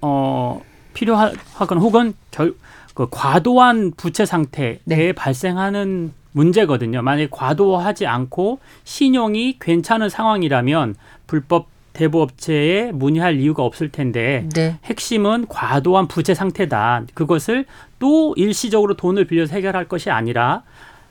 어 0.00 0.62
필요하건 0.94 1.78
혹은 1.78 2.14
결, 2.30 2.54
그 2.94 3.08
과도한 3.10 3.94
부채 3.96 4.26
상태에 4.26 4.78
네. 4.84 5.12
발생하는 5.12 6.12
문제거든요. 6.30 7.02
만약에 7.02 7.26
과도하지 7.32 8.06
않고 8.06 8.60
신용이 8.84 9.56
괜찮은 9.58 10.08
상황이라면 10.08 10.94
불법 11.26 11.66
대부업체에 11.98 12.92
문의할 12.92 13.40
이유가 13.40 13.64
없을 13.64 13.90
텐데 13.90 14.48
네. 14.54 14.78
핵심은 14.84 15.46
과도한 15.48 16.06
부채 16.06 16.32
상태다. 16.32 17.06
그것을 17.14 17.64
또 17.98 18.34
일시적으로 18.36 18.94
돈을 18.94 19.26
빌려서 19.26 19.54
해결할 19.54 19.86
것이 19.86 20.10
아니라 20.10 20.62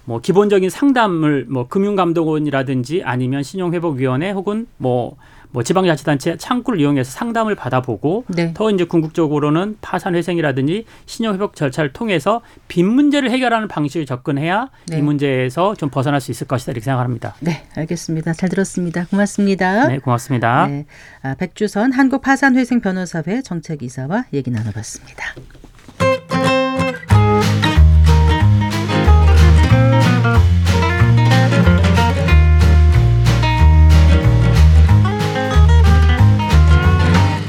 뭐 0.05 0.21
기본적인 0.21 0.69
상담을 0.69 1.45
뭐 1.49 1.67
금융감독원이라든지 1.67 3.01
아니면 3.03 3.43
신용회복위원회 3.43 4.31
혹은 4.31 4.67
뭐, 4.77 5.17
뭐 5.57 5.63
지방자치단체 5.63 6.37
창구를 6.37 6.79
이용해서 6.79 7.09
상담을 7.09 7.55
받아보고 7.55 8.25
네. 8.27 8.53
더 8.53 8.69
이제 8.69 8.83
궁극적으로는 8.83 9.77
파산 9.81 10.13
회생이라든지 10.13 10.85
신용 11.07 11.33
회복 11.33 11.55
절차를 11.55 11.93
통해서 11.93 12.41
빚 12.67 12.83
문제를 12.83 13.31
해결하는 13.31 13.67
방식을 13.67 14.05
접근해야 14.05 14.69
네. 14.85 14.99
이 14.99 15.01
문제에서 15.01 15.73
좀 15.73 15.89
벗어날 15.89 16.21
수 16.21 16.29
있을 16.29 16.45
것이다 16.45 16.73
이렇게 16.73 16.83
생각합니다. 16.83 17.33
네, 17.39 17.63
알겠습니다. 17.75 18.33
잘 18.33 18.49
들었습니다. 18.49 19.07
고맙습니다. 19.07 19.87
네, 19.87 19.97
고맙습니다. 19.97 20.67
네. 20.67 20.85
아, 21.23 21.33
백주선 21.33 21.91
한국파산회생 21.91 22.81
변호사회 22.81 23.41
정책이사와 23.41 24.25
얘기 24.33 24.51
나눠봤습니다. 24.51 25.33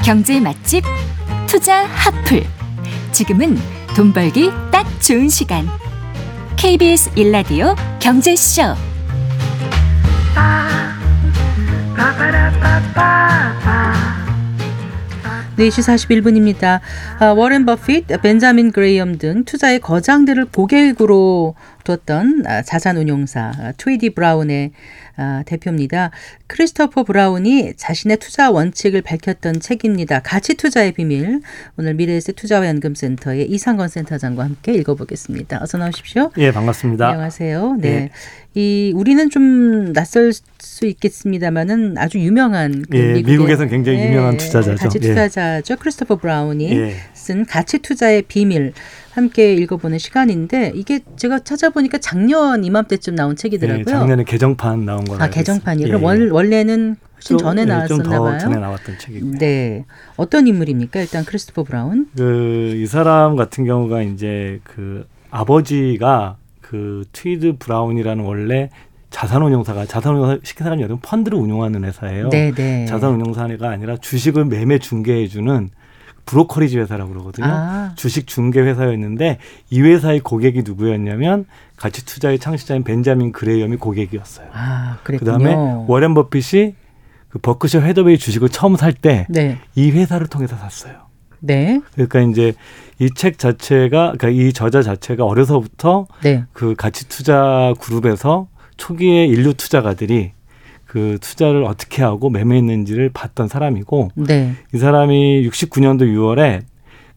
경제 0.09 0.39
맛집 0.39 0.83
투자 1.45 1.85
핫플. 1.85 2.43
지금은 3.11 3.55
돈 3.95 4.11
벌기 4.11 4.49
딱 4.71 4.87
좋은 4.99 5.29
시간. 5.29 5.67
KBS 6.57 7.11
일라디오 7.15 7.75
경제쇼. 7.99 8.73
네, 15.57 15.67
4시 15.69 15.83
41분입니다. 16.17 16.79
아, 17.19 17.25
워렌 17.27 17.67
버핏, 17.67 18.07
벤자민 18.23 18.71
그레이엄 18.71 19.19
등 19.19 19.43
투자의 19.43 19.79
거장들을 19.79 20.45
고객으로 20.45 21.53
뒀던 21.89 22.43
아, 22.45 22.61
자산운용사 22.61 23.51
아, 23.57 23.71
트위디 23.77 24.11
브라운의 24.11 24.71
아, 25.17 25.43
대표입니다. 25.45 26.11
크리스토퍼 26.47 27.03
브라운이 27.03 27.73
자신의 27.75 28.17
투자 28.17 28.51
원칙을 28.51 29.01
밝혔던 29.01 29.59
책입니다. 29.59 30.19
가치 30.19 30.53
투자의 30.53 30.91
비밀. 30.91 31.41
오늘 31.77 31.95
미래에셋 31.95 32.35
투자연금센터의 32.35 33.49
이상건 33.49 33.87
센터장과 33.87 34.43
함께 34.43 34.73
읽어보겠습니다. 34.73 35.59
어서 35.61 35.77
나오십시오. 35.77 36.31
예, 36.37 36.51
반갑습니다. 36.51 37.07
안녕하세요. 37.07 37.77
네. 37.79 37.89
예. 37.89 38.09
이 38.53 38.91
우리는 38.95 39.29
좀 39.29 39.93
낯설 39.93 40.31
수 40.59 40.85
있겠습니다만은 40.85 41.97
아주 41.97 42.19
유명한 42.19 42.83
그 42.89 42.97
예, 42.97 43.21
미국에서는 43.21 43.69
굉장히 43.69 43.99
유명한 44.05 44.37
투자자죠. 44.37 44.75
가치 44.77 44.99
예. 45.01 45.07
투자자죠. 45.07 45.75
크리스토퍼 45.77 46.17
브라운이 46.17 46.71
예. 46.71 46.95
쓴 47.13 47.45
가치 47.45 47.79
투자의 47.79 48.21
비밀 48.23 48.73
함께 49.11 49.53
읽어보는 49.53 49.97
시간인데 49.97 50.71
이게 50.75 50.99
제가 51.17 51.39
찾아보니까 51.39 51.97
작년 51.97 52.63
이맘때쯤 52.63 53.15
나온 53.15 53.35
책이더라고요. 53.35 53.83
예, 53.87 53.91
작년에 53.91 54.23
개정판 54.23 54.85
나온 54.85 55.03
거라. 55.05 55.25
아 55.25 55.29
개정판이요. 55.29 55.87
그럼 55.87 56.03
원, 56.03 56.29
원래는 56.31 56.95
훨씬 57.15 57.37
전에 57.37 57.65
나왔었나 57.65 58.03
좀더 58.03 58.23
봐요. 58.23 58.37
전에 58.39 58.57
나왔던 58.57 58.97
책이고요. 58.99 59.39
네, 59.39 59.85
어떤 60.15 60.47
인물입니까? 60.47 61.01
일단 61.01 61.25
크리스토퍼 61.25 61.63
브라운. 61.63 62.07
그 62.15 62.73
이 62.77 62.85
사람 62.85 63.35
같은 63.35 63.65
경우가 63.65 64.03
이제 64.03 64.59
그 64.63 65.05
아버지가 65.31 66.37
그 66.61 67.03
트위디 67.11 67.57
브라운이라는 67.57 68.23
원래 68.23 68.69
자산운용사가 69.09 69.85
자산운용사 69.87 70.37
쉽게 70.43 70.63
말하면 70.63 70.99
펀드를 71.01 71.37
운용하는 71.39 71.83
회사예요. 71.83 72.29
네, 72.29 72.51
네. 72.51 72.85
자산운용사가 72.85 73.69
아니라 73.69 73.97
주식을 73.97 74.45
매매 74.45 74.77
중개해주는 74.77 75.69
brokerage 76.29 76.77
회사라고 76.77 77.09
그러거든요. 77.11 77.47
아, 77.47 77.93
주식 77.95 78.27
중개 78.27 78.59
회사였는데 78.61 79.39
이 79.71 79.81
회사의 79.81 80.19
고객이 80.19 80.61
누구였냐면 80.63 81.45
가치 81.75 82.05
투자의 82.05 82.37
창시자인 82.37 82.83
벤자민 82.83 83.31
그레이엄이 83.31 83.77
고객이었어요. 83.77 84.47
아. 84.53 84.97
그다음에 85.03 85.55
워렌 85.87 86.13
버핏이 86.13 86.75
그 87.29 87.39
버크셔 87.39 87.79
헤더웨이 87.79 88.19
주식을 88.19 88.49
처음 88.49 88.75
살 88.75 88.93
때이 88.93 89.25
네, 89.29 89.57
회사를 89.75 90.27
통해서 90.27 90.55
샀어요. 90.55 90.93
네, 91.39 91.81
그러니까 91.93 92.21
이제 92.21 92.53
이 92.99 93.09
책 93.15 93.39
자체가 93.39 94.13
그러니까 94.17 94.29
이 94.29 94.53
저자 94.53 94.83
자체가 94.83 95.25
어려서부터 95.25 96.05
네. 96.21 96.43
그 96.53 96.75
가치 96.75 97.07
투자 97.09 97.73
그룹에서 97.79 98.49
초기에 98.77 99.25
인류 99.25 99.53
투자가들이 99.55 100.33
그 100.89 101.19
투자를 101.21 101.63
어떻게 101.65 102.01
하고 102.01 102.31
매매했는지를 102.31 103.11
봤던 103.13 103.47
사람이고 103.47 104.09
네. 104.15 104.53
이 104.73 104.77
사람이 104.79 105.47
69년도 105.47 106.01
6월에 106.01 106.63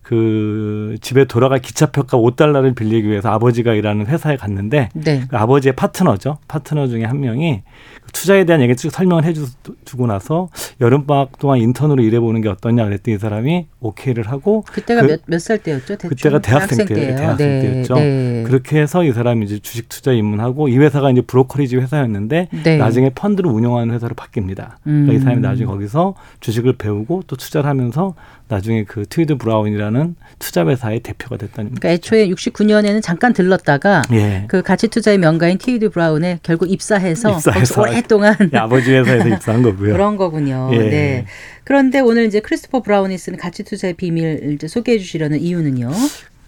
그 0.03 0.97
집에 1.01 1.25
돌아갈 1.25 1.61
기차표가 1.61 2.19
5달러를 2.19 2.75
빌리기 2.75 3.09
위해서 3.09 3.31
아버지가 3.31 3.73
일하는 3.75 4.07
회사에 4.07 4.37
갔는데 4.37 4.89
네. 4.95 5.23
그 5.29 5.37
아버지의 5.37 5.75
파트너죠. 5.75 6.39
파트너 6.49 6.89
중에 6.89 7.05
한 7.05 7.21
명이 7.21 7.63
그 8.05 8.13
투자에 8.13 8.45
대한 8.45 8.61
얘기 8.63 8.75
쭉 8.75 8.91
설명을 8.91 9.25
해주고 9.25 10.07
나서 10.09 10.49
여름방학 10.81 11.39
동안 11.39 11.59
인턴으로 11.61 12.03
일해보는 12.03 12.41
게 12.41 12.49
어떠냐 12.49 12.85
그랬더니 12.85 13.15
이 13.15 13.19
사람이 13.19 13.67
오케이를 13.81 14.29
하고 14.29 14.63
그때가 14.73 15.03
그- 15.03 15.19
몇몇살 15.29 15.59
때였죠? 15.59 15.87
대충? 15.97 16.11
그때가 16.11 16.41
대학생 16.41 16.87
때- 16.87 16.95
때예요. 16.95 17.17
대학생 17.17 17.49
네, 17.49 17.61
때였죠. 17.61 17.95
네. 17.95 18.43
그렇게 18.45 18.81
해서 18.81 19.05
이 19.05 19.13
사람이 19.13 19.45
이제 19.47 19.61
주식 19.61 19.89
투자 19.89 20.13
입문하고 20.13 20.67
이 20.69 20.77
회사가 20.79 21.11
이제 21.13 21.21
brokerage 21.21 21.77
회사였는데 21.77 22.49
네. 22.65 22.77
나중에 22.77 23.11
펀드를 23.11 23.49
운영하는 23.51 23.95
회사로 23.95 24.15
바뀝니다. 24.17 24.73
음. 24.89 25.07
그러니까 25.07 25.13
이 25.13 25.19
사람이 25.21 25.41
나중에 25.41 25.67
거기서 25.67 26.15
주식을 26.41 26.73
배우고 26.75 27.23
또 27.29 27.37
투자를 27.37 27.71
하면서 27.71 28.15
나중에 28.53 28.85
그 28.85 29.07
트위디 29.09 29.37
브라운이라는 29.37 30.15
투자 30.39 30.67
회사의 30.67 31.01
대표가 31.01 31.39
됐다는 31.39 31.71
그러니까 31.71 31.89
애초에 31.89 32.29
69년에는 32.29 33.03
잠깐 33.03 33.33
들렀다가 33.33 34.03
예. 34.13 34.45
그 34.47 34.61
가치 34.63 34.89
투자의 34.89 35.17
명가인 35.17 35.57
트위디 35.57 35.89
브라운에 35.89 36.41
결국 36.43 36.71
입사해서, 36.71 37.31
입사해서. 37.31 37.81
오랫동안 37.81 38.37
예, 38.53 38.57
아버지 38.59 38.93
회사에서 38.93 39.29
입사한 39.29 39.63
거고요. 39.63 39.93
그런 39.95 40.19
거군요. 40.19 40.69
예. 40.73 40.79
네. 40.79 41.27
그런데 41.65 42.01
오늘 42.01 42.27
이제 42.27 42.41
크리스토퍼 42.41 42.83
브라운이 42.83 43.17
쓰는 43.17 43.39
가치 43.39 43.63
투자의 43.63 43.95
비밀 43.95 44.53
이제 44.53 44.69
소개해 44.69 44.99
주시려는 44.99 45.41
이유는요. 45.41 45.91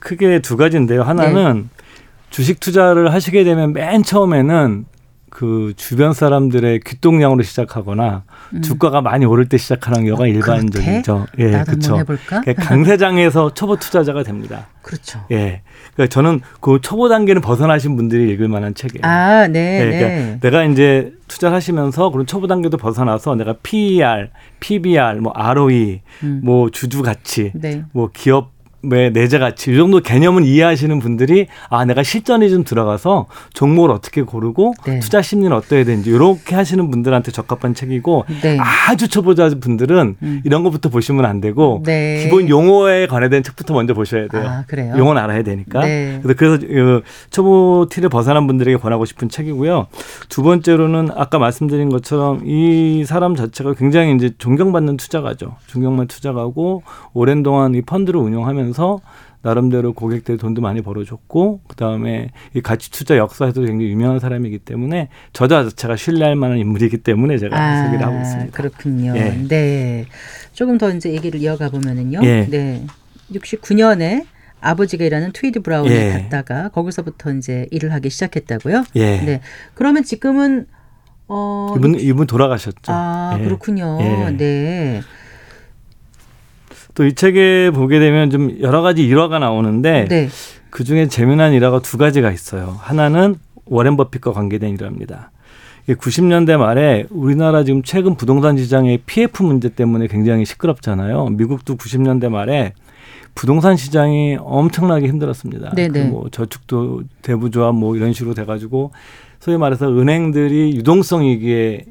크게 0.00 0.40
두 0.40 0.58
가지인데요. 0.58 1.00
네. 1.00 1.06
하나는 1.06 1.70
주식 2.28 2.60
투자를 2.60 3.14
하시게 3.14 3.44
되면 3.44 3.72
맨 3.72 4.02
처음에는 4.02 4.84
그 5.34 5.72
주변 5.76 6.12
사람들의 6.12 6.80
귀동냥으로 6.86 7.42
시작하거나 7.42 8.22
주가가 8.62 9.00
많이 9.00 9.24
오를 9.24 9.48
때 9.48 9.56
시작하는 9.58 10.04
경우가 10.04 10.22
음. 10.22 10.26
어, 10.26 10.32
일반적이죠. 10.32 11.26
예, 11.40 11.64
그렇죠. 11.66 11.98
강세장에서 12.56 13.52
초보 13.52 13.74
투자자가 13.76 14.22
됩니다. 14.22 14.68
그렇죠. 14.80 15.24
예. 15.32 15.62
그러니까 15.94 16.12
저는 16.12 16.40
그 16.60 16.78
초보 16.80 17.08
단계는 17.08 17.42
벗어나신 17.42 17.96
분들이 17.96 18.32
읽을 18.32 18.46
만한 18.46 18.76
책이에요. 18.76 19.02
아, 19.02 19.48
네, 19.48 19.80
예, 19.80 19.84
네. 19.84 19.98
그러니까 19.98 20.40
내가 20.40 20.64
이제 20.66 21.12
투자를 21.26 21.56
하시면서 21.56 22.10
그런 22.10 22.26
초보 22.26 22.46
단계도 22.46 22.76
벗어나서 22.76 23.34
내가 23.34 23.56
PER, 23.60 24.28
PBR, 24.60 25.16
뭐 25.20 25.32
ROE, 25.34 26.02
음. 26.22 26.42
뭐 26.44 26.70
주주 26.70 27.02
가치, 27.02 27.50
네. 27.56 27.82
뭐 27.90 28.08
기업 28.12 28.53
의 28.90 29.12
내재 29.12 29.38
가치 29.38 29.72
이 29.72 29.76
정도 29.76 30.00
개념을 30.00 30.44
이해하시는 30.44 30.98
분들이 30.98 31.46
아 31.68 31.84
내가 31.84 32.02
실전에 32.02 32.48
좀 32.48 32.64
들어가서 32.64 33.26
종목을 33.54 33.90
어떻게 33.90 34.22
고르고 34.22 34.74
네. 34.86 34.98
투자 35.00 35.22
심리는 35.22 35.52
어떠해야 35.52 35.84
되는지 35.84 36.10
이렇게 36.10 36.54
하시는 36.54 36.90
분들한테 36.90 37.32
적합한 37.32 37.74
책이고 37.74 38.24
네. 38.42 38.58
아주 38.58 39.08
초보자 39.08 39.50
분들은 39.60 40.16
음. 40.22 40.40
이런 40.44 40.62
것부터 40.64 40.88
보시면 40.88 41.24
안 41.24 41.40
되고 41.40 41.82
네. 41.84 42.22
기본 42.22 42.48
용어에 42.48 43.06
관해된 43.06 43.42
책부터 43.42 43.74
먼저 43.74 43.94
보셔야 43.94 44.28
돼요. 44.28 44.42
아, 44.46 44.64
그래요? 44.66 44.94
용어는 44.96 45.20
알아야 45.22 45.42
되니까. 45.42 45.80
네. 45.80 46.20
그래서 46.22 46.36
그래서 46.36 46.54
어, 46.54 47.02
초보 47.30 47.86
티를 47.90 48.08
벗어난 48.08 48.46
분들에게 48.46 48.76
권하고 48.78 49.04
싶은 49.04 49.28
책이고요. 49.28 49.86
두 50.28 50.42
번째로는 50.42 51.10
아까 51.14 51.38
말씀드린 51.38 51.88
것처럼 51.88 52.42
이 52.44 53.04
사람 53.06 53.34
자체가 53.34 53.74
굉장히 53.74 54.14
이제 54.14 54.30
존경받는 54.38 54.96
투자가죠. 54.96 55.56
존경받는 55.66 56.08
투자가고 56.08 56.82
오랜 57.12 57.42
동안 57.42 57.74
이 57.74 57.82
펀드를 57.82 58.20
운영하면서 58.20 58.73
나름대로 59.44 59.92
고객들 59.92 60.38
돈도 60.38 60.62
많이 60.62 60.80
벌어줬고 60.80 61.60
그다음에 61.68 62.30
이 62.54 62.62
가치 62.62 62.90
투자 62.90 63.18
역사에도 63.18 63.60
굉장히 63.60 63.90
유명한 63.90 64.18
사람이기 64.18 64.58
때문에 64.60 65.08
저자 65.34 65.64
자체가 65.64 65.96
신뢰할 65.96 66.34
만한 66.34 66.58
인물이기 66.58 66.98
때문에 66.98 67.36
제가 67.36 67.84
소개를 67.84 68.06
하고 68.06 68.18
있습니다. 68.20 68.48
아, 68.48 68.56
그렇군요. 68.56 69.12
예. 69.16 69.46
네. 69.46 70.06
조금 70.54 70.78
더 70.78 70.90
이제 70.90 71.12
얘기를 71.12 71.40
이어가 71.40 71.68
보면은요. 71.68 72.20
예. 72.22 72.46
네. 72.46 72.86
69년에 73.32 74.24
아버지가 74.62 75.04
일하는 75.04 75.32
트위드 75.32 75.60
브라운에 75.60 75.90
예. 75.90 76.10
갔다가 76.12 76.70
거기서부터 76.70 77.34
이제 77.34 77.66
일을 77.70 77.92
하기 77.92 78.08
시작했다고요. 78.08 78.84
예. 78.96 79.20
네. 79.20 79.40
그러면 79.74 80.04
지금은 80.04 80.66
어 81.28 81.74
이분 81.76 82.00
이분 82.00 82.26
돌아가셨죠. 82.26 82.92
아, 82.92 83.36
예. 83.38 83.44
그렇군요. 83.44 83.98
예. 84.00 84.30
네. 84.30 85.02
또 86.94 87.04
이 87.04 87.14
책에 87.14 87.70
보게 87.72 87.98
되면 87.98 88.30
좀 88.30 88.56
여러 88.60 88.82
가지 88.82 89.04
일화가 89.04 89.38
나오는데 89.38 90.06
네. 90.08 90.28
그 90.70 90.84
중에 90.84 91.08
재미난 91.08 91.52
일화가 91.52 91.80
두 91.82 91.98
가지가 91.98 92.30
있어요. 92.30 92.76
하나는 92.80 93.36
워렌 93.66 93.96
버핏과 93.96 94.32
관계된 94.32 94.74
일화입니다. 94.74 95.30
이게 95.84 95.94
90년대 95.94 96.56
말에 96.56 97.06
우리나라 97.10 97.62
지금 97.64 97.82
최근 97.82 98.16
부동산 98.16 98.56
시장의 98.56 99.00
PF 99.06 99.42
문제 99.42 99.68
때문에 99.68 100.06
굉장히 100.06 100.44
시끄럽잖아요. 100.44 101.26
미국도 101.30 101.76
90년대 101.76 102.28
말에 102.28 102.72
부동산 103.34 103.76
시장이 103.76 104.36
엄청나게 104.40 105.08
힘들었습니다. 105.08 105.74
네네. 105.74 105.88
그 106.04 106.08
뭐 106.08 106.28
저축도 106.30 107.02
대부조합 107.22 107.74
뭐 107.74 107.96
이런 107.96 108.12
식으로 108.12 108.34
돼가지고 108.34 108.92
소위 109.40 109.56
말해서 109.58 109.88
은행들이 109.90 110.76
유동성 110.76 111.22
위기에 111.26 111.84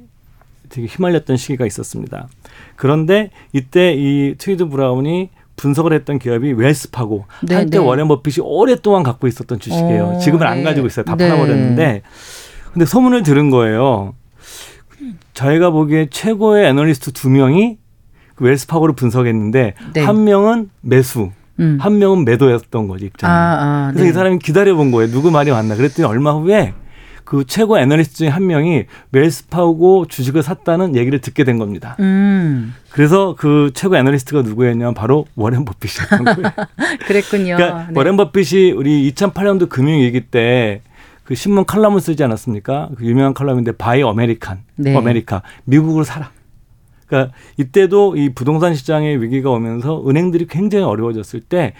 되게 0.69 0.87
휘말렸던 0.87 1.37
시기가 1.37 1.65
있었습니다. 1.67 2.27
그런데 2.75 3.29
이때 3.53 3.93
이 3.93 4.35
트위디 4.37 4.67
브라운이 4.67 5.29
분석을 5.55 5.93
했던 5.93 6.19
기업이 6.19 6.53
웰스파고 6.53 7.25
네, 7.43 7.55
한때 7.55 7.77
네. 7.77 7.83
워렌 7.83 8.07
버핏이 8.07 8.43
오랫동안 8.45 9.03
갖고 9.03 9.27
있었던 9.27 9.59
주식이에요. 9.59 10.05
어, 10.05 10.19
지금은 10.19 10.45
안 10.47 10.57
네. 10.57 10.63
가지고 10.63 10.87
있어요. 10.87 11.05
다 11.05 11.15
네. 11.15 11.29
팔아버렸는데 11.29 12.01
근데 12.73 12.85
소문을 12.85 13.23
들은 13.23 13.49
거예요. 13.49 14.13
저희가 15.33 15.69
보기에 15.69 16.07
최고의 16.09 16.65
애널리스트 16.67 17.11
두 17.11 17.29
명이 17.29 17.77
그 18.35 18.45
웰스파고를 18.45 18.95
분석했는데 18.95 19.75
네. 19.93 20.03
한 20.03 20.23
명은 20.23 20.69
매수, 20.81 21.31
음. 21.59 21.77
한 21.79 21.99
명은 21.99 22.25
매도였던 22.25 22.87
거지 22.87 23.05
입장이. 23.05 23.31
아, 23.31 23.35
아, 23.35 23.87
그래서 23.91 24.03
네. 24.05 24.09
이 24.09 24.13
사람이 24.13 24.39
기다려본 24.39 24.91
거예요. 24.91 25.11
누구 25.11 25.29
말이 25.29 25.51
맞나. 25.51 25.75
그랬더니 25.75 26.07
얼마 26.07 26.31
후에 26.31 26.73
그 27.23 27.45
최고 27.45 27.77
애널리스트 27.79 28.17
중에 28.17 28.27
한 28.27 28.45
명이 28.47 28.85
웰스파고 29.11 30.07
주식을 30.07 30.43
샀다는 30.43 30.95
얘기를 30.95 31.19
듣게 31.19 31.43
된 31.43 31.57
겁니다. 31.57 31.95
음. 31.99 32.73
그래서 32.91 33.35
그 33.37 33.71
최고 33.73 33.97
애널리스트가 33.97 34.41
누구였냐면 34.41 34.93
바로 34.93 35.25
워렌 35.35 35.65
버핏이었던 35.65 36.23
거예요. 36.25 36.51
그랬군요. 37.07 37.55
그러니까 37.55 37.87
네. 37.87 37.93
워렌 37.95 38.17
버핏이 38.17 38.71
우리 38.71 39.11
2008년도 39.11 39.69
금융위기 39.69 40.21
때 40.21 40.81
그 41.23 41.35
신문 41.35 41.65
칼럼을 41.65 42.01
쓰지 42.01 42.23
않았습니까? 42.23 42.89
그 42.97 43.05
유명한 43.05 43.33
칼럼인데 43.33 43.73
Buy 43.73 44.01
American, 44.01 44.63
네. 44.75 44.95
어메리카, 44.95 45.41
미국을 45.63 46.03
사라. 46.03 46.31
그러니까 47.07 47.33
이때도 47.57 48.17
이 48.17 48.33
부동산 48.33 48.75
시장의 48.75 49.21
위기가 49.21 49.49
오면서 49.51 50.03
은행들이 50.07 50.47
굉장히 50.47 50.83
어려워졌을 50.83 51.41
때 51.41 51.73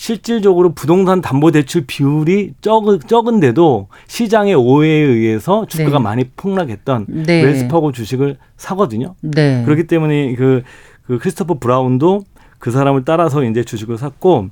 실질적으로 0.00 0.72
부동산 0.72 1.20
담보 1.20 1.50
대출 1.50 1.84
비율이 1.86 2.54
적은 2.62 3.00
적은데도 3.06 3.88
시장의 4.06 4.54
오해에 4.54 4.90
의해서 4.90 5.66
주가가 5.66 5.98
네. 5.98 6.02
많이 6.02 6.24
폭락했던 6.24 7.04
네. 7.26 7.42
웰스파고 7.42 7.92
주식을 7.92 8.38
사거든요. 8.56 9.14
네. 9.20 9.62
그렇기 9.62 9.86
때문에 9.86 10.34
그, 10.36 10.62
그 11.02 11.18
크리스토퍼 11.18 11.58
브라운도 11.58 12.24
그 12.58 12.70
사람을 12.70 13.04
따라서 13.04 13.44
이제 13.44 13.62
주식을 13.62 13.98
샀고 13.98 14.48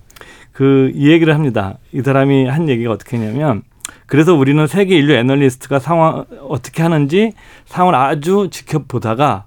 그 0.53 0.93
이 0.95 1.09
얘기를 1.09 1.35
합니다. 1.35 1.79
이 1.95 2.03
사람이 2.03 2.47
한 2.47 2.69
얘기가 2.69 2.93
어떻게 2.93 3.17
했냐면 3.17 3.63
그래서 4.05 4.35
우리는 4.35 4.67
세계 4.67 4.99
인류 4.99 5.15
애널리스트가 5.15 5.79
상황 5.79 6.27
어떻게 6.47 6.83
하는지 6.83 7.33
상황을 7.65 7.95
아주 7.95 8.49
지켜보다가 8.51 9.47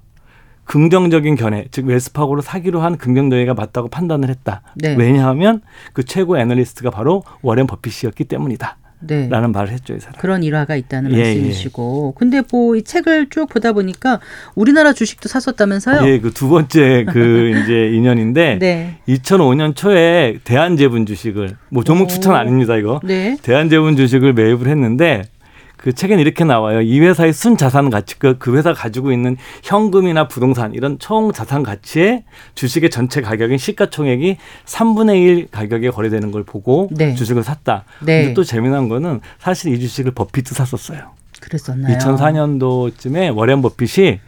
긍정적인 0.72 1.36
견해, 1.36 1.66
즉 1.72 1.86
웰스파고를 1.88 2.42
사기로 2.42 2.80
한 2.80 2.98
긍정적이가 2.98 3.54
맞다고 3.56 3.90
판단을 3.90 4.30
했다. 4.30 4.62
네. 4.76 4.96
왜냐하면 4.98 5.60
그 5.92 6.06
최고 6.06 6.40
애널리스트가 6.40 6.90
바로 6.92 7.24
워렌 7.42 7.68
버핏이었기 7.68 8.24
때문이다. 8.24 8.78
네. 9.04 9.28
라는 9.30 9.52
말을 9.52 9.70
했죠, 9.72 9.96
이 9.96 10.00
사람. 10.00 10.14
그런 10.20 10.44
일화가 10.44 10.78
있다는 10.78 11.12
예, 11.12 11.24
말씀이시고. 11.24 12.14
근데 12.18 12.42
뭐 12.54 12.78
이 12.78 12.84
책을 12.84 13.28
쭉 13.30 13.50
보다 13.50 13.74
보니까 13.74 14.22
우리나라 14.56 14.94
주식도 14.94 15.28
샀었다면서요? 15.28 16.08
예, 16.08 16.20
그 16.20 16.32
두 16.34 16.48
번째 16.48 17.06
그 17.12 17.52
이제 17.66 17.90
인연인데 17.94 18.60
네. 18.60 18.98
2005년 19.10 19.76
초에 19.76 20.38
대한제분 20.46 21.06
주식을 21.06 21.58
뭐 21.70 21.84
종목 21.84 22.06
오. 22.06 22.08
추천 22.08 22.34
아닙니다 22.36 22.78
이거 22.78 23.02
네. 23.04 23.38
대한제분 23.42 23.98
주식을 23.98 24.32
매입을 24.34 24.68
했는데 24.70 25.24
그 25.82 25.94
책엔 25.94 26.20
이렇게 26.20 26.44
나와요 26.44 26.82
이 26.82 27.00
회사의 27.00 27.34
순 27.34 27.58
자산 27.58 27.90
가치 27.90 28.18
그, 28.20 28.38
그 28.38 28.56
회사 28.56 28.74
가지고 28.74 29.12
있는 29.12 29.36
현금이나 29.64 30.28
부동산 30.28 30.74
이런 30.74 31.00
총 31.00 31.32
자산 31.32 31.64
가치의 31.64 32.24
주식의 32.56 32.90
전체 32.92 33.22
가격인 33.22 33.58
시가총액이 33.58 34.38
3분의 34.66 35.26
1 35.26 35.48
가격에 35.52 35.90
거래되는 35.90 36.32
걸 36.32 36.44
보고 36.44 36.88
네. 36.92 37.16
주식을 37.16 37.44
샀다. 37.44 37.86
네. 38.00 38.22
근데 38.22 38.34
또 38.34 38.44
재미난 38.44 38.90
거는 38.90 39.22
사실 39.40 39.74
이 39.74 39.80
주식을 39.80 40.12
버핏도 40.12 40.54
샀었어요. 40.54 41.12
그랬었나요? 41.40 41.98
2004년도쯤에 41.98 43.36
워렌 43.36 43.62
버핏이 43.62 44.20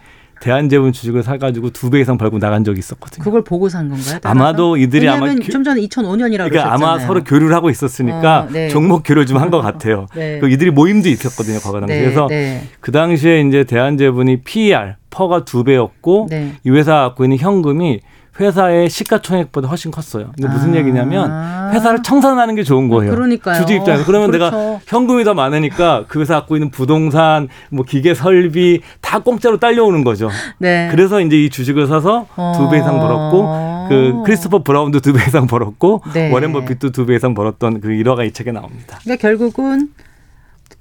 대한제분 0.44 0.91
주식을 0.91 1.24
사가지고 1.24 1.70
두 1.70 1.89
배 1.89 2.02
이상 2.02 2.18
벌고 2.18 2.39
나간 2.39 2.64
적이 2.64 2.80
있었거든요. 2.80 3.24
그걸 3.24 3.44
보고 3.44 3.70
산 3.70 3.88
건가요? 3.88 4.18
따라서? 4.22 4.30
아마도 4.30 4.78
이들이 4.78 5.08
아마 5.08 5.34
좀 5.36 5.64
전에 5.64 5.80
2005년이라고 5.82 6.50
그러니까 6.50 6.74
아마 6.74 7.00
서로 7.00 7.24
교류를 7.24 7.56
하고 7.56 7.70
있었으니까 7.70 8.41
어, 8.41 8.48
네. 8.52 8.68
종목 8.68 9.04
교류 9.06 9.26
좀한 9.26 9.50
것 9.52 9.62
같아요. 9.62 10.08
네. 10.16 10.39
그 10.39 10.50
이들이 10.50 10.72
모임도 10.72 11.08
있었거든요, 11.10 11.60
거기 11.60 11.80
당시. 11.80 11.94
네, 11.94 12.02
그래서 12.02 12.28
네. 12.28 12.64
그 12.82 12.91
당시에 12.91 13.41
이제 13.41 13.64
대한제분이 13.64 14.41
PER 14.41 14.96
PER가 15.12 15.45
두 15.46 15.64
배였고 15.64 16.28
네. 16.30 16.54
이 16.66 16.70
회사가 16.72 17.02
갖고 17.10 17.24
있는 17.24 17.38
현금이 17.38 18.00
회사의 18.40 18.90
시가총액보다 18.90 19.68
훨씬 19.68 19.92
컸어요. 19.92 20.32
이게 20.38 20.48
무슨 20.48 20.74
아. 20.74 20.78
얘기냐면 20.78 21.72
회사를 21.74 22.02
청산하는 22.02 22.56
게 22.56 22.64
좋은 22.64 22.90
거예요. 22.90 23.14
그러니까요. 23.14 23.60
주주 23.62 23.74
입장에서 23.74 24.06
그러면 24.06 24.32
내가 24.32 24.50
그렇죠. 24.50 24.82
현금이 24.88 25.24
더 25.24 25.34
많으니까 25.36 26.06
그 26.08 26.20
회사 26.20 26.34
갖고 26.36 26.56
있는 26.56 26.72
부동산, 26.72 27.48
뭐 27.70 27.86
기계 27.86 28.16
설비 28.16 28.82
다 29.02 29.20
공짜로 29.20 29.58
딸려오는 29.60 30.04
거죠. 30.04 30.30
네. 30.58 30.88
그래서 30.92 31.22
이제 31.22 31.36
이 31.44 31.50
주식을 31.50 31.86
사서 31.88 32.26
두배 32.58 32.80
이상 32.80 33.00
벌었고 33.00 33.42
어. 33.46 33.86
그 33.90 34.24
크리스토퍼 34.26 34.64
브라운도 34.64 35.00
두 35.02 35.14
배 35.14 35.24
이상 35.28 35.46
벌었고 35.48 36.02
네. 36.14 36.32
워렌 36.32 36.54
버핏도 36.54 36.90
두 36.92 37.06
배 37.06 37.16
이상 37.16 37.34
벌었던 37.36 37.82
그 37.82 37.92
일화가 37.92 38.24
이 38.24 38.32
책에 38.32 38.52
나옵니다. 38.52 38.98
그러니까 39.04 39.22
결국은 39.22 39.90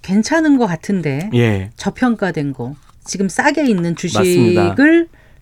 괜찮은 0.01 0.57
것 0.59 0.67
같은데 0.67 1.31
예. 1.35 1.71
저평가된 1.77 2.55
거 2.55 2.75
지금 3.05 3.29
싸게 3.29 3.67
있는 3.67 3.95
주식을 3.95 4.25
맞습니다. 4.25 4.75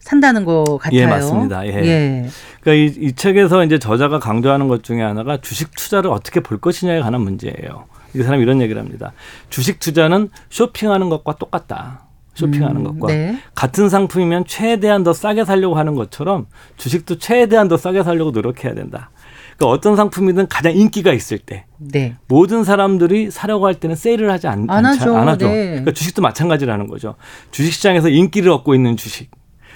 산다는 0.01 0.45
것 0.45 0.79
같아요. 0.81 1.01
예, 1.01 1.07
맞습니다. 1.07 1.67
예. 1.67 1.71
예. 1.71 2.29
그러니까 2.63 3.01
이, 3.01 3.07
이 3.07 3.13
책에서 3.13 3.65
이제 3.65 3.79
저자가 3.79 4.19
강조하는 4.19 4.69
것 4.69 4.83
중에 4.83 5.03
하나가 5.03 5.41
주식 5.41 5.75
투자를 5.77 6.11
어떻게 6.11 6.41
볼 6.41 6.59
것이냐에 6.59 7.01
관한 7.01 7.21
문제예요. 7.21 7.85
이 8.15 8.23
사람이 8.23 8.43
이런 8.43 8.61
얘기를 8.61 8.81
합니다. 8.81 9.13
주식 9.51 9.79
투자는 9.79 10.31
쇼핑하는 10.49 11.09
것과 11.11 11.37
똑같다. 11.37 12.07
쇼핑하는 12.35 12.77
음, 12.77 12.85
것과 12.85 13.13
네. 13.13 13.39
같은 13.55 13.89
상품이면 13.89 14.45
최대한 14.47 15.03
더 15.03 15.13
싸게 15.13 15.45
살려고 15.45 15.77
하는 15.77 15.95
것처럼 15.95 16.47
주식도 16.77 17.19
최대한 17.19 17.69
더 17.69 17.77
싸게 17.77 18.03
살려고 18.03 18.31
노력해야 18.31 18.75
된다. 18.75 19.11
그러니까 19.57 19.67
어떤 19.67 19.97
상품이든 19.97 20.49
가장 20.49 20.75
인기가 20.75 21.13
있을 21.13 21.39
때 21.39 21.67
네. 21.79 22.17
모든 22.29 22.65
사람들이 22.65 23.31
사려고 23.31 23.67
할 23.67 23.75
때는 23.75 23.95
세일을 23.95 24.31
하지 24.31 24.49
않, 24.49 24.65
안 24.71 24.87
하죠. 24.87 25.15
안 25.15 25.29
하죠. 25.29 25.49
네. 25.49 25.67
그러니까 25.67 25.93
주식도 25.93 26.23
마찬가지라는 26.23 26.87
거죠. 26.87 27.17
주식시장에서 27.51 28.09
인기를 28.09 28.51
얻고 28.51 28.75
있는 28.75 28.97
주식, 28.97 29.31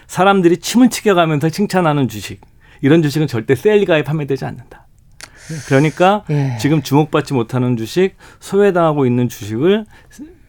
사람들이 0.07 0.59
침을 0.59 0.88
튀겨가면서 0.88 1.50
칭찬하는 1.50 2.09
주식, 2.09 2.40
이런 2.82 3.02
주식은 3.02 3.26
절대 3.26 3.55
세일가에 3.55 4.05
판매되지 4.05 4.44
않는다. 4.44 4.86
그러니까 5.66 6.24
예. 6.30 6.57
지금 6.61 6.82
주목받지 6.82 7.34
못하는 7.34 7.76
주식, 7.76 8.16
소외당하고 8.40 9.07
있는 9.07 9.28
주식을 9.28 9.84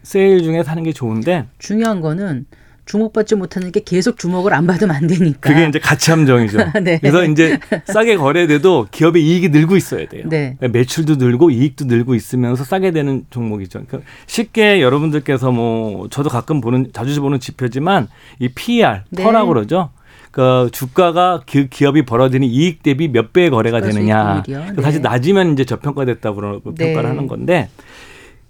세일 0.02 0.42
중에 0.42 0.62
사는 0.62 0.82
게 0.82 0.92
좋은데 0.92 1.46
중요한 1.58 2.00
거는 2.00 2.46
주목받지 2.86 3.34
못하는 3.34 3.72
게 3.72 3.80
계속 3.84 4.16
주목을 4.16 4.54
안 4.54 4.66
받으면 4.66 4.94
안 4.94 5.06
되니까. 5.06 5.50
그게 5.50 5.66
이제 5.66 5.78
가치 5.78 6.10
함정이죠. 6.12 6.58
네. 6.82 6.98
그래서 7.00 7.24
이제 7.24 7.58
싸게 7.84 8.16
거래돼도 8.16 8.86
기업의 8.90 9.22
이익이 9.22 9.48
늘고 9.50 9.76
있어야 9.76 10.06
돼요. 10.08 10.22
네. 10.26 10.56
그러니까 10.58 10.78
매출도 10.78 11.16
늘고 11.16 11.50
이익도 11.50 11.84
늘고 11.86 12.14
있으면서 12.14 12.64
싸게 12.64 12.92
되는 12.92 13.26
종목이죠. 13.30 13.82
그러니까 13.86 14.10
쉽게 14.26 14.80
여러분들께서 14.80 15.50
뭐 15.50 16.08
저도 16.08 16.30
가끔 16.30 16.60
보는 16.60 16.90
자주 16.92 17.20
보는 17.20 17.40
지표지만 17.40 18.08
이 18.38 18.48
PER 18.48 19.02
네. 19.10 19.22
퍼라고 19.22 19.48
그러죠. 19.48 19.90
그 20.30 20.68
주가가 20.70 21.42
그 21.50 21.66
기업이 21.68 22.04
벌어들이는 22.04 22.46
이익 22.46 22.82
대비 22.82 23.08
몇 23.08 23.32
배의 23.32 23.50
거래가 23.50 23.80
되느냐. 23.80 24.42
수익률이요? 24.44 24.74
그 24.76 24.82
사실 24.82 25.02
네. 25.02 25.08
낮으면 25.08 25.54
이제 25.54 25.64
저평가됐다고 25.64 26.62
네. 26.76 26.92
평가를 26.92 27.10
하는 27.10 27.26
건데 27.26 27.68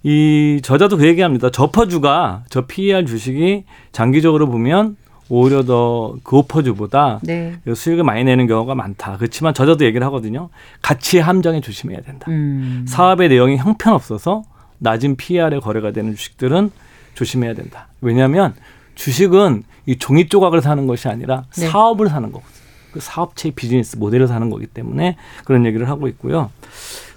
이 0.03 0.61
저자도 0.63 0.99
그 0.99 1.07
얘기합니다. 1.07 1.51
저퍼주가 1.51 2.45
저 2.49 2.67
PER 2.67 3.05
주식이 3.07 3.65
장기적으로 3.93 4.49
보면 4.49 4.97
오히려 5.29 5.65
더그 5.65 6.37
오퍼주보다 6.37 7.21
네. 7.23 7.57
수익을 7.75 8.05
많이 8.05 8.23
내는 8.23 8.47
경우가 8.47 8.75
많다. 8.75 9.17
그렇지만 9.17 9.55
저자도 9.55 9.85
얘기를 9.85 10.07
하거든요. 10.07 10.51
가치 10.83 11.19
함정에 11.19 11.61
조심해야 11.61 12.01
된다. 12.03 12.31
음. 12.31 12.85
사업의 12.87 13.29
내용이 13.29 13.57
형편없어서 13.57 14.45
낮은 14.79 15.17
PR에 15.17 15.59
거래가 15.59 15.91
되는 15.91 16.15
주식들은 16.15 16.71
조심해야 17.15 17.55
된다. 17.55 17.89
왜냐하면 18.01 18.55
주식은 18.95 19.65
이 19.87 19.97
종이 19.97 20.29
조각을 20.29 20.61
사는 20.61 20.87
것이 20.87 21.09
아니라 21.09 21.45
네. 21.57 21.67
사업을 21.69 22.09
사는 22.09 22.31
거거든요. 22.31 22.57
그 22.93 23.01
사업체의 23.01 23.53
비즈니스 23.53 23.97
모델을 23.97 24.29
사는 24.29 24.49
거기 24.49 24.67
때문에 24.67 25.17
그런 25.45 25.67
얘기를 25.67 25.89
하고 25.89 26.09
있고요. 26.09 26.51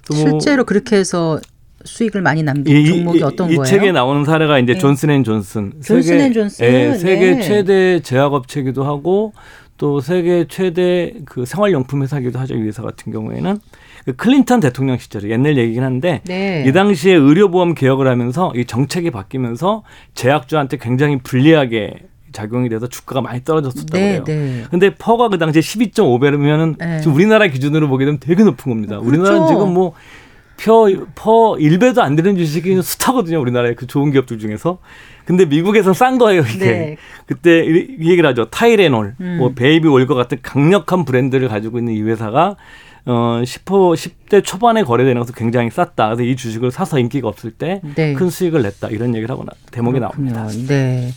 또뭐 0.09 0.29
실제로 0.29 0.65
그렇게 0.65 0.97
해서 0.97 1.39
수익을 1.85 2.21
많이 2.21 2.43
남긴 2.43 2.75
이, 2.75 2.85
종목이 2.87 3.19
이- 3.19 3.23
어떤 3.23 3.49
이 3.51 3.55
거예요? 3.55 3.65
책에 3.65 3.91
나오는 3.91 4.25
사례가 4.25 4.59
이제 4.59 4.73
네. 4.73 4.79
존슨앤존슨 4.79 5.73
존슨앤존슨, 5.83 6.65
예, 6.65 6.93
세계 6.95 7.35
네. 7.35 7.41
최대 7.41 7.99
제약업체이기도 8.01 8.83
하고 8.83 9.33
또 9.77 10.01
세계 10.01 10.45
최대 10.49 11.13
그 11.25 11.45
생활용품 11.45 12.03
회사이기도 12.03 12.37
하죠 12.39 12.55
이 12.55 12.61
회사 12.63 12.81
같은 12.83 13.11
경우에는 13.13 13.57
그 14.05 14.15
클린턴 14.15 14.59
대통령 14.59 14.97
시절에 14.97 15.29
옛날 15.29 15.57
얘기긴 15.57 15.83
한데 15.83 16.21
네. 16.25 16.65
이 16.67 16.71
당시에 16.73 17.13
의료보험 17.13 17.75
개혁을 17.75 18.07
하면서 18.07 18.51
이 18.55 18.65
정책이 18.65 19.11
바뀌면서 19.11 19.83
제약주한테 20.15 20.77
굉장히 20.77 21.19
불리하게 21.19 21.93
작용이 22.31 22.69
돼서 22.69 22.87
주가가 22.87 23.21
많이 23.21 23.43
떨어졌었다고 23.43 23.97
네, 23.97 24.13
해요. 24.13 24.23
네. 24.25 24.63
근데 24.69 24.93
PER가 24.93 25.29
그 25.29 25.37
당시에 25.39 25.61
12.5배면은 25.61 26.75
네. 26.77 26.99
지금 26.99 27.15
우리나라 27.15 27.47
기준으로 27.47 27.87
보게 27.87 28.05
되면 28.05 28.19
되게 28.19 28.43
높은 28.43 28.71
겁니다. 28.71 28.99
우리나라는 28.99 29.39
그렇죠. 29.45 29.53
지금 29.59 29.73
뭐 29.73 29.93
표, 30.59 30.87
PER 31.15 31.55
1배도 31.57 31.99
안 31.99 32.15
되는 32.15 32.35
주식이 32.35 32.81
숱하거든요. 32.81 33.39
우리나라의 33.39 33.75
그 33.75 33.87
좋은 33.87 34.11
기업들 34.11 34.39
중에서. 34.39 34.79
근데 35.25 35.45
미국에서 35.45 35.93
싼 35.93 36.17
거예요, 36.17 36.41
이게. 36.41 36.65
네. 36.65 36.97
그때 37.25 37.63
이, 37.63 38.09
얘기를 38.09 38.27
하죠. 38.29 38.49
타이레놀, 38.49 39.15
음. 39.21 39.37
뭐 39.39 39.53
베이비 39.53 39.87
오일 39.87 40.15
같은 40.15 40.39
강력한 40.41 41.05
브랜드를 41.05 41.47
가지고 41.47 41.79
있는 41.79 41.93
이 41.93 42.01
회사가 42.01 42.55
어, 43.05 43.41
10호, 43.43 43.95
10대 43.95 44.43
초반에 44.43 44.83
거래되는 44.83 45.19
것은 45.21 45.33
굉장히 45.35 45.69
쌌다. 45.69 46.07
그래서 46.07 46.23
이 46.23 46.35
주식을 46.35 46.71
사서 46.71 46.99
인기가 46.99 47.27
없을 47.27 47.51
때 47.51 47.81
네. 47.95 48.13
큰 48.13 48.29
수익을 48.29 48.61
냈다. 48.61 48.89
이런 48.89 49.15
얘기를 49.15 49.31
하고 49.31 49.45
나, 49.45 49.53
대목이 49.71 49.99
그렇군요. 49.99 50.33
나옵니다. 50.33 50.73
네. 50.73 51.09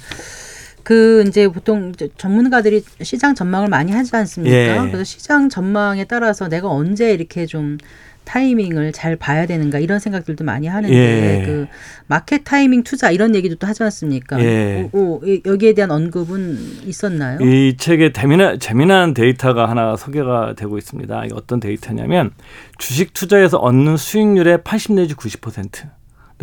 그 0.85 1.25
이제 1.29 1.49
보통 1.49 1.93
전문가들이 2.17 2.83
시장 3.03 3.35
전망을 3.35 3.69
많이 3.69 3.93
하지 3.93 4.15
않습니까? 4.15 4.57
예. 4.57 4.79
그래서 4.91 5.05
시장 5.05 5.49
전망에 5.49 6.05
따라서 6.05 6.49
내가 6.49 6.69
언제 6.69 7.13
이렇게 7.13 7.47
좀 7.47 7.79
타이밍을 8.25 8.93
잘 8.93 9.17
봐야 9.17 9.47
되는가 9.47 9.79
이런 9.79 9.99
생각들도 9.99 10.45
많이 10.45 10.67
하는데 10.67 10.95
예. 10.95 11.45
그 11.47 11.67
마켓 12.07 12.45
타이밍 12.45 12.83
투자 12.83 13.11
이런 13.11 13.35
얘기도 13.35 13.57
또 13.57 13.67
하지 13.67 13.83
않습니까? 13.83 14.41
예. 14.43 14.89
오, 14.93 14.99
오, 14.99 15.21
이- 15.27 15.43
여기에 15.45 15.75
대한 15.75 15.91
언급은 15.91 16.59
있었나요? 16.87 17.39
이 17.41 17.77
책에 17.77 18.13
재미난, 18.13 18.59
재미난 18.59 19.15
데이터가 19.15 19.69
하나 19.69 19.97
소개가 19.97 20.55
되고 20.57 20.79
있습니다. 20.79 21.25
어떤 21.35 21.61
데이터냐면 21.61 22.31
주식 22.79 23.13
투자에서 23.13 23.59
얻는 23.59 23.97
수익률의 23.97 24.63
80 24.65 24.93
내지 24.95 25.15
90%. 25.15 25.89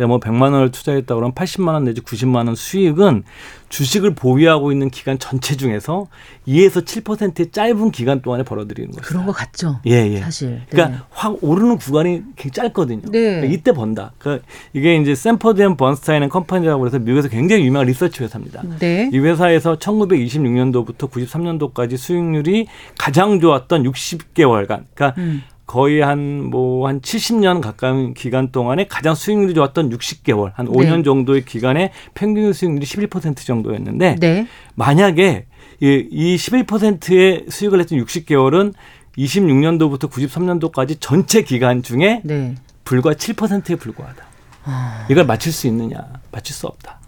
내가 0.00 0.08
뭐 0.08 0.18
100만 0.18 0.54
원을 0.54 0.70
투자했다 0.70 1.14
그러면 1.14 1.34
80만 1.34 1.74
원 1.74 1.84
내지 1.84 2.00
90만 2.00 2.46
원 2.46 2.54
수익은 2.54 3.24
주식을 3.68 4.14
보유하고 4.14 4.72
있는 4.72 4.88
기간 4.88 5.18
전체 5.18 5.56
중에서 5.56 6.06
2에서 6.48 6.84
7%의 6.84 7.52
짧은 7.52 7.90
기간 7.92 8.22
동안에 8.22 8.42
벌어들이는 8.42 8.92
거죠. 8.92 9.06
그런 9.06 9.26
것 9.26 9.32
같죠. 9.32 9.78
예, 9.86 10.10
예. 10.10 10.20
사실. 10.20 10.62
그러니까 10.70 10.96
네. 10.96 11.04
확 11.10 11.36
오르는 11.42 11.76
구간이 11.76 12.22
굉장히 12.34 12.68
짧거든요. 12.68 13.02
네. 13.12 13.20
그러니까 13.20 13.46
이때 13.46 13.72
번다. 13.72 14.12
그러니까 14.18 14.44
이게 14.72 14.96
이제 14.96 15.14
샌퍼드 15.14 15.60
앤 15.60 15.76
번스타인 15.76 16.22
앤 16.22 16.28
컴퍼니라고 16.30 16.86
해서 16.86 16.98
미국에서 16.98 17.28
굉장히 17.28 17.64
유명한 17.64 17.86
리서치 17.86 18.24
회사입니다. 18.24 18.62
네. 18.80 19.10
이 19.12 19.18
회사에서 19.18 19.78
1926년도부터 19.78 21.10
93년도까지 21.10 21.96
수익률이 21.96 22.66
가장 22.98 23.38
좋았던 23.38 23.84
60개월간, 23.84 24.84
그러니까 24.94 25.14
음. 25.18 25.42
거의 25.70 26.00
한 26.00 26.50
뭐 26.50 26.88
한 26.88 27.00
70년 27.00 27.60
가까운 27.60 28.12
기간 28.12 28.50
동안에 28.50 28.88
가장 28.88 29.14
수익률이 29.14 29.54
좋았던 29.54 29.90
60개월, 29.90 30.50
한 30.54 30.66
네. 30.66 30.72
5년 30.72 31.04
정도의 31.04 31.44
기간에 31.44 31.92
평균 32.14 32.52
수익률이 32.52 32.84
11% 32.84 33.36
정도였는데 33.46 34.16
네. 34.18 34.48
만약에 34.74 35.46
이, 35.80 36.08
이 36.10 36.34
11%의 36.36 37.46
수익을 37.48 37.78
냈던 37.78 38.00
60개월은 38.04 38.74
26년도부터 39.16 40.10
93년도까지 40.10 40.96
전체 40.98 41.42
기간 41.42 41.84
중에 41.84 42.20
네. 42.24 42.56
불과 42.82 43.12
7%에 43.12 43.76
불과하다. 43.76 44.24
아. 44.64 45.06
이걸 45.08 45.24
맞출 45.24 45.52
수 45.52 45.68
있느냐? 45.68 45.98
맞출 46.32 46.54
수 46.54 46.66
없다. 46.66 46.98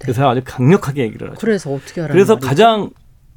그래서 0.00 0.28
아주 0.30 0.40
강력하게 0.44 1.02
얘기를 1.02 1.30
하죠. 1.30 1.40
그래서 1.40 1.72
어떻게 1.72 2.00
하라는 2.00 2.12
그래서 2.12 2.34
말이죠? 2.34 2.48
가장 2.48 2.90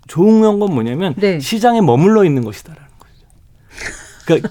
좋은 0.08 0.42
건 0.60 0.72
뭐냐면 0.72 1.16
네. 1.18 1.40
시장에 1.40 1.82
머물러 1.82 2.24
있는 2.26 2.44
것이다라는. 2.44 2.86
그러니까 4.26 4.50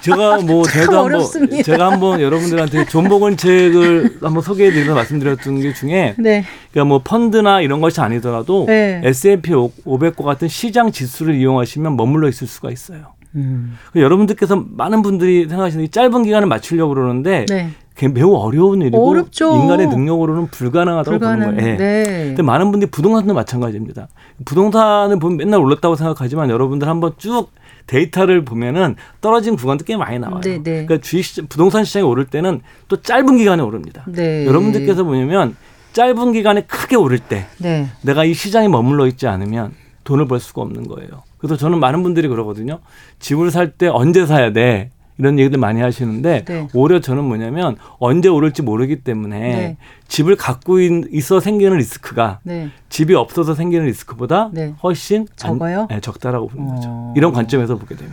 제가 0.00 0.40
뭐 0.42 0.64
제가 0.64 1.04
한번. 1.04 1.62
제가 1.64 1.92
한번 1.92 2.20
여러분들한테 2.20 2.86
존버건 2.86 3.36
책을 3.36 4.18
한번 4.20 4.42
소개해드려서 4.42 4.94
말씀드렸던 4.94 5.60
게 5.60 5.72
중에 5.72 6.14
네. 6.18 6.44
그러니까 6.72 6.88
뭐 6.88 7.00
펀드나 7.04 7.60
이런 7.60 7.80
것이 7.80 8.00
아니더라도 8.00 8.64
네. 8.66 9.00
S&P 9.04 9.52
500과 9.52 10.22
같은 10.24 10.48
시장 10.48 10.90
지수를 10.92 11.34
이용하시면 11.36 11.96
머물러 11.96 12.28
있을 12.28 12.46
수가 12.46 12.70
있어요. 12.70 13.14
음. 13.34 13.78
그 13.92 14.00
여러분들께서 14.00 14.64
많은 14.70 15.02
분들이 15.02 15.48
생각하시는 15.48 15.84
이 15.84 15.88
짧은 15.88 16.22
기간을 16.24 16.46
맞추려고 16.48 16.94
그러는데 16.94 17.46
네. 17.48 17.70
그게 17.94 18.08
매우 18.08 18.34
어려운 18.34 18.80
일이고 18.82 19.10
어렵죠. 19.10 19.54
인간의 19.54 19.88
능력으로는 19.88 20.48
불가능하다고 20.48 21.18
불가능. 21.18 21.46
보는 21.46 21.56
거예요. 21.56 21.72
예. 21.72 21.76
네. 21.76 22.04
근데 22.28 22.42
많은 22.42 22.70
분들이 22.70 22.90
부동산도 22.90 23.34
마찬가지입니다. 23.34 24.08
부동산을 24.44 25.18
보면 25.18 25.36
맨날 25.36 25.60
올랐다고 25.60 25.96
생각하지만 25.96 26.50
여러분들 26.50 26.88
한번 26.88 27.12
쭉 27.18 27.48
데이터를 27.86 28.44
보면은 28.44 28.96
떨어진 29.20 29.56
구간도 29.56 29.84
꽤 29.84 29.96
많이 29.96 30.18
나와요. 30.18 30.40
네, 30.40 30.58
네. 30.62 30.84
그러니까 30.84 30.98
주식 30.98 31.22
시장, 31.22 31.46
부동산 31.46 31.84
시장이 31.84 32.04
오를 32.04 32.26
때는 32.26 32.60
또 32.88 33.00
짧은 33.00 33.36
기간에 33.36 33.62
오릅니다. 33.62 34.04
네. 34.06 34.46
여러분들께서 34.46 35.04
뭐냐면 35.04 35.56
짧은 35.92 36.32
기간에 36.32 36.62
크게 36.62 36.96
오를 36.96 37.18
때 37.18 37.46
네. 37.58 37.88
내가 38.02 38.24
이 38.24 38.34
시장에 38.34 38.68
머물러 38.68 39.06
있지 39.06 39.26
않으면 39.26 39.74
돈을 40.04 40.26
벌 40.26 40.40
수가 40.40 40.62
없는 40.62 40.88
거예요. 40.88 41.08
그래서 41.38 41.56
저는 41.56 41.80
많은 41.80 42.02
분들이 42.02 42.28
그러거든요. 42.28 42.78
집을 43.18 43.50
살 43.50 43.72
때 43.72 43.88
언제 43.88 44.26
사야 44.26 44.52
돼? 44.52 44.90
이런 45.22 45.38
얘기들 45.38 45.56
많이 45.56 45.80
하시는데 45.80 46.44
네. 46.44 46.68
오히려 46.74 46.98
저는 47.00 47.22
뭐냐면 47.22 47.76
언제 48.00 48.28
오를지 48.28 48.62
모르기 48.62 49.02
때문에 49.04 49.38
네. 49.38 49.76
집을 50.08 50.34
갖고 50.34 50.80
있- 50.80 51.04
있어 51.12 51.38
생기는 51.38 51.76
리스크가 51.76 52.40
네. 52.42 52.70
집이 52.88 53.14
없어서 53.14 53.54
생기는 53.54 53.86
리스크보다 53.86 54.50
네. 54.52 54.74
훨씬 54.82 55.20
안- 55.20 55.26
적어요? 55.36 55.86
네, 55.88 56.00
적다라고 56.00 56.48
보는 56.48 56.70
어. 56.70 56.74
거죠. 56.74 57.12
이런 57.16 57.32
관점에서 57.32 57.76
보게 57.76 57.94
되면 57.94 58.12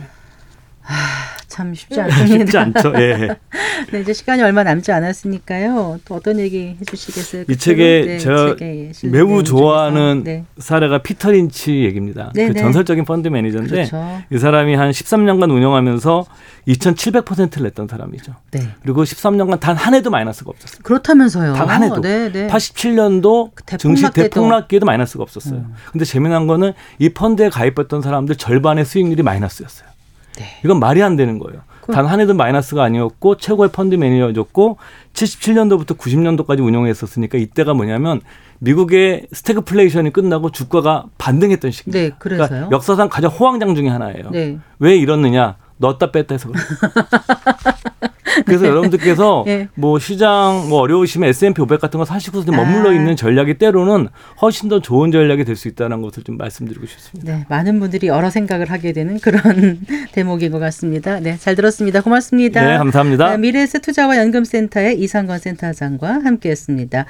참 1.48 1.74
쉽지 1.74 2.00
않습니다. 2.00 2.26
쉽지 2.38 2.58
않죠. 2.58 2.92
예. 2.96 3.36
네, 3.92 4.00
이제 4.00 4.12
시간이 4.12 4.42
얼마 4.42 4.62
남지 4.62 4.92
않았으니까요. 4.92 5.98
또 6.04 6.14
어떤 6.14 6.38
얘기 6.38 6.76
해주시겠어요? 6.80 7.44
이 7.48 7.56
책에 7.56 8.04
네, 8.06 8.18
제가 8.18 8.56
책에 8.56 8.92
매우 9.04 9.42
좋아하는. 9.42 10.22
네. 10.24 10.44
사례가 10.58 10.98
피터 10.98 11.32
린치 11.32 11.84
얘기입니다. 11.84 12.30
네, 12.34 12.48
그 12.48 12.52
네. 12.54 12.60
전설적인 12.60 13.04
펀드 13.04 13.28
매니저인데 13.28 13.70
그렇죠. 13.70 14.22
이 14.30 14.38
사람이 14.38 14.74
한 14.74 14.90
13년간 14.90 15.50
운영하면서 15.50 16.24
2,700%를 16.68 17.64
냈던 17.64 17.88
사람이죠. 17.88 18.34
네. 18.52 18.68
그리고 18.82 19.02
13년간 19.04 19.58
단 19.60 19.76
한 19.80 19.94
해도 19.94 20.10
마이너스가 20.10 20.50
없었어요. 20.50 20.80
그렇다면서요. 20.82 21.54
단 21.54 21.68
한 21.68 21.82
해도. 21.82 22.00
네, 22.00 22.30
네. 22.30 22.46
87년도 22.48 23.50
그 23.54 23.76
증시. 23.78 24.04
음. 24.04 24.10
대폭락기에도 24.12 24.84
마이너스가 24.86 25.22
없었어요. 25.22 25.64
근데 25.92 26.04
재미난 26.04 26.46
거는 26.46 26.72
이 26.98 27.08
펀드에 27.10 27.48
가입했던 27.48 28.02
사람들 28.02 28.36
절반의 28.36 28.84
수익률이 28.84 29.22
마이너스였어요. 29.22 29.88
네. 30.36 30.44
이건 30.64 30.78
말이 30.80 31.02
안 31.02 31.16
되는 31.16 31.38
거예요. 31.38 31.60
그- 31.82 31.92
단 31.92 32.06
한 32.06 32.20
해도 32.20 32.34
마이너스가 32.34 32.84
아니었고 32.84 33.36
최고의 33.38 33.70
펀드 33.72 33.94
매니저였고 33.96 34.76
77년도부터 35.12 35.96
90년도까지 35.96 36.64
운영했었으니까 36.64 37.38
이때가 37.38 37.74
뭐냐면 37.74 38.20
미국의 38.60 39.26
스태그플레이션이 39.32 40.12
끝나고 40.12 40.50
주가가 40.50 41.06
반등했던 41.18 41.70
시기입니다. 41.70 41.98
네, 42.14 42.16
그래서요? 42.18 42.46
그러니까 42.48 42.70
역사상 42.76 43.08
가장 43.08 43.30
호황장 43.30 43.74
중에 43.74 43.88
하나예요. 43.88 44.30
네. 44.30 44.58
왜 44.78 44.96
이렇느냐? 44.96 45.56
넣었다 45.78 46.10
뺐다 46.10 46.34
해서 46.34 46.48
그래요. 46.50 46.64
그래서 48.44 48.66
여러분들께서 48.66 49.44
네. 49.46 49.68
뭐 49.76 49.98
시장 50.00 50.68
뭐 50.68 50.80
어려우시면 50.80 51.28
S&P 51.28 51.62
500 51.62 51.80
같은 51.80 51.98
거 51.98 52.04
사시고서 52.04 52.44
좀 52.44 52.56
아. 52.56 52.64
머물러 52.64 52.92
있는 52.92 53.14
전략이 53.14 53.54
때로는 53.54 54.08
훨씬 54.42 54.68
더 54.68 54.80
좋은 54.80 55.12
전략이 55.12 55.44
될 55.44 55.60
수 55.60 55.68
있다는 55.68 56.00
것을 56.02 56.24
좀 56.24 56.36
말씀드리고 56.38 56.86
싶습니다. 56.86 57.36
네, 57.36 57.44
많은 57.48 57.78
분들이 57.78 58.06
여러 58.08 58.30
생각을 58.30 58.70
하게 58.70 58.92
되는 58.92 59.18
그런 59.20 59.80
대목인 60.12 60.50
것 60.50 60.58
같습니다. 60.58 61.20
네, 61.20 61.36
잘 61.38 61.54
들었습니다. 61.54 62.00
고맙습니다. 62.00 62.64
네, 62.66 62.78
감사합니다. 62.78 63.26
아, 63.32 63.36
미래에셋 63.36 63.82
투자와 63.82 64.16
연금센터의 64.16 64.98
이상건 65.00 65.38
센터장과 65.38 66.24
함께했습니다. 66.24 67.04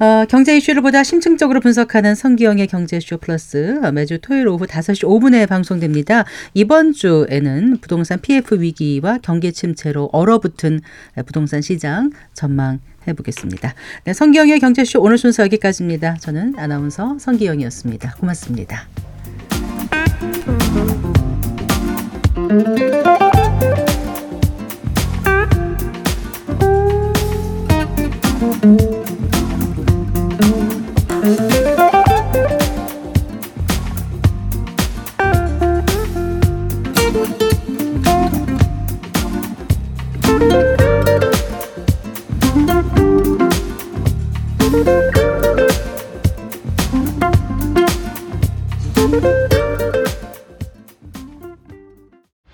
어, 0.00 0.24
경제 0.28 0.56
이슈를 0.56 0.82
보다 0.82 1.02
심층적으로 1.02 1.60
분석하는 1.60 2.14
성기영의 2.14 2.66
경제쇼 2.66 3.18
플러스 3.18 3.80
어, 3.82 3.90
매주 3.90 4.18
토요일 4.20 4.48
오후 4.48 4.66
5시 4.66 5.04
5분에 5.04 5.48
방송됩니다. 5.48 6.24
이번 6.52 6.92
주에는 6.92 7.78
부동산 7.80 8.20
PF 8.20 8.60
위기와 8.60 9.18
경기 9.22 9.52
침체로 9.52 10.10
얼어붙은 10.12 10.63
같은 10.64 10.80
부동산 11.26 11.60
시장 11.60 12.10
전망 12.32 12.80
해보겠습니다. 13.06 13.74
네, 14.04 14.14
성기영의 14.14 14.60
경제쇼 14.60 15.00
오늘 15.00 15.18
순서 15.18 15.42
여기까지입니다. 15.42 16.14
저는 16.14 16.54
아나운서 16.58 17.18
성기영이었습니다. 17.18 18.14
고맙습니다. 18.14 18.88
음. 28.64 29.03